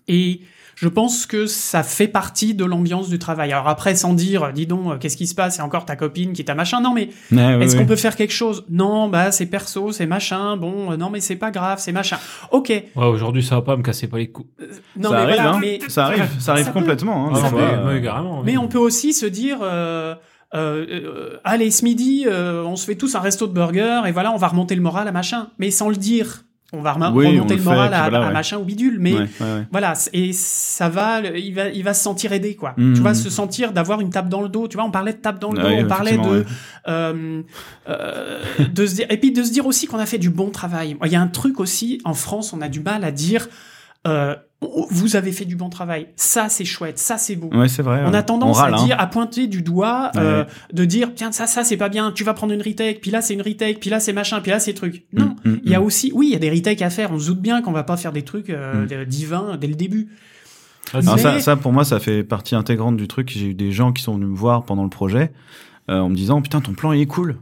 [0.07, 0.43] Et
[0.81, 3.53] je pense que ça fait partie de l'ambiance du travail.
[3.53, 6.33] Alors après, sans dire, dis donc, euh, qu'est-ce qui se passe C'est encore ta copine
[6.33, 6.81] qui t'a machin.
[6.81, 8.65] Non, mais est-ce qu'on peut faire quelque chose?
[8.71, 10.57] Non, bah c'est perso, c'est machin.
[10.57, 12.19] Bon, euh, non, mais c'est pas grave, c'est machin.
[12.53, 12.69] Ok.
[12.69, 14.49] Ouais, aujourd'hui, ça va pas me casser pas les coups.
[14.97, 15.59] Non, ça mais arrive, voilà, hein.
[15.61, 16.79] mais ça arrive, ça arrive Ça peut.
[16.79, 17.27] complètement.
[17.27, 17.65] Hein, Ah, des ça fois, peut.
[17.67, 18.43] ouais, euh, ouais, carrément.
[18.45, 20.15] Mais on peut aussi se dire, euh,
[20.55, 24.13] euh, euh, allez, ce midi, euh, on se fait tous un resto de burger et
[24.13, 25.49] voilà, on va remonter le moral à machin.
[25.59, 26.45] Mais sans le dire,
[26.75, 28.33] on va on remonter le moral à, voilà, à ouais.
[28.33, 28.99] machin ou bidule.
[29.01, 29.67] Mais ouais, ouais, ouais.
[29.71, 32.75] voilà, et ça va, il va, il va se sentir aidé, quoi.
[32.77, 32.95] Mhm.
[32.95, 34.69] Tu vois, se sentir d'avoir une tape dans le dos.
[34.69, 36.45] Tu vois, on parlait de tape dans le Ah dos, on parlait de,
[36.89, 37.43] euh,
[37.89, 38.41] euh,
[38.71, 40.97] de se dire, et puis de se dire aussi qu'on a fait du bon travail.
[41.05, 43.49] Il y a un truc aussi en France, on a du mal à dire,
[44.07, 44.35] euh,
[44.91, 46.09] vous avez fait du bon travail.
[46.17, 46.99] Ça, c'est chouette.
[46.99, 47.49] Ça, c'est beau.
[47.57, 48.03] Ouais, c'est vrai.
[48.07, 48.85] On a tendance râle, à hein.
[48.87, 50.51] dire, à pointer du doigt, euh, Ouais.
[50.73, 53.21] de dire, tiens, ça, ça, c'est pas bien, tu vas prendre une retake, puis là,
[53.23, 55.05] c'est une retake, puis là, c'est machin, puis là, c'est truc.
[55.13, 55.37] Non.
[55.45, 55.85] Mm, mm, Il y a mm.
[55.85, 57.13] aussi, oui, il y a des retakes à faire.
[57.13, 59.05] On se doute bien qu'on va pas faire des trucs euh, Mm.
[59.05, 60.09] divins dès le début.
[60.93, 63.31] Ah, Mais- ça, ça, pour moi, ça fait partie intégrante du truc.
[63.31, 65.33] J'ai eu des gens qui sont venus me voir pendant le projet
[65.91, 67.37] euh, en me disant putain ton plan il est cool.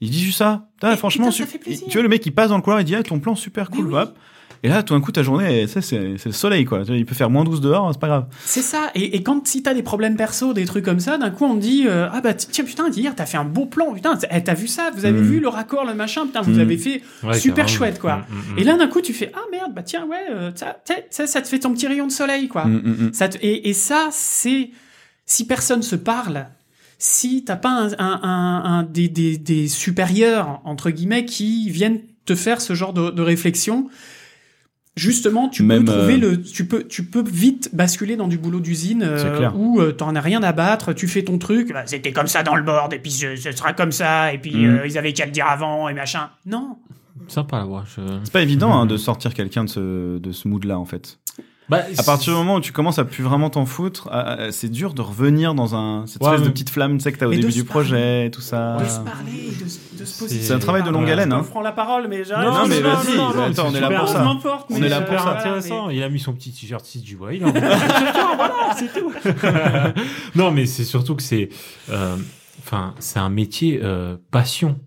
[0.00, 0.68] Il dit juste ça.
[0.84, 2.94] Et franchement, putain, ça tu vois le mec il passe dans le couloir il dit
[2.94, 3.88] ah, ton plan super cool.
[3.88, 3.94] oui.
[3.98, 4.16] hop.
[4.62, 6.82] Et là, tout d'un coup, ta journée, c'est c'est c'est le soleil, quoi.
[6.88, 8.26] Il peut faire moins 12 dehors, c'est pas grave.
[8.44, 8.90] C'est ça.
[8.94, 11.54] Et, et quand si t'as des problèmes perso, des trucs comme ça, d'un coup on
[11.56, 14.28] te dit euh, ah bah tiens putain hier t'as fait un beau plan putain t'as
[14.36, 14.90] eh, t'as vu ça?
[14.94, 15.24] Vous avez Mm.
[15.24, 16.26] vu le raccord le machin?
[16.26, 16.60] Putain vous Mm.
[16.60, 17.68] avez fait Ouais, super carrément.
[17.78, 18.16] chouette quoi.
[18.16, 18.58] Mm, mm.
[18.58, 20.76] Et là d'un coup tu fais ah merde bah tiens ouais euh, ça,
[21.26, 22.66] ça, te fait ton petit rayon de soleil quoi.
[23.12, 24.70] Ça te- et, et ça c'est
[25.24, 26.46] si personne se parle.
[26.98, 32.00] Si t'as pas un, un, un, un- des, des, des supérieurs entre guillemets qui viennent
[32.26, 33.88] te faire ce genre de, de réflexion,
[34.96, 38.38] justement tu Même, peux trouver euh, le tu peux tu peux vite basculer dans du
[38.38, 41.82] boulot d'usine euh, où euh, t'en as rien à battre, tu fais ton truc, bah,
[41.86, 44.66] c'était comme ça dans le board et puis ce, ce sera comme ça et puis
[44.66, 46.30] euh, ils avaient qu'à le dire avant et machin.
[46.46, 46.76] Non,
[47.28, 47.84] Sympa la voix.
[47.96, 51.18] je- C'est pas évident hein, de sortir quelqu'un de ce, de ce mood-là, en fait.
[51.70, 54.08] Bah, À partir du moment où tu commences à plus vraiment t'en foutre,
[54.50, 57.12] c'est dur de revenir dans un, cette Ouais, espèce de mais- petite flamme, tu sais,
[57.12, 58.76] que t'as au Mais début du projet, et tout ça.
[58.78, 60.42] de se parler, de, se- de se positionner.
[60.46, 61.38] C'est un travail de longue haleine, hein.
[61.38, 62.48] me prends la parole, mais j'arrête.
[62.48, 64.26] Non, mais vas-y, non, non, attends, on est là pour ça.
[64.68, 65.38] On mais est là pour ça.
[65.38, 65.86] intéressant.
[65.88, 67.32] mais- Il a mis son petit t-shirt 6 du bois.
[67.34, 67.44] Il de-
[68.36, 69.12] voilà, c'est tout.
[70.34, 71.48] non, mais c'est surtout que c'est,
[71.90, 72.16] euh,
[72.64, 74.78] enfin, c'est un métier euh, passion.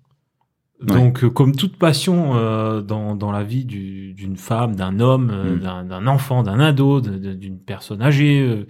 [0.86, 5.29] Donc, euh, comme toute passion euh, dans, dans la vie du- d'une femme, d'un homme,
[5.31, 5.59] euh, Mm.
[5.88, 8.65] d'un- enfant, d'un ado, d'une personne âgée, euh,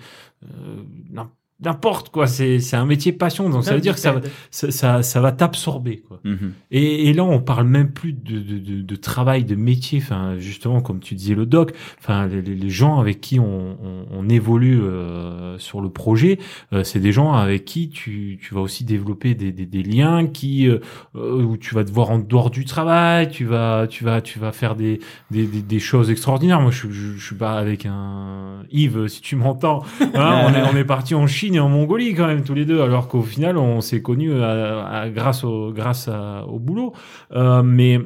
[1.64, 3.49] n'importe quoi, c'est c'est un métier passion.
[3.49, 6.03] Donc, ça veut dire que ça, va- ça, ça, ça va t'absorber.
[6.07, 6.20] quoi.
[6.24, 6.53] Mhm.
[6.72, 9.99] Et, et là, on parle même plus de, de, de, de travail, de métier.
[10.01, 11.74] Enfin, justement, comme tu disais, le doc.
[11.99, 16.39] Enfin, les, gens avec qui on, on, on évolue euh, sur le projet,
[16.74, 20.28] euh, c'est des gens avec qui tu, tu vas aussi développer des, des, des liens,
[20.28, 20.80] qui euh,
[21.16, 23.30] euh, où tu vas te voir en dehors du travail.
[23.30, 24.99] Tu vas, tu vas, tu vas faire des,
[25.32, 26.61] des, des, des choses extraordinaires.
[26.61, 29.84] Moi, je, je, je suis pas avec un Yves, si tu m'entends.
[30.16, 32.66] Hein, on est, on est parti en Chine et en Mongolie quand même tous les
[32.66, 36.93] deux, alors qu'au final, on s'est connus à- à- grâce au grâce à- au boulot.
[37.34, 37.99] Euh, mais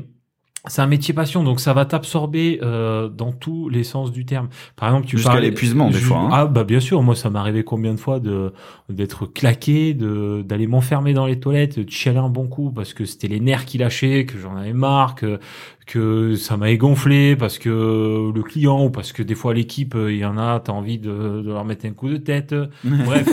[0.70, 4.50] c'est un métier passion, donc ça va t'absorber euh, dans tous les sens du terme.
[4.76, 6.30] Par exemple, tu Jusqu'à l'épuisement, des fois, hein.
[6.34, 8.52] Ah bah bien sûr, moi ça m'est arrivé combien de fois de
[8.90, 13.06] d'être claqué, de d'aller m'enfermer dans les toilettes, de chialer un bon coup parce que
[13.06, 15.40] c'était les nerfs qui lâchaient, que j'en avais marre, que
[15.88, 20.12] que ça m'avait gonflé parce que le client ou parce que des fois l'équipe, euh,
[20.12, 22.54] il y en a, t'as envie de, de leur mettre un coup de tête.
[22.84, 23.26] Bref,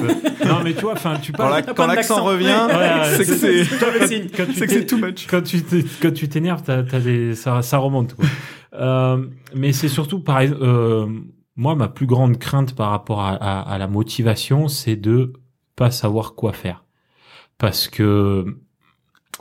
[0.46, 1.64] non mais tu vois, enfin tu Quand parles.
[1.66, 3.64] quand pas l'accent revient, Ouais, c'est que c'est,
[4.38, 5.26] quand tu c'est que t'es- c'est too much.
[5.28, 5.58] quand tu
[6.00, 8.14] quand tu t'énerves, t'as, t'as des, ça, ça remonte.
[8.14, 8.24] Quoi.
[8.74, 11.06] euh, mais c'est surtout par euh,
[11.56, 15.32] moi ma plus grande crainte par rapport à, à, à la motivation, c'est de
[15.76, 16.84] pas savoir quoi faire,
[17.58, 18.58] parce que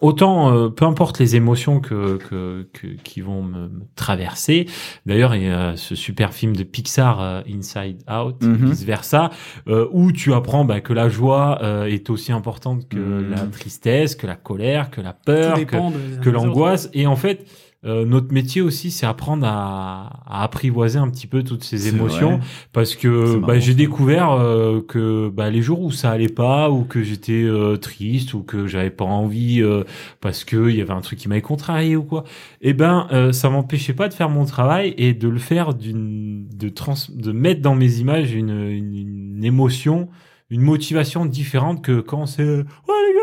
[0.01, 4.67] autant euh, peu importe les émotions que, que, que qui vont me, me traverser.
[5.05, 8.69] D'ailleurs, il y a ce super film de Pixar euh, Inside Out, Mhm.
[8.69, 9.29] vice versa,
[9.67, 13.29] euh, où tu apprends bah, que la joie euh, est aussi importante que Mhm.
[13.31, 16.89] la tristesse, que la colère, que la peur, que, que l'angoisse.
[16.93, 17.45] Et en fait,
[17.85, 22.37] euh, notre métier aussi, c'est apprendre à, à apprivoiser un petit peu toutes ces émotions,
[22.37, 22.47] vrai.
[22.71, 26.83] parce que bah, j'ai découvert euh, que bah, les jours où ça allait pas, ou
[26.85, 29.83] que j'étais euh, triste, ou que j'avais pas envie euh,
[30.21, 32.23] parce que il y avait un truc qui m'avait contrarié ou quoi,
[32.61, 36.47] eh ben euh, ça m'empêchait pas de faire mon travail et de le faire d'une
[36.47, 38.95] de trans de mettre dans mes images une, une,
[39.35, 40.07] une émotion
[40.49, 43.22] une motivation différente que quand c'est les gars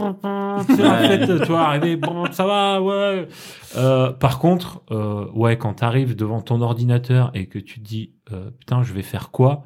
[0.00, 3.28] en fait toi arrivé bon ça va ouais
[3.76, 8.12] euh, par contre euh, ouais quand t'arrives devant ton ordinateur et que tu te dis
[8.32, 9.64] euh, putain je vais faire quoi?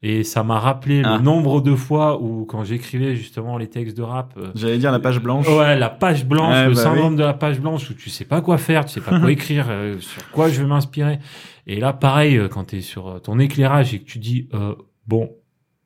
[0.00, 1.16] Et ça m'a rappelé Ah.
[1.16, 4.92] le nombre de fois où quand j'écrivais justement les textes de rap euh, J'allais dire
[4.92, 5.48] la page blanche.
[5.48, 8.40] Ouais, la page blanche, le bah syndrome de la page blanche où tu sais pas
[8.40, 11.18] quoi faire, tu sais pas quoi écrire, euh, sur quoi je vais m'inspirer.
[11.66, 14.76] Et là, pareil, quand tu es sur ton éclairage et que tu dis, euh,
[15.08, 15.32] bon,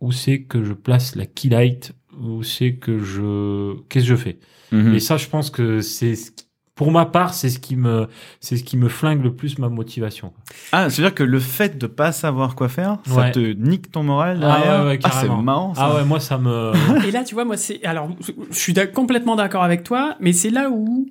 [0.00, 3.74] où c'est que je place la key light Où c'est que je...
[3.88, 4.38] Qu'est-ce que je fais?
[4.70, 4.94] Mhm.
[4.94, 6.14] Et ça, je pense que c'est...
[6.14, 6.44] ce qui-
[6.74, 8.06] Pour ma part, c'est ce qui me,
[8.40, 10.32] c'est ce qui me flingue le plus ma motivation.
[10.72, 13.32] Ah, c'est-à-dire que le fait de pas savoir quoi faire, ça Ouais.
[13.32, 15.82] te nique ton moral Ah ouais, ouais, Ah, c'est marrant ça.
[15.84, 16.72] Ah ouais, moi, ça me...
[17.06, 17.82] Et là, tu vois, moi, c'est.
[17.84, 18.08] Alors,
[18.50, 21.06] je suis complètement d'accord avec toi, mais c'est là où,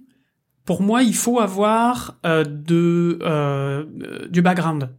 [0.66, 4.90] pour moi, il faut avoir euh, de, euh, euh, du background.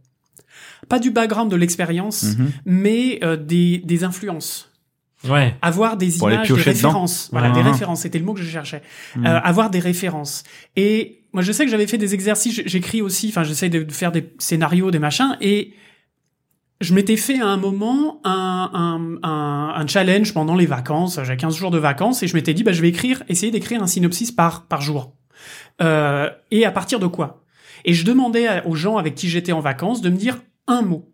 [0.89, 2.51] Pas du background de l'expérience, Mhm.
[2.65, 4.69] mais euh, des, des influences.
[5.29, 5.55] Ouais.
[5.61, 6.63] Avoir des Pour images, des dedans.
[6.65, 7.29] références.
[7.31, 8.81] Voilà, des références, c'était le mot que je cherchais.
[9.15, 9.25] Mhm.
[9.25, 10.43] Euh, avoir des références.
[10.75, 14.11] Et moi, je sais que j'avais fait des exercices, j'écris aussi, enfin, j'essaie de faire
[14.11, 15.73] des scénarios, des machins, et
[16.81, 21.37] je m'étais fait à un moment un, un, un, un challenge pendant les vacances, j'ai
[21.37, 23.87] 15 jours de vacances, et je m'étais dit, bah, je vais écrire, essayer d'écrire un
[23.87, 25.13] synopsis par, par jour.
[25.81, 27.43] Euh, et à partir de quoi?
[27.85, 30.81] Et je demandais à- aux gens avec qui j'étais en vacances de me dire un
[30.81, 31.09] mot.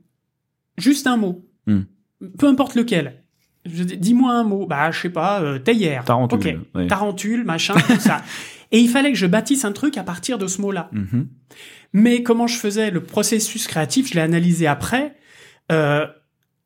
[0.78, 1.46] Juste un mot.
[1.68, 1.82] Hmm.
[2.38, 3.24] Peu importe lequel.
[3.66, 4.66] Dis-moi un mot.
[4.66, 6.06] Bah, je sais pas, euh, théière.
[6.06, 6.76] Tarentule, Ok.
[6.76, 6.88] ouais.
[6.88, 8.22] Tarentule, machin, tout ça.
[8.72, 10.90] Et il fallait que je bâtisse un truc à partir de ce mot-là.
[10.92, 11.28] Mhm.
[11.94, 15.16] Mais comment je faisais le processus créatif, je l'ai analysé après.
[15.72, 16.06] Euh,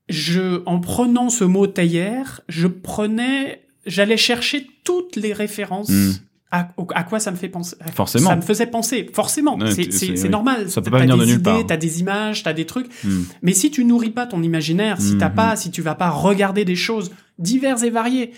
[0.10, 5.90] je, en prenant ce mot théière, je prenais, j'allais chercher toutes les références.
[5.90, 6.12] Mm.
[6.56, 7.76] À, à quoi ça me fait penser?
[7.96, 8.30] Forcément.
[8.30, 9.58] Ça me faisait penser, forcément.
[9.58, 10.30] Ouais, c'est oui.
[10.30, 10.70] normal.
[10.70, 11.66] Ça peut pas venir de nulle idées, part.
[11.66, 12.86] T'as des images, t'as des trucs.
[13.04, 13.22] Mm.
[13.42, 15.36] Mais si tu nourris pas ton imaginaire, si t'as Mhm.
[15.36, 17.10] pas, si tu vas pas regarder des choses
[17.40, 18.34] diverses et variées,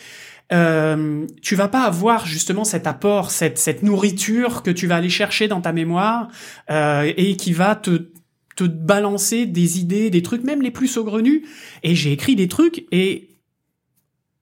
[0.53, 5.09] euh, tu vas pas avoir justement cet apport, cette, cette nourriture que tu vas aller
[5.09, 6.29] chercher dans ta mémoire
[6.69, 8.09] euh, et qui va te
[8.55, 11.41] te balancer des idées, des trucs, même les plus saugrenus.
[11.83, 13.27] Et j'ai écrit des trucs et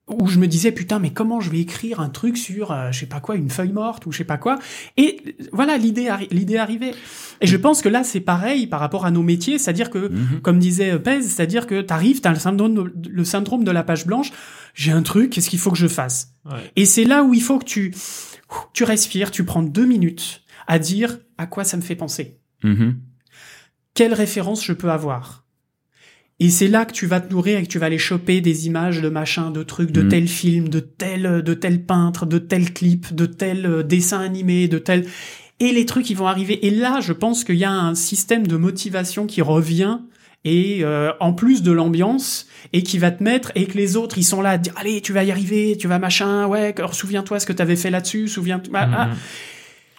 [0.06, 3.00] où je me disais putain mais comment je vais écrire un truc sur euh, je
[3.00, 4.58] sais pas quoi une feuille morte ou je sais pas quoi
[4.98, 6.92] et voilà l'idée arri- l'idée arrivait
[7.40, 10.40] et je pense que là c'est pareil par rapport à nos métiers c'est-à-dire que Mhm.
[10.42, 13.82] comme disait euh, Pez, c'est-à-dire que t'arrives, t'as le syndrome, de, le syndrome de la
[13.82, 14.30] page blanche.
[14.74, 16.34] J'ai un truc, qu'est-ce qu'il faut que je fasse?
[16.44, 16.70] Ouais.
[16.76, 17.94] Et c'est là où il faut que tu,
[18.74, 22.96] tu respires, tu prends deux minutes à dire à quoi ça me fait penser, Mhm.
[23.94, 25.43] quelle référence je peux avoir?
[26.44, 28.66] Et c'est là que tu vas te nourrir et que tu vas aller choper des
[28.66, 30.08] images de machin, de trucs, de Mhm.
[30.10, 34.68] tel film, de tel, de tel peintre, de tel clip, de tel euh, dessin animé,
[34.68, 35.06] de tel.
[35.60, 36.66] Et les trucs, ils vont arriver.
[36.66, 40.00] Et là, je pense qu'il y a un système de motivation qui revient
[40.44, 44.18] et euh, en plus de l'ambiance et qui va te mettre et que les autres
[44.18, 46.74] ils sont là à te dire allez tu vas y arriver tu vas machin ouais
[46.76, 48.94] alors, souviens-toi ce que t'avais fait là-dessus souviens-toi Mhm.
[48.94, 49.08] ah,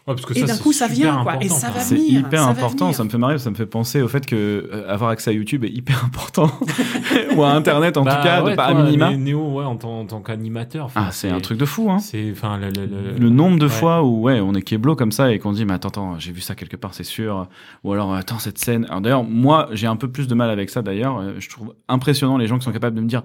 [0.08, 1.80] Ouais, parce que Et ça, d'un coup, ça vient, quoi, et ça va enfin.
[1.80, 2.96] C'est venir, hyper ça va important, venir.
[2.98, 4.36] ça me fait marrer, ça me fait penser au fait que
[4.72, 6.52] euh, avoir accès à YouTube est hyper important
[7.36, 9.10] ou à internet en Bah tout cas, ouais, de pas à minima.
[9.10, 10.92] Né- Néo, ouais, en tant, en tant qu'animateur.
[10.94, 11.98] Ah, c'est un truc de fou hein.
[11.98, 13.72] C'est, enfin, le, le, le- Le nombre de ouais.
[13.72, 16.32] fois où ouais, on est kéblo comme ça et qu'on dit mais attends attends, j'ai
[16.32, 17.48] vu ça quelque part, c'est sûr.
[17.84, 18.86] Ou alors attends cette scène.
[18.90, 21.74] Alors d'ailleurs, moi, j'ai un peu plus de mal avec ça d'ailleurs, Euh, je trouve
[21.88, 23.24] impressionnant les gens qui sont capables de me dire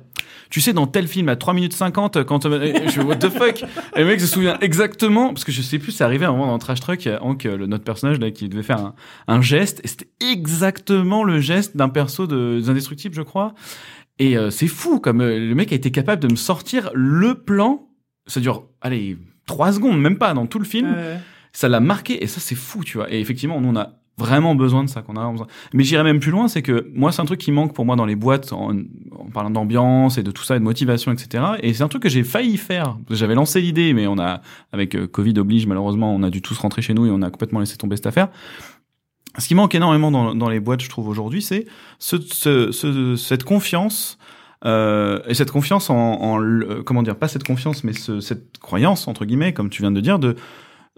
[0.48, 3.64] "Tu sais dans tel film à 3 minutes 50 quand euh, je what the fuck?
[3.96, 6.32] Et le mec se souvient exactement parce que je sais plus, c'est arrivé à un
[6.32, 8.94] moment dans Trash Truck, a Hank, le notre personnage là qui devait faire un,
[9.28, 13.54] un geste et c'était exactement le geste d'un perso de des Indestructibles, je crois.
[14.18, 17.34] Et euh, c'est fou comme euh, le mec a été capable de me sortir le
[17.34, 17.88] plan.
[18.26, 19.16] Ça dure allez,
[19.46, 21.16] trois secondes, même pas dans tout le film Euh,
[21.52, 24.54] ça l'a marqué et ça c'est fou tu vois et effectivement nous on a vraiment
[24.54, 25.46] besoin de ça qu'on a besoin.
[25.72, 27.96] Mais j'irais même plus loin c'est que moi c'est un truc qui manque pour moi
[27.96, 28.72] dans les boîtes en,
[29.32, 32.08] parlant d'ambiance et de tout ça et de motivation etc et c'est un truc que
[32.08, 32.96] j'ai failli faire.
[33.10, 34.42] J'avais lancé l'idée mais on a
[34.72, 37.30] avec euh, Covid oblige malheureusement on a dû tous rentrer chez nous et on a
[37.30, 38.28] complètement laissé tomber cette affaire.
[39.38, 41.64] Ce qui manque énormément dans, les boîtes je trouve aujourd'hui c'est
[41.98, 44.18] ce, ce, ce- cette confiance
[44.66, 49.08] euh, et cette confiance en, en comment dire pas cette confiance mais ce, cette croyance
[49.08, 50.36] entre guillemets comme tu viens de dire de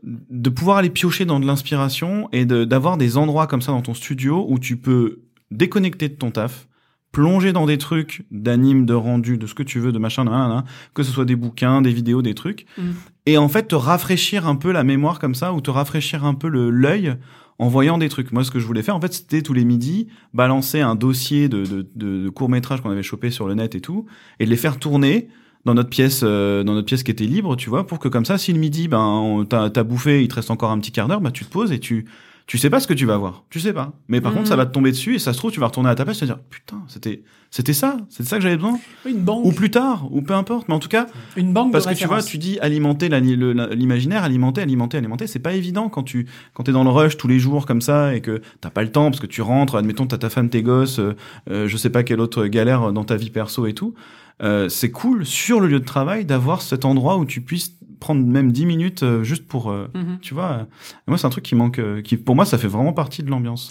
[0.02, 3.82] de pouvoir aller piocher dans de l'inspiration et de- d'avoir des endroits comme ça dans
[3.82, 5.20] ton studio où tu peux
[5.50, 6.66] déconnecter de ton taf,
[7.12, 10.32] plonger dans des trucs d'anime, de rendu, de ce que tu veux, de machin, nan,
[10.34, 10.64] nan, nan,
[10.94, 12.82] que ce soit des bouquins, des vidéos, des trucs, Mm.
[13.26, 16.34] et en fait te rafraîchir un peu la mémoire comme ça ou te rafraîchir un
[16.34, 17.14] peu le l'œil
[17.58, 18.32] en voyant des trucs.
[18.32, 21.48] Moi, ce que je voulais faire, en fait, c'était tous les midis balancer un dossier
[21.48, 24.06] de, de, de, de courts métrages qu'on avait chopé sur le net et tout,
[24.40, 25.28] et de les faire tourner
[25.64, 28.24] dans notre pièce, euh, dans notre pièce qui était libre, tu vois, pour que comme
[28.24, 31.20] ça, si le midi, ben, t'as bouffé, il te reste encore un petit quart d'heure,
[31.20, 32.06] bah tu te poses et tu
[32.48, 33.92] tu sais pas ce que tu vas voir, tu sais pas.
[34.08, 34.38] Mais par Mhm.
[34.38, 36.04] contre, ça va te tomber dessus et ça se trouve, tu vas retourner à ta
[36.04, 38.78] place et te dire putain, c'était c'était ça, c'était ça que j'avais besoin.
[39.06, 40.66] une banque Ou plus tard, ou peu importe.
[40.68, 41.06] Mais en tout cas,
[41.36, 45.38] une banque parce de que tu vois, tu dis alimenter l'imaginaire, alimenter, alimenter, alimenter, c'est
[45.38, 48.20] pas évident quand tu quand t'es dans le rush tous les jours comme ça et
[48.20, 50.98] que t'as pas le temps parce que tu rentres, admettons t'as ta femme, tes gosses,
[50.98, 51.14] euh,
[51.50, 53.94] euh, je sais pas quelle autre galère dans ta vie perso et tout.
[54.42, 58.24] Euh, c'est cool sur le lieu de travail d'avoir cet endroit où tu puisses prendre
[58.26, 60.18] même 10 minutes euh, juste pour euh, Mhm.
[60.20, 60.66] tu vois
[61.06, 63.70] moi c'est un truc qui manque qui pour moi ça fait vraiment partie de l'ambiance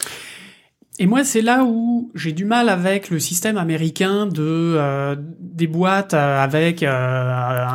[0.99, 5.65] Et moi, c'est là où j'ai du mal avec le système américain de euh, des
[5.65, 7.65] boîtes avec euh,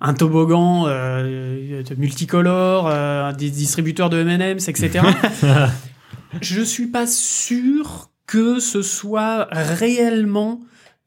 [0.00, 2.90] un, toboggan euh, multicolore,
[3.34, 5.04] des distributeurs de M&M's, etc.
[6.40, 10.60] Je suis pas sûr que ce soit réellement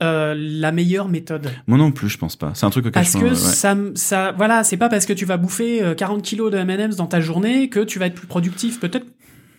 [0.03, 1.49] euh, la meilleure méthode.
[1.65, 3.35] moi non plus je pense pas c'est un truc auquel Parce je que ouais.
[3.35, 6.95] ça, ça, voilà, c'est pas parce que tu vas bouffer euh, 40 kilos de M&M's
[6.97, 8.79] dans ta journée que tu vas être plus productif.
[8.79, 9.07] Peut-être,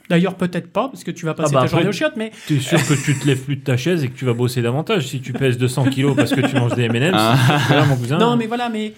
[0.09, 2.61] d'ailleurs peut-être pas, parce que tu vas passer bah ta journée aux chiottes, mais T'es
[2.61, 5.09] sûr que tu te lèves plus de ta chaise et que tu vas bosser davantage
[5.09, 7.11] si tu pèses 200 kilos parce que tu manges des M&M's.
[7.15, 7.37] Ah.
[7.67, 8.19] Voilà, mon cousin.
[8.19, 8.95] non, mais voilà, mais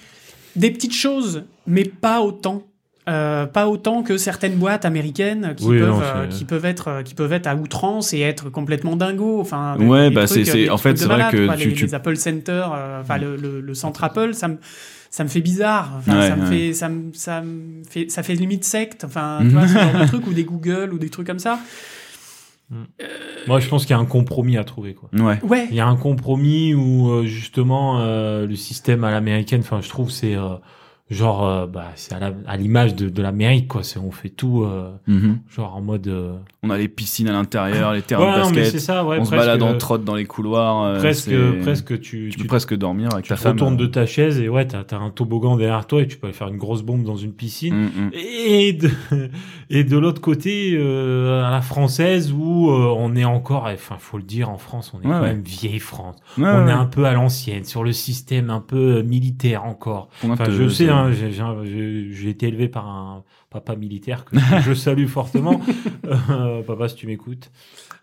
[0.57, 2.65] des petites choses, mais pas autant.
[3.11, 6.89] Euh, pas autant que certaines boîtes américaines qui Oui, peuvent non, euh, qui peuvent être
[6.89, 10.47] euh, qui peuvent être à outrance et être complètement dingo enfin Ouais, des bah, trucs,
[10.47, 11.57] c'est- en fait, c'est vrai malade, que quoi.
[11.57, 14.59] tu- les, tu- les Apple Center euh, enfin le, le, le centre Apple ça me
[15.11, 16.49] ça me fait bizarre enfin, Ouais, ça me ouais.
[16.69, 19.49] fait ça me, ça me fait ça fait limite secte enfin Mhm.
[19.49, 21.59] tu vois ce genre de truc ou des Google ou des trucs comme ça
[23.49, 25.09] Moi, je pense qu'il y a un compromis à trouver, quoi.
[25.15, 29.81] ouais ouais Il y a un compromis où, justement, euh, le système à l'américaine, enfin,
[29.83, 30.51] je trouve, c'est, euh,
[31.11, 34.91] genre euh, bah c'est à l'image de, de l'Amérique quoi c'est on fait tout euh,
[35.09, 35.39] Mhm.
[35.55, 36.37] genre en mode euh...
[36.63, 38.81] On a les piscines à l'intérieur, les terrains ouais, de non, basket.
[38.81, 40.99] ça ouais on se balade en trotte dans les couloirs.
[40.99, 41.33] presque
[41.63, 43.53] presque tu Tu peux presque dormir avec tu ta te femme.
[43.53, 46.29] retournes de ta chaise et ouais t'as as un toboggan derrière toi et tu peux
[46.29, 48.11] aller faire une grosse bombe dans une piscine Mm, mm.
[48.15, 48.91] et de,
[49.71, 54.19] et de l'autre côté euh, à la française où euh, on est encore enfin faut
[54.19, 55.29] le dire en France on est Ouais, quand ouais.
[55.29, 56.17] même vieille France.
[56.37, 60.09] Ouais, on est un peu à l'ancienne sur le système un peu euh, militaire encore.
[60.25, 65.61] Enfin, je sais, hein, j'ai été élevé par un papa militaire que je salue fortement.
[66.31, 67.53] Euh, papa, si tu m'écoutes.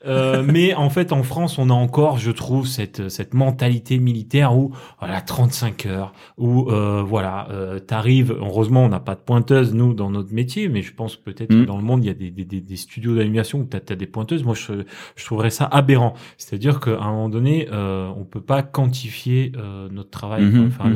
[0.06, 4.56] Euh, mais en fait, en France, on a encore, je trouve, cette cette mentalité militaire
[4.56, 8.32] où voilà 35 heures, où euh, voilà, euh, t'arrives.
[8.40, 11.64] Heureusement, on n'a pas de pointeuse nous dans notre métier, mais je pense peut-être que
[11.64, 11.65] Mm.
[11.65, 14.06] dans le monde, il y a des des, des, studios d'animation où t'as as des
[14.07, 14.44] pointeuses.
[14.44, 14.84] Moi, je
[15.15, 16.14] je trouverais ça aberrant.
[16.38, 20.44] C'est-à-dire qu'à un moment donné, euh, on peut pas quantifier euh, notre travail.
[20.45, 20.90] Mhm, Enfin,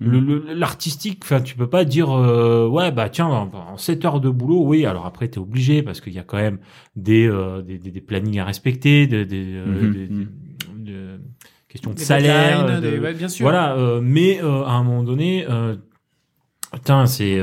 [0.00, 4.20] le- l'artistique enfin tu peux pas dire euh, ouais bah tiens en, en 7 heures
[4.20, 6.58] de boulot oui alors après t'es obligé parce qu'il y a quand même
[6.96, 11.20] des euh, des, des, des plannings à respecter des, des, euh, Mhm, des- mhm.
[11.68, 13.44] questions de salaire de- ouais, bien sûr.
[13.44, 15.44] voilà euh, mais à un moment donné
[16.72, 17.40] Putain, c'est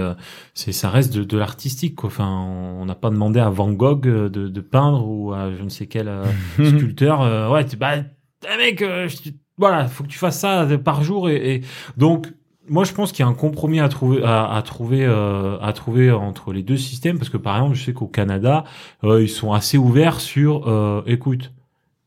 [0.53, 2.07] c'est ça reste de, de l'artistique quoi.
[2.07, 5.69] Enfin, on n'a pas demandé à Van Gogh de, de peindre ou à je ne
[5.69, 6.11] sais quel
[6.55, 7.21] sculpteur.
[7.21, 11.03] euh, ouais, tu, bah, eh, mec, euh, je- voilà, faut que tu fasses ça par
[11.03, 11.61] jour et, et-
[11.97, 12.31] donc
[12.67, 15.73] moi je pense qu'il y a un compromis à trouver à, à trouver euh, à
[15.73, 18.63] trouver entre les deux systèmes parce que par exemple je sais qu'au Canada
[19.03, 21.51] euh, ils sont assez ouverts sur euh, écoute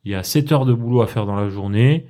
[0.04, 2.06] il y a 7 heures de boulot à faire dans la journée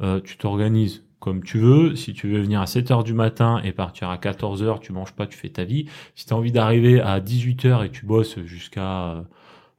[0.00, 1.96] euh, tu t'organises comme tu veux.
[1.96, 4.92] Si tu veux venir à 7 heures du matin et partir à 14 heures tu
[4.92, 5.86] manges pas tu fais ta vie.
[6.14, 9.22] Si tu as envie d'arriver à 18 heures et tu bosses jusqu'à euh,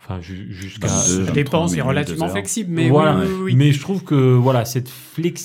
[0.09, 3.17] enfin ju- jusqu'à Ça deux, dépend, 23 c'est minutes, relativement flexible, mais Voilà.
[3.17, 3.55] oui, oui, oui, oui.
[3.55, 4.89] mais je trouve que voilà cette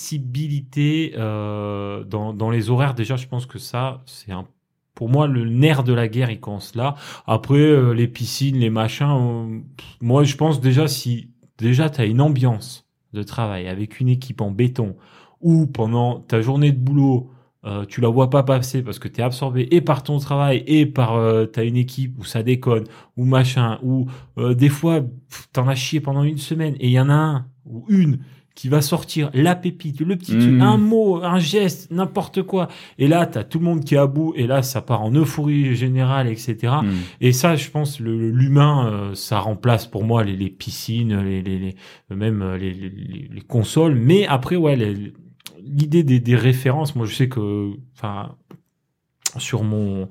[0.09, 4.47] flexibilité euh, dans, dans les horaires déjà je pense que ça c'est un
[4.95, 6.95] pour moi le nerf de la guerre il commence là
[7.27, 12.01] après euh, les piscines les machins euh, pff, moi je pense déjà si déjà tu
[12.01, 14.97] as une ambiance de travail avec une équipe en béton
[15.41, 17.31] où pendant ta journée de boulot
[17.67, 20.63] euh, tu la vois pas passer parce que tu es absorbé et par ton travail
[20.67, 22.85] et par euh, t'as une équipe où ça déconne
[23.17, 24.07] ou machin ou
[24.39, 25.01] euh, des fois
[25.53, 28.19] t'en as chié pendant une semaine et il y en a un ou une
[28.55, 30.63] qui va sortir la pépite, le petit Mhm.
[30.63, 32.69] un mot, un geste, n'importe quoi.
[32.99, 35.11] Et là, t'as tout le monde qui est à bout, et là, ça part en
[35.11, 36.73] euphorie générale, etc.
[36.85, 36.89] Mm.
[37.21, 41.59] Et ça, je pense, l'humain, euh, ça remplace pour moi les, les piscines, les, les,
[41.59, 41.75] les-
[42.15, 43.97] même les, les, les- les consoles.
[43.97, 45.13] Mais après, ouais, les-
[45.65, 47.73] l'idée des, références, moi, je sais que,
[49.39, 50.09] sur mon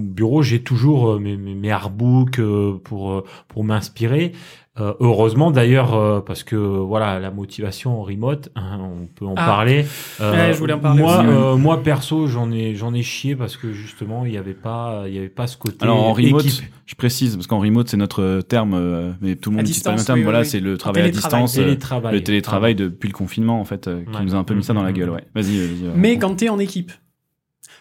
[0.00, 4.32] bureau, j'ai toujours euh, mes, mes, artbooks euh, euh, pour m'inspirer.
[4.80, 9.34] Euh, heureusement d'ailleurs euh, parce que voilà la motivation en remote, hein, on peut en
[9.36, 9.44] Ah.
[9.44, 9.84] parler.
[10.22, 11.56] Euh, Ouais, je voulais en parler moi, aussi, ouais.
[11.58, 15.12] moi perso, j'en ai j'en ai chié parce que justement il y avait pas il
[15.12, 16.64] y avait pas ce côté Alors en remote, équipe.
[16.86, 19.90] je précise parce qu'en remote c'est notre terme, euh, mais tout le monde utilise pas
[19.90, 20.18] le même terme.
[20.20, 22.14] oui, voilà, oui, c'est le travail à distance, télétravail.
[22.14, 24.24] le télétravail depuis le confinement en fait, euh, qui Ouais.
[24.24, 24.96] nous a un peu mis ça dans la Mhm.
[24.96, 25.10] gueule.
[25.10, 25.24] Ouais.
[25.34, 25.84] Vas-y, vas-y.
[25.86, 26.92] euh, Mais quand tu es en équipe,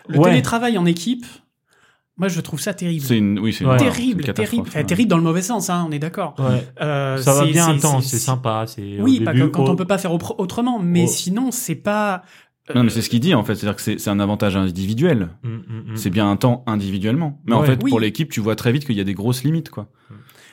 [0.10, 0.32] le Ouais.
[0.32, 1.26] télétravail en équipe,
[2.18, 3.06] moi je trouve ça terrible.
[3.06, 3.78] c'est une, oui, c'est une Ouais.
[3.78, 4.86] terrible, catastrophe, terrible, Enfin, ouais.
[4.86, 6.36] terrible dans le mauvais sens, hein, on est d'accord.
[6.40, 6.68] Ouais.
[6.82, 9.70] Euh, Ça va bien c'est- intense, c'est- sympa, c'est au Oui, pas début, quand, quand
[9.70, 11.12] oh, on peut pas faire autre- autrement, mais Oh.
[11.12, 12.24] sinon c'est pas.
[12.70, 15.30] euh, Non, mais c'est ce qu'il dit en fait, c'est-à-dire que c'est un avantage individuel.
[15.44, 15.62] mm, mm,
[15.94, 15.96] mm.
[15.96, 17.68] C'est bien un temps individuellement, mais en Ouais.
[17.68, 17.90] fait Oui.
[17.90, 19.88] pour l'équipe, tu vois très vite qu'il y a des grosses limites quoi.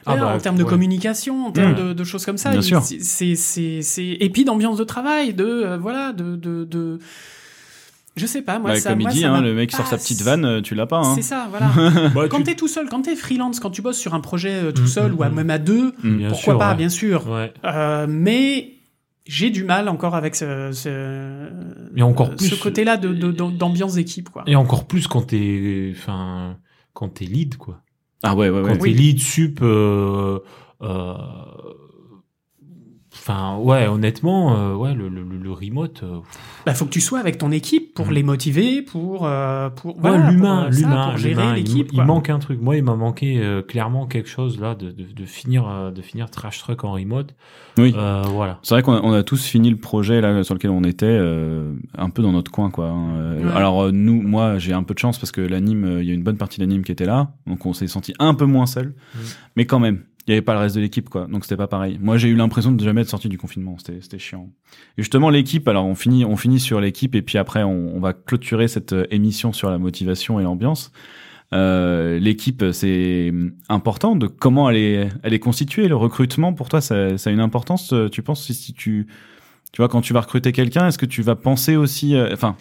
[0.06, 0.68] Ah Ouais, bah, en termes de ouais.
[0.70, 2.80] communication, en termes de, de choses comme ça, Bien il- sûr.
[2.82, 6.98] c'est- c'est c'est c'est et puis d'ambiance de travail, de euh, voilà, de de de.
[8.18, 8.90] Je sais pas, moi Ouais, ça.
[8.90, 10.74] comme moi, il dit, ça hein, le mec pas- sort sa petite vanne, euh, tu
[10.74, 10.98] l'as pas.
[10.98, 11.12] Hein.
[11.14, 11.68] C'est ça, voilà.
[12.14, 14.50] Bah, quand tu- t'es tout seul, quand t'es freelance, quand tu bosses sur un projet
[14.64, 15.34] euh, tout Mm, seul mm, ou à- mm.
[15.34, 16.16] même à deux, Mm.
[16.18, 16.76] Bien pourquoi sûr, pas, ouais.
[16.76, 17.28] bien sûr.
[17.30, 17.52] Ouais.
[17.64, 18.74] Euh, mais
[19.26, 21.48] j'ai du mal encore avec ce, ce,
[21.96, 24.42] Et encore euh, plus- ce côté-là de, de- de- d'ambiance d'équipe, quoi.
[24.46, 26.56] Et encore plus quand t'es, enfin,
[26.94, 27.80] quand t'es lead, quoi.
[28.22, 28.72] Ah ouais, ouais, ouais.
[28.72, 30.38] Quand t'es lead sup, euh,
[30.82, 31.14] euh,
[33.28, 36.18] enfin, ouais, honnêtement, euh, ouais, le, le, remote, euh,
[36.64, 38.12] Bah, faut que tu sois avec ton équipe pour Mm.
[38.12, 41.54] les motiver, pour, euh, pour, ouais, voilà, l'humain, pour, euh, ça, l'humain, pour gérer il,
[41.56, 42.04] l'équipe, il quoi.
[42.04, 42.60] manque un truc.
[42.60, 46.00] Moi, il m'a manqué euh, clairement quelque chose là de, de, de finir, euh, de
[46.02, 47.34] finir Trash Truck en remote.
[47.76, 47.94] Oui.
[47.96, 48.58] Euh, voilà.
[48.62, 51.06] C'est vrai qu'on a, on a tous fini le projet là sur lequel on était
[51.06, 52.86] euh, un peu dans notre coin quoi.
[52.88, 53.36] hein.
[53.38, 53.52] Ouais.
[53.54, 56.10] Alors euh, nous, moi j'ai un peu de chance parce que l'anime, euh, il y
[56.10, 58.46] a une bonne partie de l'anime qui était là, donc on s'est senti un peu
[58.46, 59.18] moins seul, Mm.
[59.56, 61.66] mais quand même, il y avait pas le reste de l'équipe quoi, donc c'était pas
[61.68, 61.98] pareil.
[62.00, 64.50] Moi j'ai eu l'impression de jamais être sorti du confinement, c'était c'était chiant.
[64.96, 68.00] Et justement l'équipe, alors on finit on finit sur l'équipe et puis après on, on
[68.00, 70.92] va clôturer cette euh, émission sur la motivation et l'ambiance.
[71.54, 73.32] Euh, l'équipe, c'est
[73.70, 75.88] important de comment elle est, elle est constituée.
[75.88, 77.94] Le recrutement, pour toi, ça, ça a une importance.
[77.94, 78.44] euh, Tu penses?
[78.44, 79.06] Si, si tu,
[79.72, 82.54] tu vois, quand tu vas recruter quelqu'un, est-ce que tu vas penser aussi, euh, enfin,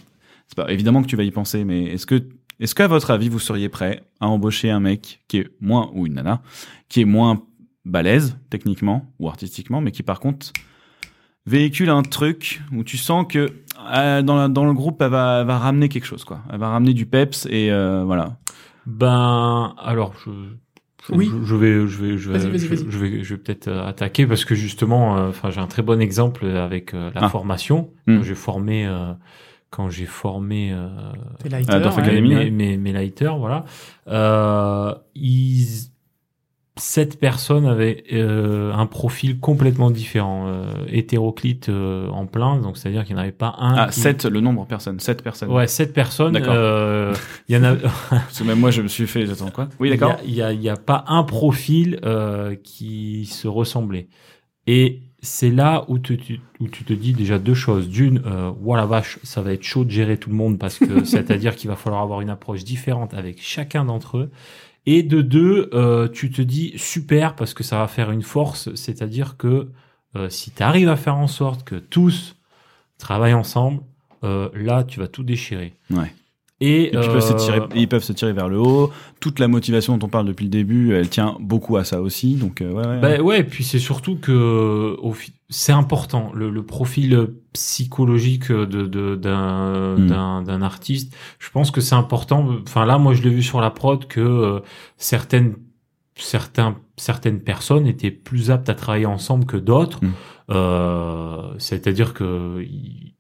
[0.48, 2.30] c'est pas évidemment que tu vas y penser, mais est-ce que
[2.62, 6.08] Est-ce qu'à votre avis, vous seriez prêt à embaucher un mec qui est moins, ou
[6.08, 6.42] une nana,
[6.88, 7.44] qui est moins
[7.88, 10.52] balèze techniquement ou artistiquement, mais qui par contre
[11.46, 13.52] véhicule un truc où tu sens que
[13.94, 16.42] euh, dans, la- dans le groupe, elle va, elle va ramener quelque chose, quoi.
[16.52, 18.38] Elle va ramener du peps et euh, voilà.
[18.86, 20.32] Ben, alors, je,
[21.08, 21.30] je, Oui.
[21.32, 22.92] je, je vais, je vais, je vais, Vas-y, vas-y, je, vas-y.
[22.92, 25.84] je vais, je vais peut-être euh, attaquer parce que justement, euh, enfin, j'ai un très
[25.84, 27.30] bon exemple avec euh, la Ah.
[27.30, 27.90] formation.
[28.08, 29.14] Quand j'ai formé, euh,
[29.70, 30.88] quand j'ai formé euh,
[31.40, 32.04] T'es lighter, Dorf ouais.
[32.04, 32.50] Academy, mes, ouais.
[32.52, 33.66] mes, mes lighters, voilà.
[34.08, 35.66] Euh, ils,
[36.78, 43.04] sept personnes avaient euh, un profil complètement différent, euh, hétéroclite euh, en plein, donc c'est-à-dire
[43.06, 43.76] qu'il n'y en avait pas un.
[43.76, 45.00] Ah, qui- 7, le nombre de personnes.
[45.00, 45.52] 7 personnes.
[45.52, 46.34] Ouais, sept personnes.
[46.34, 46.54] D'accord.
[46.56, 47.14] euh,
[47.50, 47.76] Il y en a.
[48.10, 49.70] Parce que même moi, je me suis fait, attends quoi?
[49.80, 50.18] Oui, d'accord.
[50.26, 54.08] Il y a, il y a pas un profil euh, qui se ressemblait.
[54.68, 57.90] Et c'est là où, tu- tu- où tu te dis déjà deux choses.
[57.90, 60.86] D'une, euh, voilà vache, ça va être chaud de gérer tout le monde parce que
[61.06, 64.30] c'est-à-dire qu'il va falloir avoir une approche différente avec chacun d'entre eux.
[64.90, 68.74] Et de deux, euh, tu te dis super parce que ça va faire une force,
[68.76, 69.68] c'est-à-dire que
[70.16, 72.38] euh, si tu arrives à faire en sorte que tous
[72.98, 73.82] travaillent ensemble,
[74.24, 75.76] euh, là tu vas tout déchirer.
[75.92, 76.14] Ouais.
[76.60, 78.92] Et, Et puis, ils peuvent, se euh, tirer, ils peuvent se tirer vers le haut.
[79.20, 82.34] Toute la motivation dont on parle depuis le début, elle tient beaucoup à ça aussi.
[82.34, 84.98] Donc, euh, ouais, ouais, Ben ouais, et puis c'est surtout que
[85.50, 90.08] c'est important le, le profil psychologique de de- d'un Mm.
[90.08, 91.16] d'un d'un artiste.
[91.40, 92.48] Je pense que c'est important.
[92.68, 94.60] Enfin là, moi je l'ai vu sur la prod que euh,
[94.98, 95.56] certaines
[96.18, 100.04] certains certaines personnes étaient plus aptes à travailler ensemble que d'autres.
[100.04, 100.14] Mm.
[100.50, 102.64] Euh, C'est-à-dire que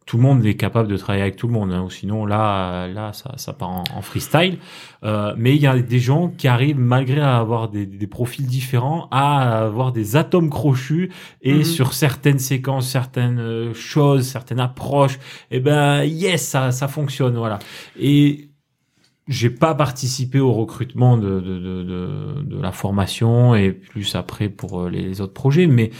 [0.05, 1.73] tout le monde est capable de travailler avec tout le monde.
[1.73, 4.57] hein, ou sinon là là ça ça part en, en freestyle.
[5.03, 9.07] Euh, mais il y a des gens qui arrivent, malgré avoir des, des profils différents,
[9.11, 11.11] à avoir des atomes crochus
[11.41, 11.63] et Mhm.
[11.65, 15.19] sur certaines séquences, certaines euh, choses, certaines approches,
[15.51, 17.59] et ben yes, ça, ça fonctionne, voilà.
[17.99, 18.49] Et
[19.27, 24.49] j'ai pas participé au recrutement de, de, de, de, de la formation et plus après
[24.49, 25.91] pour euh, les autres projets, mais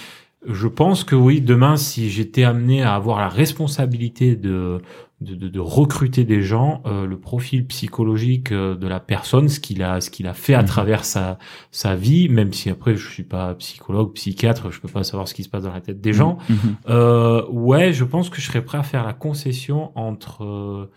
[0.47, 4.79] je pense que oui, demain, si j'étais amené à avoir la responsabilité de,
[5.19, 9.59] de, de, de recruter des gens, euh, le profil psychologique euh, de la personne, ce
[9.59, 10.67] qu'il a, ce qu'il a fait à Mhm.
[10.67, 11.37] travers sa,
[11.71, 15.33] sa vie, même si après je suis pas psychologue, psychiatre, je peux pas savoir ce
[15.33, 16.37] qui se passe dans la tête des gens.
[16.49, 16.57] Mhm.
[16.89, 20.89] Euh, ouais, je pense que je serais prêt à faire la concession entre euh,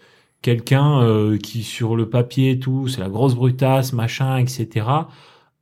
[0.42, 4.86] quelqu'un euh, qui sur le papier et tout, c'est la grosse brutasse, machin, etc.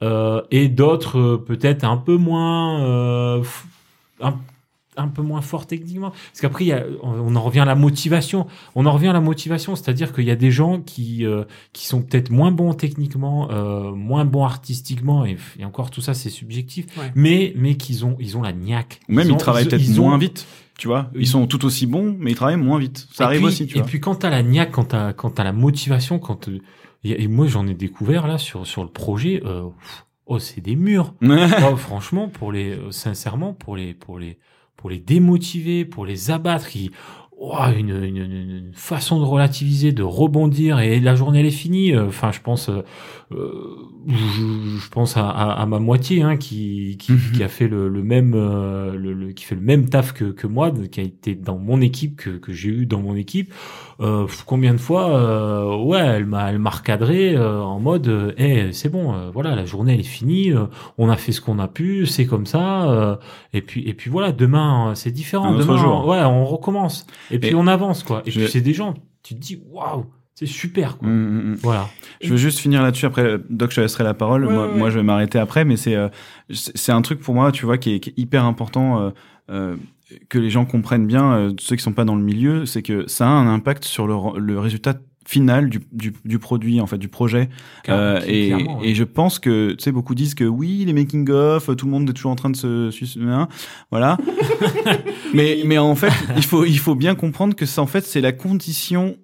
[0.02, 3.42] Euh, et d'autres euh, peut-être un peu moins euh,
[4.20, 4.34] un,
[4.96, 7.64] un peu moins fort techniquement parce qu'après il y a- on on en revient à
[7.64, 8.46] la motivation
[8.76, 11.42] on en revient à la motivation c'est-à-dire qu'il y a des gens qui euh,
[11.72, 16.14] qui sont peut-être moins bons techniquement euh, moins bons artistiquement et, et encore tout ça
[16.14, 17.10] c'est subjectif Ouais.
[17.16, 19.68] mais mais qu'ils ont ils ont la niaque Ou même Ils ils, ont- travaillent ils-
[19.68, 20.46] peut-être ils ont- moins vite.
[20.78, 23.06] Tu vois, ils sont tout aussi bons, mais ils travaillent moins vite.
[23.12, 23.86] Ça et arrive puis- aussi, tu et vois.
[23.88, 26.48] puis quand t'as la niaque, quand t'as quand t'as la motivation, quand
[27.04, 29.42] et, et moi j'en ai découvert là sur sur le projet.
[29.44, 29.64] euh,
[30.26, 31.14] oh c'est des murs.
[31.22, 34.38] Oh, franchement pour les euh, sincèrement pour les pour les
[34.76, 36.92] pour les démotiver, pour les abattre, ils,
[37.36, 41.92] oh, une, une, une- façon de relativiser, de rebondir et la journée elle est finie.
[41.92, 42.82] Euh, Enfin je pense euh,
[43.30, 47.32] je, je pense à, à, à ma moitié hein, qui qui, Mhm.
[47.34, 50.24] qui a fait le, le même euh, le, le- qui fait le même taf que
[50.26, 53.52] que moi, qui a été dans mon équipe que que j'ai eu dans mon équipe.
[54.00, 58.32] Euh, combien de fois euh, ouais elle m'a elle m'a recadré euh, en mode euh,
[58.38, 60.66] Eh, c'est bon euh, voilà la journée elle est finie euh,
[60.98, 63.16] on a fait ce qu'on a pu c'est comme ça euh,
[63.52, 66.06] et puis et puis voilà demain euh, c'est différent demain jour.
[66.06, 68.94] ouais on recommence et puis Et on avance quoi et puis c'est des gens
[69.24, 70.06] tu te dis waouh
[70.38, 71.56] c'est super quoi Mm, mm, mm.
[71.62, 71.88] voilà
[72.20, 73.06] Je veux juste finir là-dessus.
[73.06, 74.46] Après, Doc, je te laisserai la parole.
[74.46, 76.08] Ouais, moi, ouais, moi, je vais m'arrêter après, mais c'est euh,
[76.50, 79.10] c'est un truc pour moi, tu vois, qui est, qui est hyper important euh,
[79.50, 79.76] euh,
[80.28, 81.32] que les gens comprennent bien.
[81.32, 84.06] euh, ceux qui sont pas dans le milieu, c'est que ça a un impact sur
[84.06, 84.94] le, le résultat
[85.26, 87.50] final du, du, du produit, en fait, du projet.
[87.90, 88.64] Euh, et, ouais.
[88.82, 91.92] et je pense que, tu sais, beaucoup disent que oui, les making of, tout le
[91.92, 93.46] monde est toujours en train de se, se- hein,
[93.90, 94.16] voilà.
[95.34, 98.22] mais, mais en fait, il faut, il faut bien comprendre que ça, en fait, c'est
[98.22, 99.16] la condition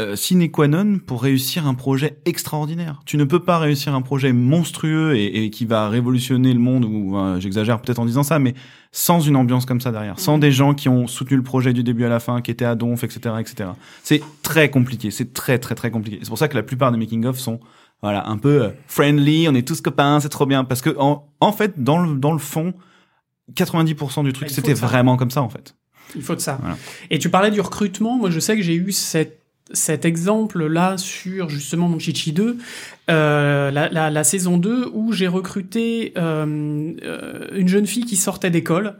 [0.00, 3.00] euh, sine qua non pour réussir un projet extraordinaire.
[3.06, 6.84] Tu ne peux pas réussir un projet monstrueux et, et qui va révolutionner le monde,
[6.84, 8.54] ou euh, j'exagère peut-être en disant ça, mais
[8.90, 10.40] sans une ambiance comme ça derrière, sans Mhm.
[10.40, 12.74] des gens qui ont soutenu le projet du début à la fin, qui étaient à
[12.74, 13.70] donf, etc., etc.
[14.02, 16.18] C'est très compliqué, c'est très très très compliqué.
[16.22, 17.60] C'est pour ça que la plupart des making-of sont
[18.02, 21.28] voilà un peu euh, friendly, on est tous copains, c'est trop bien, parce que en,
[21.40, 22.74] en fait dans le dans le fond,
[23.54, 25.76] 90% du truc faut c'était vraiment comme ça en fait.
[26.16, 26.58] Il faut de ça.
[26.60, 26.76] Voilà.
[27.10, 28.18] Et tu parlais du recrutement.
[28.18, 29.40] Moi, je sais que j'ai eu cette,
[29.72, 32.58] cet exemple-là sur justement mon Chichi 2,
[33.10, 38.16] euh, la, la, la saison 2, où j'ai recruté euh, euh, une jeune fille qui
[38.16, 38.96] sortait d'école.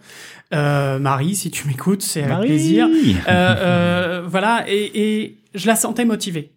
[0.54, 2.88] Euh, Marie, si tu m'écoutes, c'est avec plaisir.
[3.28, 6.50] Euh, euh, voilà, et, et je la sentais motivée.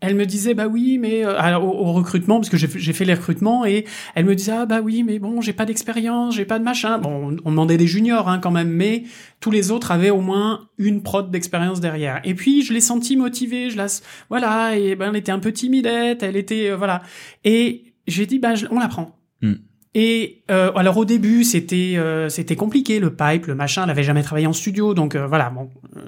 [0.00, 3.04] Elle me disait bah oui mais euh, alors, au, au recrutement parce que j'ai fait-
[3.04, 6.44] les recrutements et elle me disait ah bah oui mais bon j'ai pas d'expérience j'ai
[6.44, 6.98] pas de machin.
[6.98, 9.04] Bon on, on demandait des juniors hein, quand même mais
[9.40, 12.20] tous les autres avaient au moins une prod d'expérience derrière.
[12.24, 13.86] Et puis je l'ai sentie motivée je la
[14.28, 17.02] voilà et ben elle était un peu timidette elle était euh, voilà.
[17.44, 19.54] Et j'ai dit bah je- on la prend Hmm.
[19.94, 24.02] et euh, alors au début c'était euh, c'était compliqué le pipe le machin elle avait
[24.02, 26.00] jamais travaillé en studio donc euh, voilà bon euh,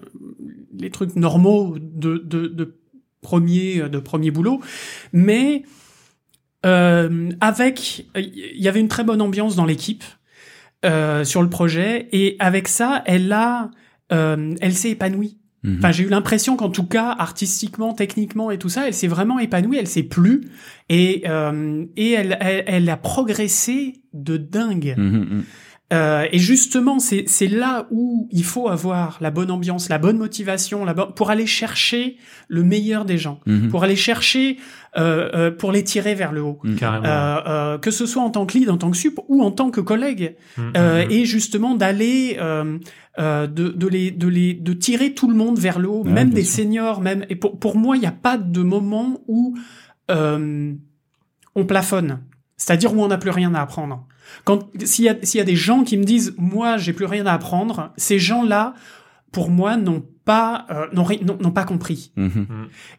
[0.79, 2.79] les trucs normaux de de, de
[3.23, 4.61] premier de premier boulot
[5.13, 5.63] mais
[6.67, 10.05] euh, avec il y avait une très bonne ambiance dans l'équipe
[10.85, 13.71] euh, sur le projet et avec ça elle a
[14.13, 15.77] euh, elle s'est épanouie Mhm.
[15.79, 19.39] Enfin, j'ai eu l'impression qu'en tout cas, artistiquement, techniquement et tout ça, elle s'est vraiment
[19.39, 20.43] épanouie, elle s'est plu
[20.89, 24.95] et euh, et elle, elle elle a progressé de dingue.
[24.97, 25.45] Mhm, mhm.
[25.93, 30.85] Euh, et justement, c'est là où il faut avoir la bonne ambiance, la bonne motivation,
[30.85, 32.17] la bonne pour aller chercher
[32.49, 33.69] le meilleur des gens, Mhm.
[33.69, 34.57] pour aller chercher
[34.97, 36.61] euh, euh, pour les tirer vers le haut.
[36.79, 37.05] Carrément.
[37.07, 39.51] Euh, euh, que ce soit en tant que lead, en tant que sup ou en
[39.51, 40.73] tant que collègue, mm.
[41.11, 42.79] et justement d'aller euh,
[43.19, 46.13] euh, de, de les de les de tirer tout le monde vers le haut, Ouais,
[46.13, 46.63] même des sûr.
[46.65, 49.57] seniors, même et pour pour moi il n'y a pas de moment où
[50.11, 50.73] euh,
[51.55, 52.21] on plafonne,
[52.57, 54.07] c'est-à-dire où on n'a plus rien à apprendre.
[54.45, 57.07] Quand s'il y a s'il y a des gens qui me disent moi j'ai plus
[57.07, 58.75] rien à apprendre, ces gens-là
[59.33, 62.47] pour moi n'ont pas euh, n'ont ri- n'ont n'ont pas compris Mhm.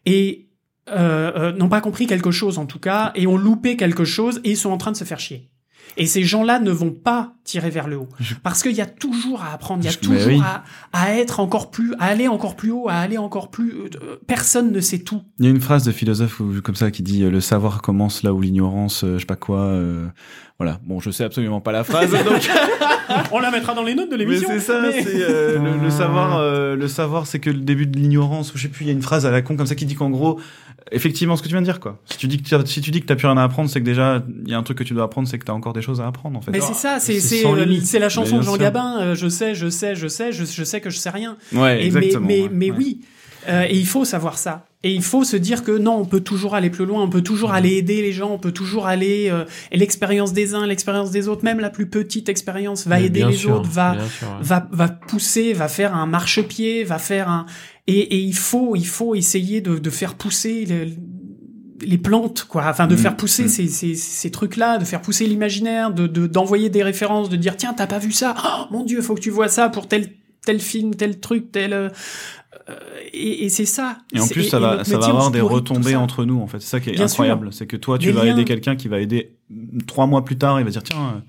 [0.06, 0.50] et
[0.90, 4.42] euh, euh, n'ont pas compris quelque chose en tout cas et ont loupé quelque chose
[4.44, 5.50] et ils sont en train de se faire chier.
[5.98, 8.10] Et ces gens-là ne vont pas tirer vers le haut
[8.42, 10.42] parce qu'il y a toujours à apprendre, il y a toujours oui.
[10.44, 10.64] à,
[10.94, 13.74] à être encore plus, à aller encore plus haut, à aller encore plus.
[13.74, 15.22] euh, personne ne sait tout.
[15.40, 18.24] Il y a une phrase de philosophe comme ça qui dit euh, le savoir commence
[18.24, 19.60] là où l'ignorance, euh, je sais pas quoi.
[19.60, 20.08] euh,
[20.60, 20.80] voilà.
[20.86, 22.12] Bon, je sais absolument pas la phrase.
[22.26, 22.50] donc...
[23.32, 24.48] On la mettra dans les notes de Mais l'émission.
[24.50, 26.38] c'est ça, mais- c'est euh, le, le savoir.
[26.40, 28.54] euh, le savoir, c'est que le début de l'ignorance.
[28.54, 28.86] Ou je sais plus.
[28.86, 30.40] Il y a une phrase à la con comme ça qui dit qu'en gros,
[30.92, 32.00] effectivement, ce que tu viens de dire, quoi.
[32.06, 33.80] Si tu dis que t'as- si tu dis que t'as plus rien à apprendre, c'est
[33.80, 35.74] que déjà il y a un truc que tu dois apprendre, c'est que t'as encore
[35.74, 36.52] des choses à apprendre en fait.
[36.52, 38.62] Mais c'est ça, c'est c'est euh, la chanson de Jean sûr.
[38.62, 39.00] Gabin.
[39.02, 41.38] euh, je sais, je sais, je sais, je, je sais que je sais rien.
[41.54, 42.28] Ouais, Et mais exactement.
[42.28, 42.78] mais, ouais, mais ouais.
[42.78, 43.02] oui.
[43.48, 44.66] Euh, et il faut savoir ça.
[44.86, 47.22] Et il faut se dire que non, on peut toujours aller plus loin, on peut
[47.22, 49.30] toujours aller aider les gens, on peut toujours aller.
[49.32, 53.06] euh, et l'expérience des uns, l'expérience des autres, même la plus petite expérience va Mais
[53.06, 54.34] aider les sûr, autres, va bien sûr, ouais.
[54.42, 57.46] va va pousser, va faire un marchepied, va faire un.
[57.88, 60.94] Et, et il faut il faut essayer de, de faire pousser les,
[61.86, 62.66] les plantes, quoi.
[62.68, 63.00] Enfin, de Mhm.
[63.02, 63.50] faire pousser Mhm.
[63.50, 67.56] ces, ces, ces trucs-là, de faire pousser l'imaginaire, de de- d'envoyer des références, de dire
[67.58, 68.36] tiens, t'as pas vu ça?
[68.46, 70.10] Oh, Mon Dieu, faut que tu vois ça pour tel
[70.46, 71.74] tel film, tel truc, tel.
[71.74, 71.90] euh,
[72.70, 72.76] euh,
[73.12, 73.98] et et c'est ça.
[74.14, 76.60] Et en plus, ça va, ça va avoir des retombées entre nous, en fait.
[76.60, 77.52] C'est ça qui est Bien incroyable.
[77.52, 78.34] C'est que toi, tu Des vas liens.
[78.34, 79.36] aider quelqu'un qui va aider
[79.88, 81.20] trois mois plus tard, il va dire, tiens, euh,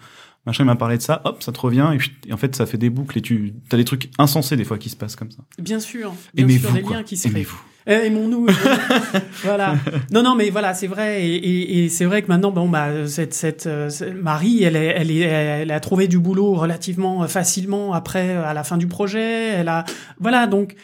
[0.47, 2.67] machin, il m'a parlé de ça, hop, ça te revient, et, et en fait, ça
[2.67, 5.31] fait des boucles, et tu, t'as des trucs insensés, des fois, qui se passent comme
[5.31, 5.39] ça.
[5.59, 6.11] Bien sûr.
[6.35, 6.97] Bien sûr, Aimez-vous, des quoi.
[6.97, 7.47] liens qui se créent.
[7.87, 8.47] Eh, Aimons-nous.
[8.49, 9.21] aimons-nous.
[9.45, 9.77] voilà.
[10.11, 11.27] Non, non, mais voilà, c'est vrai.
[11.27, 14.77] Et, et, et c'est vrai que maintenant, bon, bah, cette, cette, euh, cette- Marie, elle,
[14.77, 18.79] est, elle, est, elle a trouvé du boulot relativement facilement après, euh, à la fin
[18.79, 19.49] du projet.
[19.51, 19.85] Elle a,
[20.19, 20.75] voilà, donc.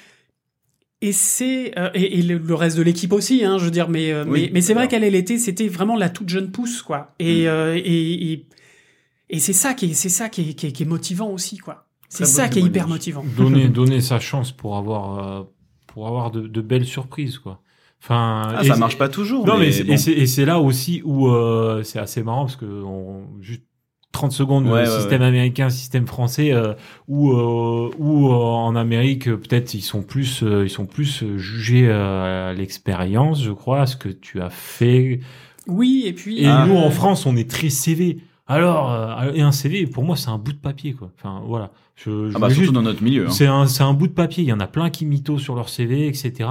[1.02, 4.12] Et c'est euh, et, et le, reste de l'équipe aussi, hein, je veux dire, mais
[4.12, 6.82] euh, Oui, mais, mais c'est vrai qu'elle elle était, c'était vraiment la toute jeune pousse,
[6.82, 7.14] quoi.
[7.18, 7.47] Et Mm.
[7.47, 8.47] euh, et, et,
[9.31, 11.56] et c'est ça qui est, c'est ça qui est, qui est, qui est motivant aussi,
[11.56, 11.86] quoi.
[12.10, 13.24] C'est ça qui est hyper motivant.
[13.35, 15.43] donner donner sa chance pour avoir euh,
[15.93, 17.61] pour avoir de, de belles surprises quoi.
[18.03, 19.47] Enfin Ah, ça marche pas toujours.
[19.47, 19.93] Non mais, mais c'est- bon.
[20.23, 23.62] et c'est là aussi où euh, c'est assez marrant parce que on, juste
[24.12, 26.73] 30 secondes Ouais, euh, ouais, système américain système français euh,
[27.09, 32.51] où euh, euh, en Amérique peut-être ils sont plus euh, ils sont plus jugés euh,
[32.51, 35.21] à l'expérience je crois à ce que tu as fait
[35.69, 36.43] Oui, et puis.
[36.43, 36.65] et Ah.
[36.67, 38.19] nous en France on est très CV
[38.51, 41.70] alors euh, et un CV pour moi c'est un bout de papier quoi enfin voilà
[41.97, 43.27] je, je Ah bah, surtout juste- dans notre milieu.
[43.27, 43.31] hein.
[43.31, 44.43] c'est un, un bout de papier.
[44.43, 46.48] Il y en a plein qui mythos sur leur CV, etc.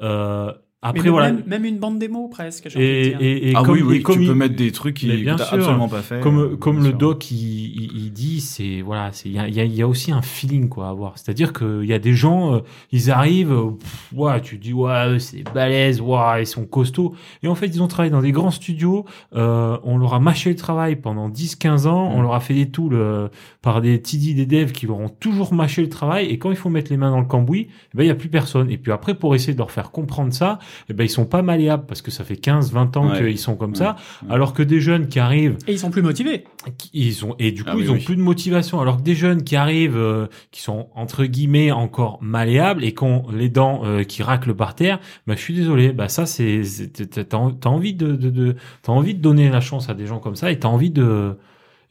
[0.00, 0.52] Euh,
[0.84, 1.32] après, même, voilà.
[1.32, 2.68] même, même une bande démo presque.
[2.68, 3.18] j'ai envie de Et, dire.
[3.20, 5.06] et, et ah comme, oui, oui, et comme tu il- peux mettre des trucs qui,
[5.08, 5.54] Mais bien que sûr.
[5.54, 6.20] absolument pas fait.
[6.20, 6.98] comme, euh, comme bien le sûr.
[6.98, 9.74] doc il, il, il dit, c'est voilà, c'est il y a, il y, a, il
[9.74, 11.16] y a aussi un feeling quoi à avoir.
[11.18, 12.58] C'est-à-dire qu'il y a des gens, euh,
[12.90, 17.14] ils arrivent, euh, pff, ouais, tu dis ouais, c'est balèze, ouais, ils sont costauds.
[17.44, 19.04] Et en fait, ils ont travaillé dans des grands studios.
[19.36, 22.10] Euh, on leur a mâché le travail pendant 10-15 ans.
[22.10, 22.14] Mm.
[22.14, 23.28] On leur a fait des tools euh,
[23.62, 26.26] par des TD, des devs qui leur ont toujours mâché le travail.
[26.26, 28.14] Et quand il faut mettre les mains dans le cambouis, eh ben il y a
[28.16, 28.68] plus personne.
[28.70, 31.42] Et puis après, pour essayer de leur faire comprendre ça, eh ben ils sont pas
[31.42, 33.18] malléables parce que ça fait 15-20 ans Ouais.
[33.18, 33.76] qu'ils sont comme Ouais.
[33.78, 33.96] ça.
[34.22, 34.32] Ouais.
[34.32, 36.44] Alors que des jeunes qui arrivent Et ils sont plus motivés.
[36.78, 38.04] qui- ils ont et du coup Ah oui, ils ont oui.
[38.04, 42.18] plus de motivation alors que des jeunes qui arrivent euh, qui sont entre guillemets encore
[42.22, 45.92] malléables et qui ont les dents euh, qui raclent par terre bah je suis désolé
[45.92, 47.36] bah ça c'est c'est- t'as
[47.68, 50.50] envie de de, de t'as envie de donner la chance à des gens comme ça
[50.52, 51.36] et t'as envie de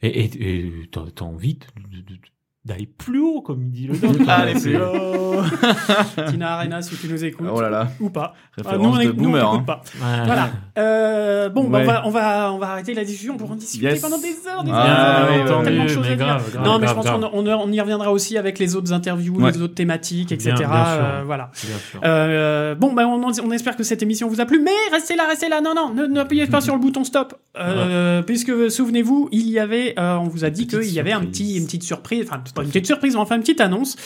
[0.02, 2.18] et et, et t'as t'as envie de, de- de-
[2.64, 4.16] d'aller plus haut, comme il dit le doc.
[4.28, 5.42] Allez, C'est- plus haut.
[6.30, 7.46] Tina Arena, si tu nous écoutes.
[7.52, 7.88] Oh là là.
[8.00, 8.34] Ou pas.
[8.34, 9.40] Ah, Référence nous, on de nous, on boomer.
[9.50, 9.62] t'écoute hein.
[9.66, 9.82] pas.
[10.20, 10.26] Ouais.
[10.26, 10.50] Voilà.
[10.78, 13.86] Euh, bon, bah, on, va, on, va, on va arrêter la discussion pour en discuter
[13.86, 14.00] Yes.
[14.00, 14.62] pendant des heures.
[14.62, 16.16] Des Ah, heures, tellement de choses dire.
[16.16, 18.92] grave, non, mais grave, je pense qu'on on, on y reviendra aussi avec les autres
[18.92, 19.50] interviews, Ouais.
[19.50, 20.52] les autres thématiques, etc.
[20.56, 21.04] Bien, bien sûr.
[21.04, 21.50] Euh, voilà.
[21.66, 22.00] Bien sûr.
[22.04, 25.24] Euh, bon, bah, on, on espère que cette émission vous a plu, mais restez là,
[25.28, 25.60] restez là.
[25.60, 27.34] Non, non, ne- n'appuyez pas sur le bouton stop.
[27.58, 31.20] Euh, Puisque, souvenez-vous, il y avait, euh, on vous a dit qu'il y avait un
[31.22, 31.30] surprise.
[31.40, 33.96] petit, une petite surprise, enfin, pas une petite surprise, mais enfin, une petite annonce.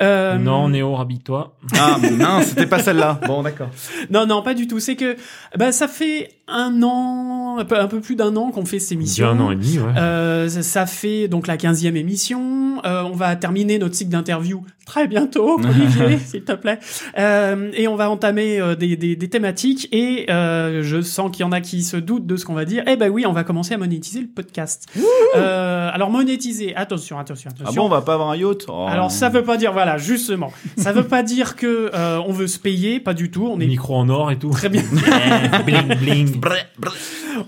[0.00, 1.56] Euh, Non, Néo, rhabille-toi.
[1.78, 3.20] Ah, non, c'était pas celle-là.
[3.26, 3.68] Bon, d'accord.
[4.10, 4.80] Non, non, pas du tout.
[4.80, 5.16] C'est que
[5.56, 9.24] bah, ça fait un an, un peu, plus d'un an qu'on fait cette émission.
[9.24, 9.92] Il y a un an et demi, ouais.
[9.98, 12.80] Euh, ça, fait donc la 15e émission.
[12.84, 16.78] Euh, on va terminer notre cycle d'interview très bientôt, Olivier, s'il te plaît.
[17.18, 19.88] Euh, et on va entamer euh, des, des, des thématiques.
[19.90, 22.64] Et euh, je sens qu'il y en a qui se doutent de ce qu'on va
[22.64, 22.84] dire.
[22.86, 24.86] Eh ben oui, on va commencer à monétiser le podcast.
[25.36, 27.82] Euh, alors monétiser, attention, attention, Ah attention.
[27.82, 28.86] bon, on va pas avoir un yacht Oh.
[28.88, 32.46] alors ça veut pas dire voilà justement ça veut pas dire que euh, on veut
[32.48, 34.50] se payer pas du tout on est Micro en or et tout.
[34.50, 34.82] très bien
[35.66, 36.40] bling, bling.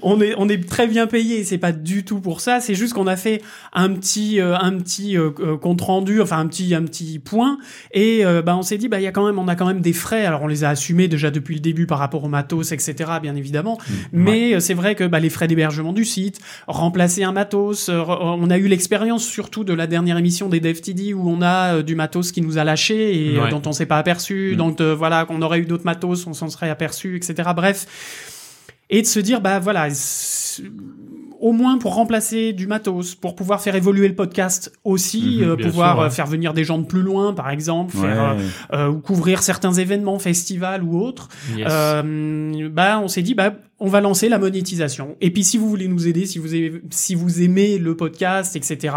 [0.03, 2.95] On est on est très bien payé c'est pas du tout pour ça c'est juste
[2.95, 3.43] qu'on a fait
[3.73, 7.59] un petit euh, un petit euh, euh, compte rendu enfin un petit un petit point
[7.93, 9.67] et euh, bah on s'est dit bah il y a quand même on a quand
[9.67, 12.29] même des frais alors on les a assumés déjà depuis le début par rapport au
[12.29, 13.79] matos etc bien évidemment
[14.13, 18.03] mais euh, c'est vrai que bah, les frais d'hébergement du site remplacer un matos euh,
[18.07, 21.95] on a eu l'expérience surtout de la dernière émission des DevTD où on a du
[21.95, 23.51] matos qui nous a lâché et Ouais.
[23.51, 24.57] dont on s'est pas aperçu Mm.
[24.57, 27.87] donc voilà qu'on aurait eu d'autres matos on s'en serait aperçu etc bref
[28.91, 29.89] et de se dire bah voilà
[31.41, 35.57] au moins pour remplacer du matos pour pouvoir faire évoluer le podcast aussi Mhm, euh,
[35.57, 36.07] pouvoir sûr, ouais.
[36.07, 38.43] euh, faire venir des gens de plus loin par exemple faire euh, Ouais.
[38.73, 41.69] euh, ou couvrir certains événements festivals ou autres Yes.
[41.71, 45.69] euh, bah on s'est dit bah on va lancer la monétisation et puis si vous
[45.69, 48.97] voulez nous aider si vous aimez, si vous aimez le podcast etc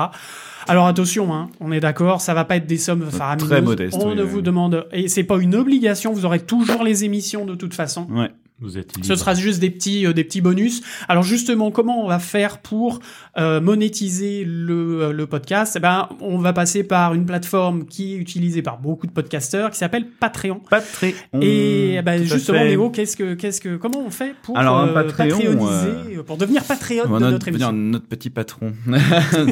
[0.68, 3.98] alors attention hein, on est d'accord ça va pas être des sommes faramineuses très modeste,
[4.02, 4.30] on oui, ne oui.
[4.30, 8.08] vous demande et c'est pas une obligation vous aurez toujours les émissions de toute façon
[8.10, 8.32] Ouais.
[8.62, 9.08] Vous êtes libre.
[9.08, 10.82] ce sera juste des petits, euh, des petits bonus.
[11.08, 13.00] Alors justement, comment on va faire pour
[13.38, 15.76] euh, monétiser le, euh, le podcast?
[15.78, 19.72] Eh ben, on va passer par une plateforme qui est utilisée par beaucoup de podcasteurs,
[19.72, 20.62] qui s'appelle Patreon.
[20.70, 21.42] Patreon.
[21.42, 22.64] Et eh ben, justement.
[22.64, 26.24] Léo, qu'est-ce que, qu'est-ce que, comment on fait pour Alors, un euh, Patreon, patreoniser, euh,
[26.24, 27.68] pour devenir patriote de notre, notre émission?
[27.72, 28.74] devenir notre petit patron.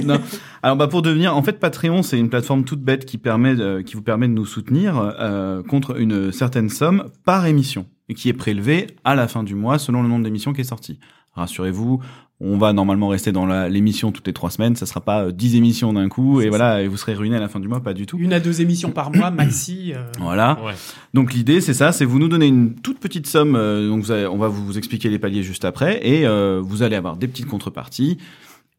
[0.04, 0.20] Non.
[0.62, 3.96] Alors bah pour devenir, en fait Patreon c'est une plateforme toute bête qui permet, qui
[3.96, 8.34] vous permet de nous soutenir euh, contre une certaine somme par émission et qui est
[8.34, 11.00] prélevée à la fin du mois selon le nombre d'émissions qui est sorti.
[11.36, 12.02] Rassurez-vous,
[12.42, 14.76] on va normalement rester dans l'émission toutes les trois semaines.
[14.76, 17.40] Ça sera pas euh, 10 émissions d'un coup et voilà et vous serez ruiné à
[17.40, 18.18] la fin du mois, pas du tout.
[18.18, 19.94] Une à deux émissions par mois, maxi.
[19.96, 20.58] euh, Voilà.
[20.66, 20.74] Ouais.
[21.14, 23.56] Donc l'idée c'est ça, c'est vous nous donner une toute petite somme.
[23.56, 26.82] euh, donc vous allez- on va vous expliquer les paliers juste après et euh, vous
[26.82, 28.18] allez avoir des petites contreparties.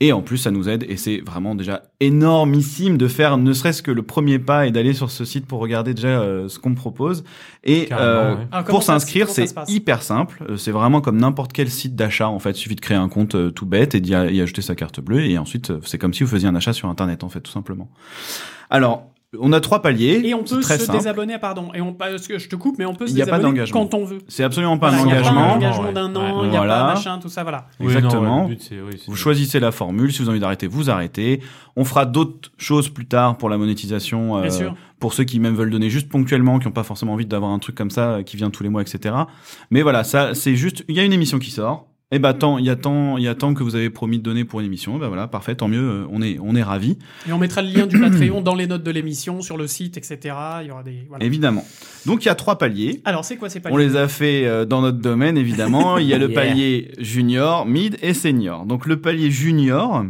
[0.03, 3.83] Et en plus, ça nous aide et c'est vraiment déjà énormissime de faire ne serait-ce
[3.83, 6.71] que le premier pas et d'aller sur ce site pour regarder déjà euh, ce qu'on
[6.71, 7.23] me propose.
[7.65, 8.47] Et euh, ouais.
[8.51, 10.43] Ah, pour s'inscrire, c'est hyper simple.
[10.49, 12.29] Euh, C'est vraiment comme n'importe quel site d'achat.
[12.29, 14.75] En fait, il suffit de créer un compte euh, tout bête et d'y ajouter sa
[14.75, 15.27] carte bleue.
[15.27, 17.91] Et ensuite, c'est comme si vous faisiez un achat sur Internet, en fait, tout simplement.
[18.71, 20.21] Alors, on a trois paliers.
[20.25, 20.99] Et on peut très se simple.
[20.99, 21.69] désabonner, pardon.
[21.75, 23.37] Et on, parce que je te coupe, mais on peut se Il y a pas
[23.39, 23.87] désabonner d'engagement.
[23.87, 24.19] quand on veut.
[24.29, 25.41] C'est absolument pas Voilà, un il y a engagement.
[25.41, 26.49] Pas un engagement d'un an, il Ouais.
[26.51, 26.79] n'y a Voilà.
[26.81, 27.67] pas machin, tout ça, voilà.
[27.79, 28.43] Oui, non, Exactement.
[28.47, 30.13] ouais, but, oui, Vous choisissez la formule.
[30.13, 31.41] Si vous avez envie d'arrêter, vous arrêtez.
[31.77, 34.37] On fera d'autres choses plus tard pour la monétisation.
[34.39, 34.75] euh, Bien sûr.
[34.99, 37.59] Pour ceux qui même veulent donner juste ponctuellement, qui n'ont pas forcément envie d'avoir un
[37.59, 39.15] truc comme ça euh, qui vient tous les mois, etc.
[39.71, 40.85] Mais voilà, ça, c'est juste.
[40.89, 41.87] Il y a une émission qui sort.
[42.13, 44.19] Et bah tant, il y a tant, il y a tant que vous avez promis
[44.19, 44.99] de donner pour une émission.
[44.99, 45.79] Bah voilà, parfait, tant mieux.
[45.79, 48.67] euh, On est, on est ravis, Et on mettra le lien du Patreon dans les
[48.67, 50.35] notes de l'émission, sur le site, etc.
[50.63, 51.05] Il y aura des.
[51.09, 51.25] Voilà.
[51.25, 51.65] évidemment.
[52.07, 53.01] Donc il y a trois paliers.
[53.05, 55.99] Alors, c'est quoi ces On paliers les a fait euh, dans notre domaine, évidemment.
[55.99, 56.35] Il y a le Yeah.
[56.41, 58.67] palier junior, mid et senior.
[58.67, 60.05] Donc le palier junior,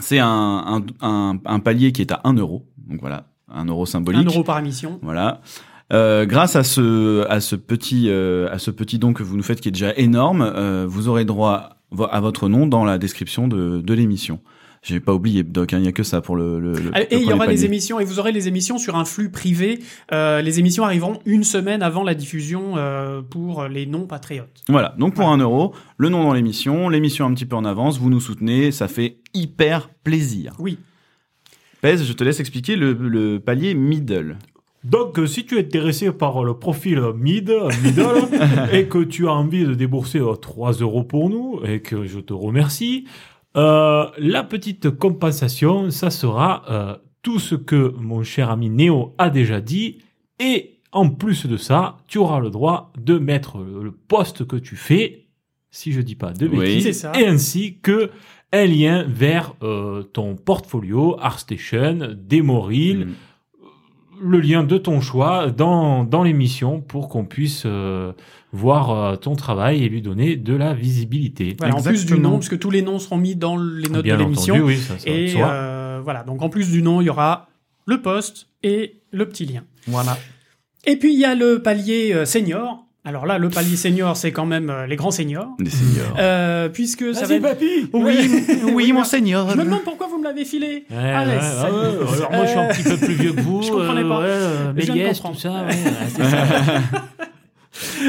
[0.00, 2.64] c'est un, un, un, un palier qui est à 1 euro.
[2.88, 4.26] Donc voilà, 1 euro Un symbolique.
[4.26, 5.00] euro par émission.
[5.02, 5.40] Voilà.
[5.92, 9.42] Euh, grâce à ce, à ce petit, euh, à ce petit don que vous nous
[9.42, 11.70] faites qui est déjà énorme, euh, vous aurez droit
[12.10, 14.40] à votre nom dans la description de, de l'émission.
[14.82, 16.60] J'ai pas oublié, Doc, hein, il y a que ça pour le.
[16.60, 17.64] le, le- Ah, Et il y aura les palier.
[17.64, 19.80] émissions, et vous aurez les émissions sur un flux privé.
[20.12, 24.62] Euh, les émissions arriveront une semaine avant la diffusion euh, pour les non-patriotes.
[24.68, 27.98] Voilà, donc pour un euro, le nom dans l'émission, l'émission un petit peu en avance,
[27.98, 30.52] vous nous soutenez, ça fait hyper plaisir.
[30.60, 30.78] Oui.
[31.80, 34.36] Pèse, je te laisse expliquer le, le palier middle.
[34.84, 37.52] Donc, euh, si tu es intéressé par le profil mid,
[37.82, 38.28] middle,
[38.72, 42.20] et que tu as envie de débourser euh, 3 euros pour nous, et que je
[42.20, 43.06] te remercie,
[43.56, 49.30] euh, la petite compensation, ça sera euh, tout ce que mon cher ami Néo a
[49.30, 49.98] déjà dit,
[50.38, 54.56] et en plus de ça, tu auras le droit de mettre le, le post que
[54.56, 55.26] tu fais,
[55.70, 57.12] si je dis pas de bêtises, ça.
[57.18, 58.10] et ainsi que
[58.52, 63.14] un lien vers euh, ton portfolio, ArtStation, Demoril, Mm.
[64.20, 68.12] Le lien de ton choix dans, dans l'émission pour qu'on puisse euh,
[68.52, 71.56] voir euh, ton travail et lui donner de la visibilité.
[71.58, 74.16] Voilà, en plus du nom, puisque tous les noms seront mis dans les notes Bien
[74.16, 74.56] de l'émission.
[74.56, 77.48] oui, ça, ça, Et euh, voilà, donc en plus du nom, il y aura
[77.86, 79.62] le poste et le petit lien.
[79.86, 80.18] Voilà.
[80.84, 82.87] Et puis il y a le palier senior.
[83.08, 85.48] Alors là, le palier senior, c'est quand même euh, les grands seniors.
[85.58, 86.14] Des seniors.
[86.18, 87.42] Euh, puisque ça va être...
[87.42, 88.44] papy Oui,
[88.74, 89.48] oui, mon seigneur.
[89.48, 90.84] Je me demande pourquoi vous me l'avez filé.
[90.90, 91.74] Ouais, Allez, ouais, salut.
[91.74, 92.16] ouais, ouais.
[92.18, 93.62] Alors moi, je suis un petit peu plus vieux que vous.
[93.62, 94.80] Je comprenais euh, pas.
[94.82, 95.36] Je Méliès, comprendre.
[95.36, 95.64] tout ça.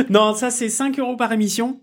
[0.10, 1.80] Non, ça c'est 5 euros par émission.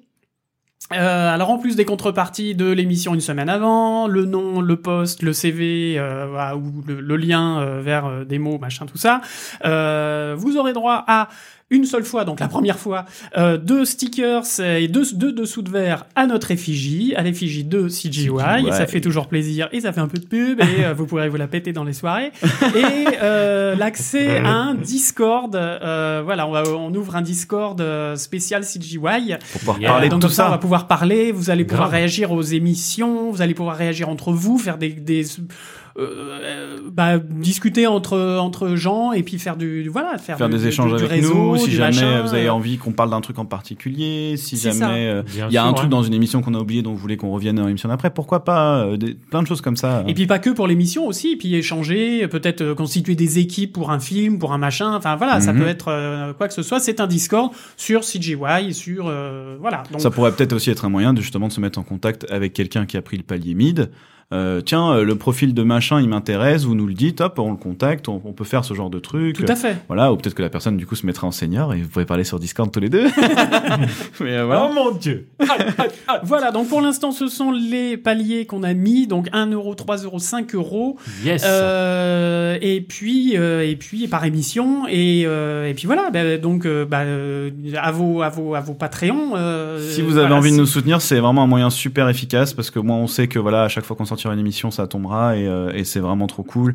[0.93, 5.23] Euh, alors en plus des contreparties de l'émission une semaine avant, le nom, le poste,
[5.23, 9.21] le CV euh, ou le, le lien euh, vers euh, des mots, machin, tout ça,
[9.65, 11.29] euh, vous aurez droit à
[11.71, 13.07] une seule fois, donc la première fois,
[13.37, 17.89] euh, deux stickers et deux, deux dessous de verre à notre effigie, à l'effigie de
[17.89, 18.29] CGY.
[18.31, 18.71] CGY.
[18.73, 21.29] Ça fait toujours plaisir et ça fait un peu de pub et euh, vous pourrez
[21.29, 22.31] vous la péter dans les soirées.
[22.77, 25.57] Et euh, l'accès à un Discord.
[25.57, 28.99] euh, voilà, on, va, on ouvre un Discord euh, spécial CGY.
[28.99, 29.91] Pour pouvoir Yeah.
[29.91, 30.59] parler de Donc tout comme ça, on va ça.
[30.59, 31.99] pouvoir parler, vous allez pouvoir Grave.
[31.99, 35.25] réagir aux émissions, vous allez pouvoir réagir entre vous, faire des, des
[35.99, 40.63] euh, bah, discuter entre entre gens et puis faire du voilà, faire, Faire du- des
[40.63, 42.93] du- échanges du avec réseau, nous, si du jamais machin, vous avez euh, envie qu'on
[42.93, 45.91] parle d'un truc en particulier, si jamais euh, il y a un sûr, truc ouais.
[45.91, 48.45] dans une émission qu'on a oublié dont vous voulez qu'on revienne dans l'émission d'après, pourquoi
[48.45, 50.05] pas euh, des- plein de choses comme ça.
[50.07, 53.73] Et puis pas que pour l'émission aussi, et puis échanger, peut-être euh, constituer des équipes
[53.73, 54.95] pour un film, pour un machin.
[54.95, 55.61] Enfin voilà, ça Mhm.
[55.63, 56.79] peut être euh, quoi que ce soit.
[56.81, 59.83] C'est un Discord sur CGY, sur euh, voilà.
[59.91, 62.27] Donc, Ça pourrait peut-être aussi être un moyen de justement de se mettre en contact
[62.31, 63.91] avec quelqu'un qui a pris le palier mid.
[64.33, 67.53] Euh, tiens, euh, le profil de machin, il m'intéresse, vous nous le dites, hop, on
[67.53, 69.37] le contacte, on, on peut faire ce genre de truc.
[69.37, 69.77] tout à fait.
[69.87, 72.07] Voilà, ou peut-être que la personne du coup se mettra en senior et vous pourrez
[72.07, 73.05] parler sur Discord tous les deux.
[74.21, 74.69] Mais euh, voilà.
[74.69, 75.29] Oh mon dieu
[76.25, 79.99] Voilà, donc pour l'instant, ce sont les paliers qu'on a mis, donc 1 euro, 3
[79.99, 80.97] euros, 5 euros.
[81.25, 86.37] Yes Euh, et puis euh, et puis par émission et euh, et puis voilà bah,
[86.39, 87.03] donc euh, bah,
[87.81, 90.67] à vos à vos à vos Patreons euh, Si vous avez voilà, envie de nous
[90.67, 93.69] soutenir, c'est vraiment un moyen super efficace parce que moi on sait que voilà à
[93.69, 96.75] chaque fois qu'on sortira une émission ça tombera et, euh, et c'est vraiment trop cool.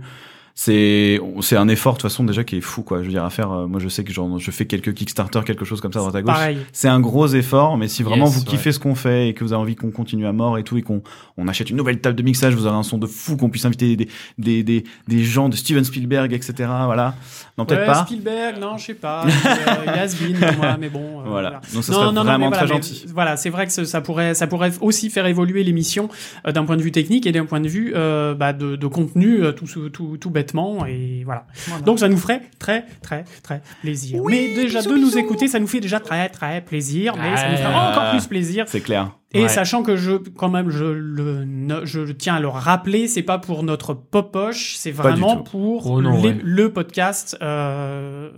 [0.53, 2.99] C'est c'est un effort de toute façon déjà qui est fou quoi.
[2.99, 3.51] Je veux dire à faire.
[3.51, 6.01] euh, moi je sais que genre, je fais quelques Kickstarter quelque chose comme ça à
[6.01, 6.63] droite à gauche.
[6.73, 9.43] C'est un gros effort, mais si vraiment Yes, vous kiffez ce qu'on fait et que
[9.43, 11.01] vous avez envie qu'on continue à mort et tout, et qu'on
[11.37, 13.65] on achète une nouvelle table de mixage, vous aurez un son de fou, qu'on puisse
[13.65, 14.07] inviter des,
[14.37, 16.53] des, des, des gens de Steven Spielberg, etc.
[16.85, 17.15] Voilà.
[17.57, 18.05] Non, peut-être Ouais, pas.
[18.05, 21.61] Spielberg non je sais pas euh, Yasmin moi mais bon euh, Voilà.
[21.73, 23.05] Donc ça Non, serait non, non, vraiment très voilà, mais gentil.
[23.13, 26.09] Voilà, c'est vrai que ça pourrait, ça pourrait aussi faire évoluer l'émission
[26.47, 28.87] euh, d'un point de vue technique et d'un point de vue euh, bah, de, de
[28.87, 30.85] contenu, euh, tout, tout, tout, tout bêtement.
[30.85, 31.45] Et voilà.
[31.85, 34.21] Donc ça nous ferait très, très, très plaisir.
[34.25, 37.15] mais déjà de nous écouter, ça nous fait déjà très, très plaisir.
[37.17, 37.91] Mais ça nous ferait Ah.
[37.91, 38.65] encore plus plaisir.
[38.67, 39.11] C'est clair.
[39.33, 39.47] Et Ouais.
[39.47, 41.45] sachant que je, quand même, je le,
[41.85, 46.21] je tiens à le rappeler, c'est pas pour notre popoche, c'est vraiment pour Oh non,
[46.21, 46.37] les- ouais.
[46.43, 47.37] le podcast.
[47.41, 48.29] Euh,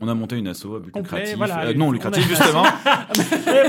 [0.00, 1.36] On a monté une asso à but lucratif.
[1.36, 1.60] voilà.
[1.66, 2.62] Euh, non On a lucratif justement.
[2.64, 3.22] Ben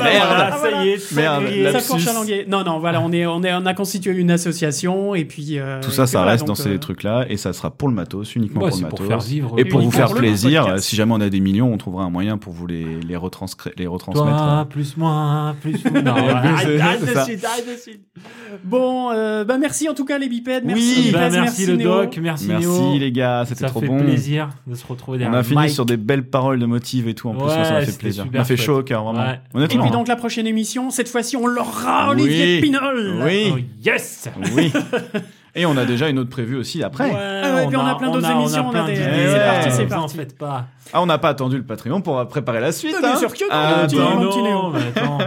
[0.04, 0.28] Merde.
[0.28, 0.86] voilà, ça voilà.
[0.86, 1.64] y est, Merde, ça y est.
[1.64, 1.88] la- ça lapsus.
[1.90, 2.45] pour chalanguer.
[2.48, 5.82] Non, non, voilà, on est, on est, on a constitué une association et puis euh,
[5.82, 8.36] Tout ça, ça voilà, reste dans euh, ces trucs-là et ça sera pour le matos,
[8.36, 9.08] uniquement Ouais, pour le c'est pour matos.
[9.08, 9.56] faire vivre.
[9.58, 12.10] et pour vous faire le plaisir, si jamais on a des millions, on trouvera un
[12.10, 14.28] moyen pour vous les, les, retranscri- les retransmettre.
[14.38, 16.02] Toi, plus moi, plus vous.
[16.02, 17.24] Non, arrête, de ça.
[17.26, 18.02] suite, arrête de suite.
[18.64, 21.90] Bon, euh, bah merci en tout cas les bipèdes, merci Bah, merci le Néo.
[22.04, 22.98] doc, merci, Merci Néo.
[22.98, 23.99] les gars, c'était Ça trop fait bon.
[23.99, 27.07] plaisir de se retrouver On derrière a le fini sur des belles paroles de motive
[27.07, 27.30] et tout.
[27.30, 28.26] En plus, Ouais, ça m'a fait plaisir.
[28.31, 29.26] Ça m'a fait chaud au cœur, vraiment.
[29.53, 29.65] Ouais.
[29.65, 32.61] Et puis donc la prochaine émission, cette fois-ci on l'aura Olivier Oui.
[32.61, 33.22] Pinol.
[33.26, 33.53] Oui.
[33.53, 34.72] Oh, yes Oui.
[35.56, 37.10] Et on a déjà une autre prévue aussi après.
[37.11, 39.85] Ah ouais, puis on a plein d'autres émissions, on a plein des- c'est parti, c'est
[39.94, 40.15] en parti.
[40.18, 40.68] faites pas.
[40.94, 42.95] Ah, on n'a pas attendu le Patreon pour préparer la suite.
[42.99, 43.15] Bien hein.
[43.18, 45.18] sûr que non, Ah, mon petit- mon petit non,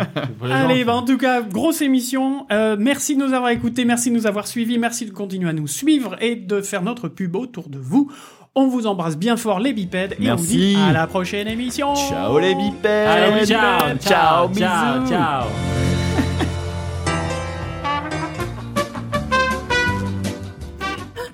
[0.52, 2.46] Allez, bah en tout cas, grosse émission.
[2.52, 5.52] Euh, merci de nous avoir écoutés, merci de nous avoir suivis, merci de continuer à
[5.52, 8.10] nous suivre et de faire notre pub autour de vous.
[8.56, 11.94] On vous embrasse bien fort les bipèdes et on vous dit à la prochaine émission.
[11.94, 13.06] Ciao les bipèdes.
[13.06, 15.08] Allez, ciao, ciao, ciao, bisous.
[15.08, 15.44] ciao.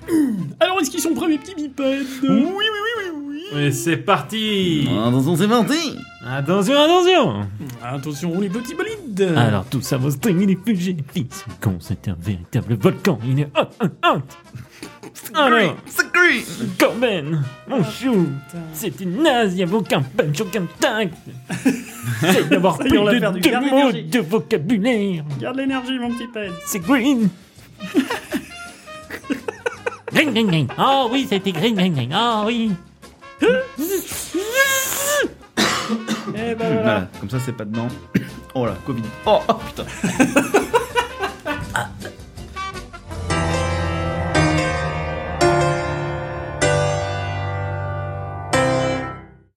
[0.59, 2.05] Alors, est-ce qu'ils sont prêts, mes petits bipèdes?
[2.21, 2.76] Oui, oui.
[3.55, 4.87] Et c'est parti.
[4.89, 5.97] Attention, c'est parti.
[6.25, 7.47] Attention, attention.
[7.81, 9.33] Attention, les petits bolides.
[9.37, 13.39] Alors tout ça va se terminer plus j'ai fils con, c'est un véritable volcan, il
[13.39, 14.21] est hot, hot, hot.
[15.33, 15.75] Alors,
[16.79, 18.27] Corben, mon chou,
[18.73, 21.15] c'est une naze, y a aucun punch, aucun tact
[22.21, 23.39] C'est d'avoir est, plus de perdu.
[23.41, 24.03] deux Garde mots l'énergie.
[24.03, 25.23] de vocabulaire.
[25.39, 26.51] Garde l'énergie, mon petit pède.
[26.65, 27.29] C'est green.
[30.13, 32.71] Green, green, green Oh oui, c'était green, green, green Oh oui
[36.35, 36.81] Eh ben voilà.
[36.81, 37.87] Voilà, comme ça c'est pas dedans.
[38.55, 39.03] Oh là, Covid.
[39.27, 39.85] Oh, oh putain.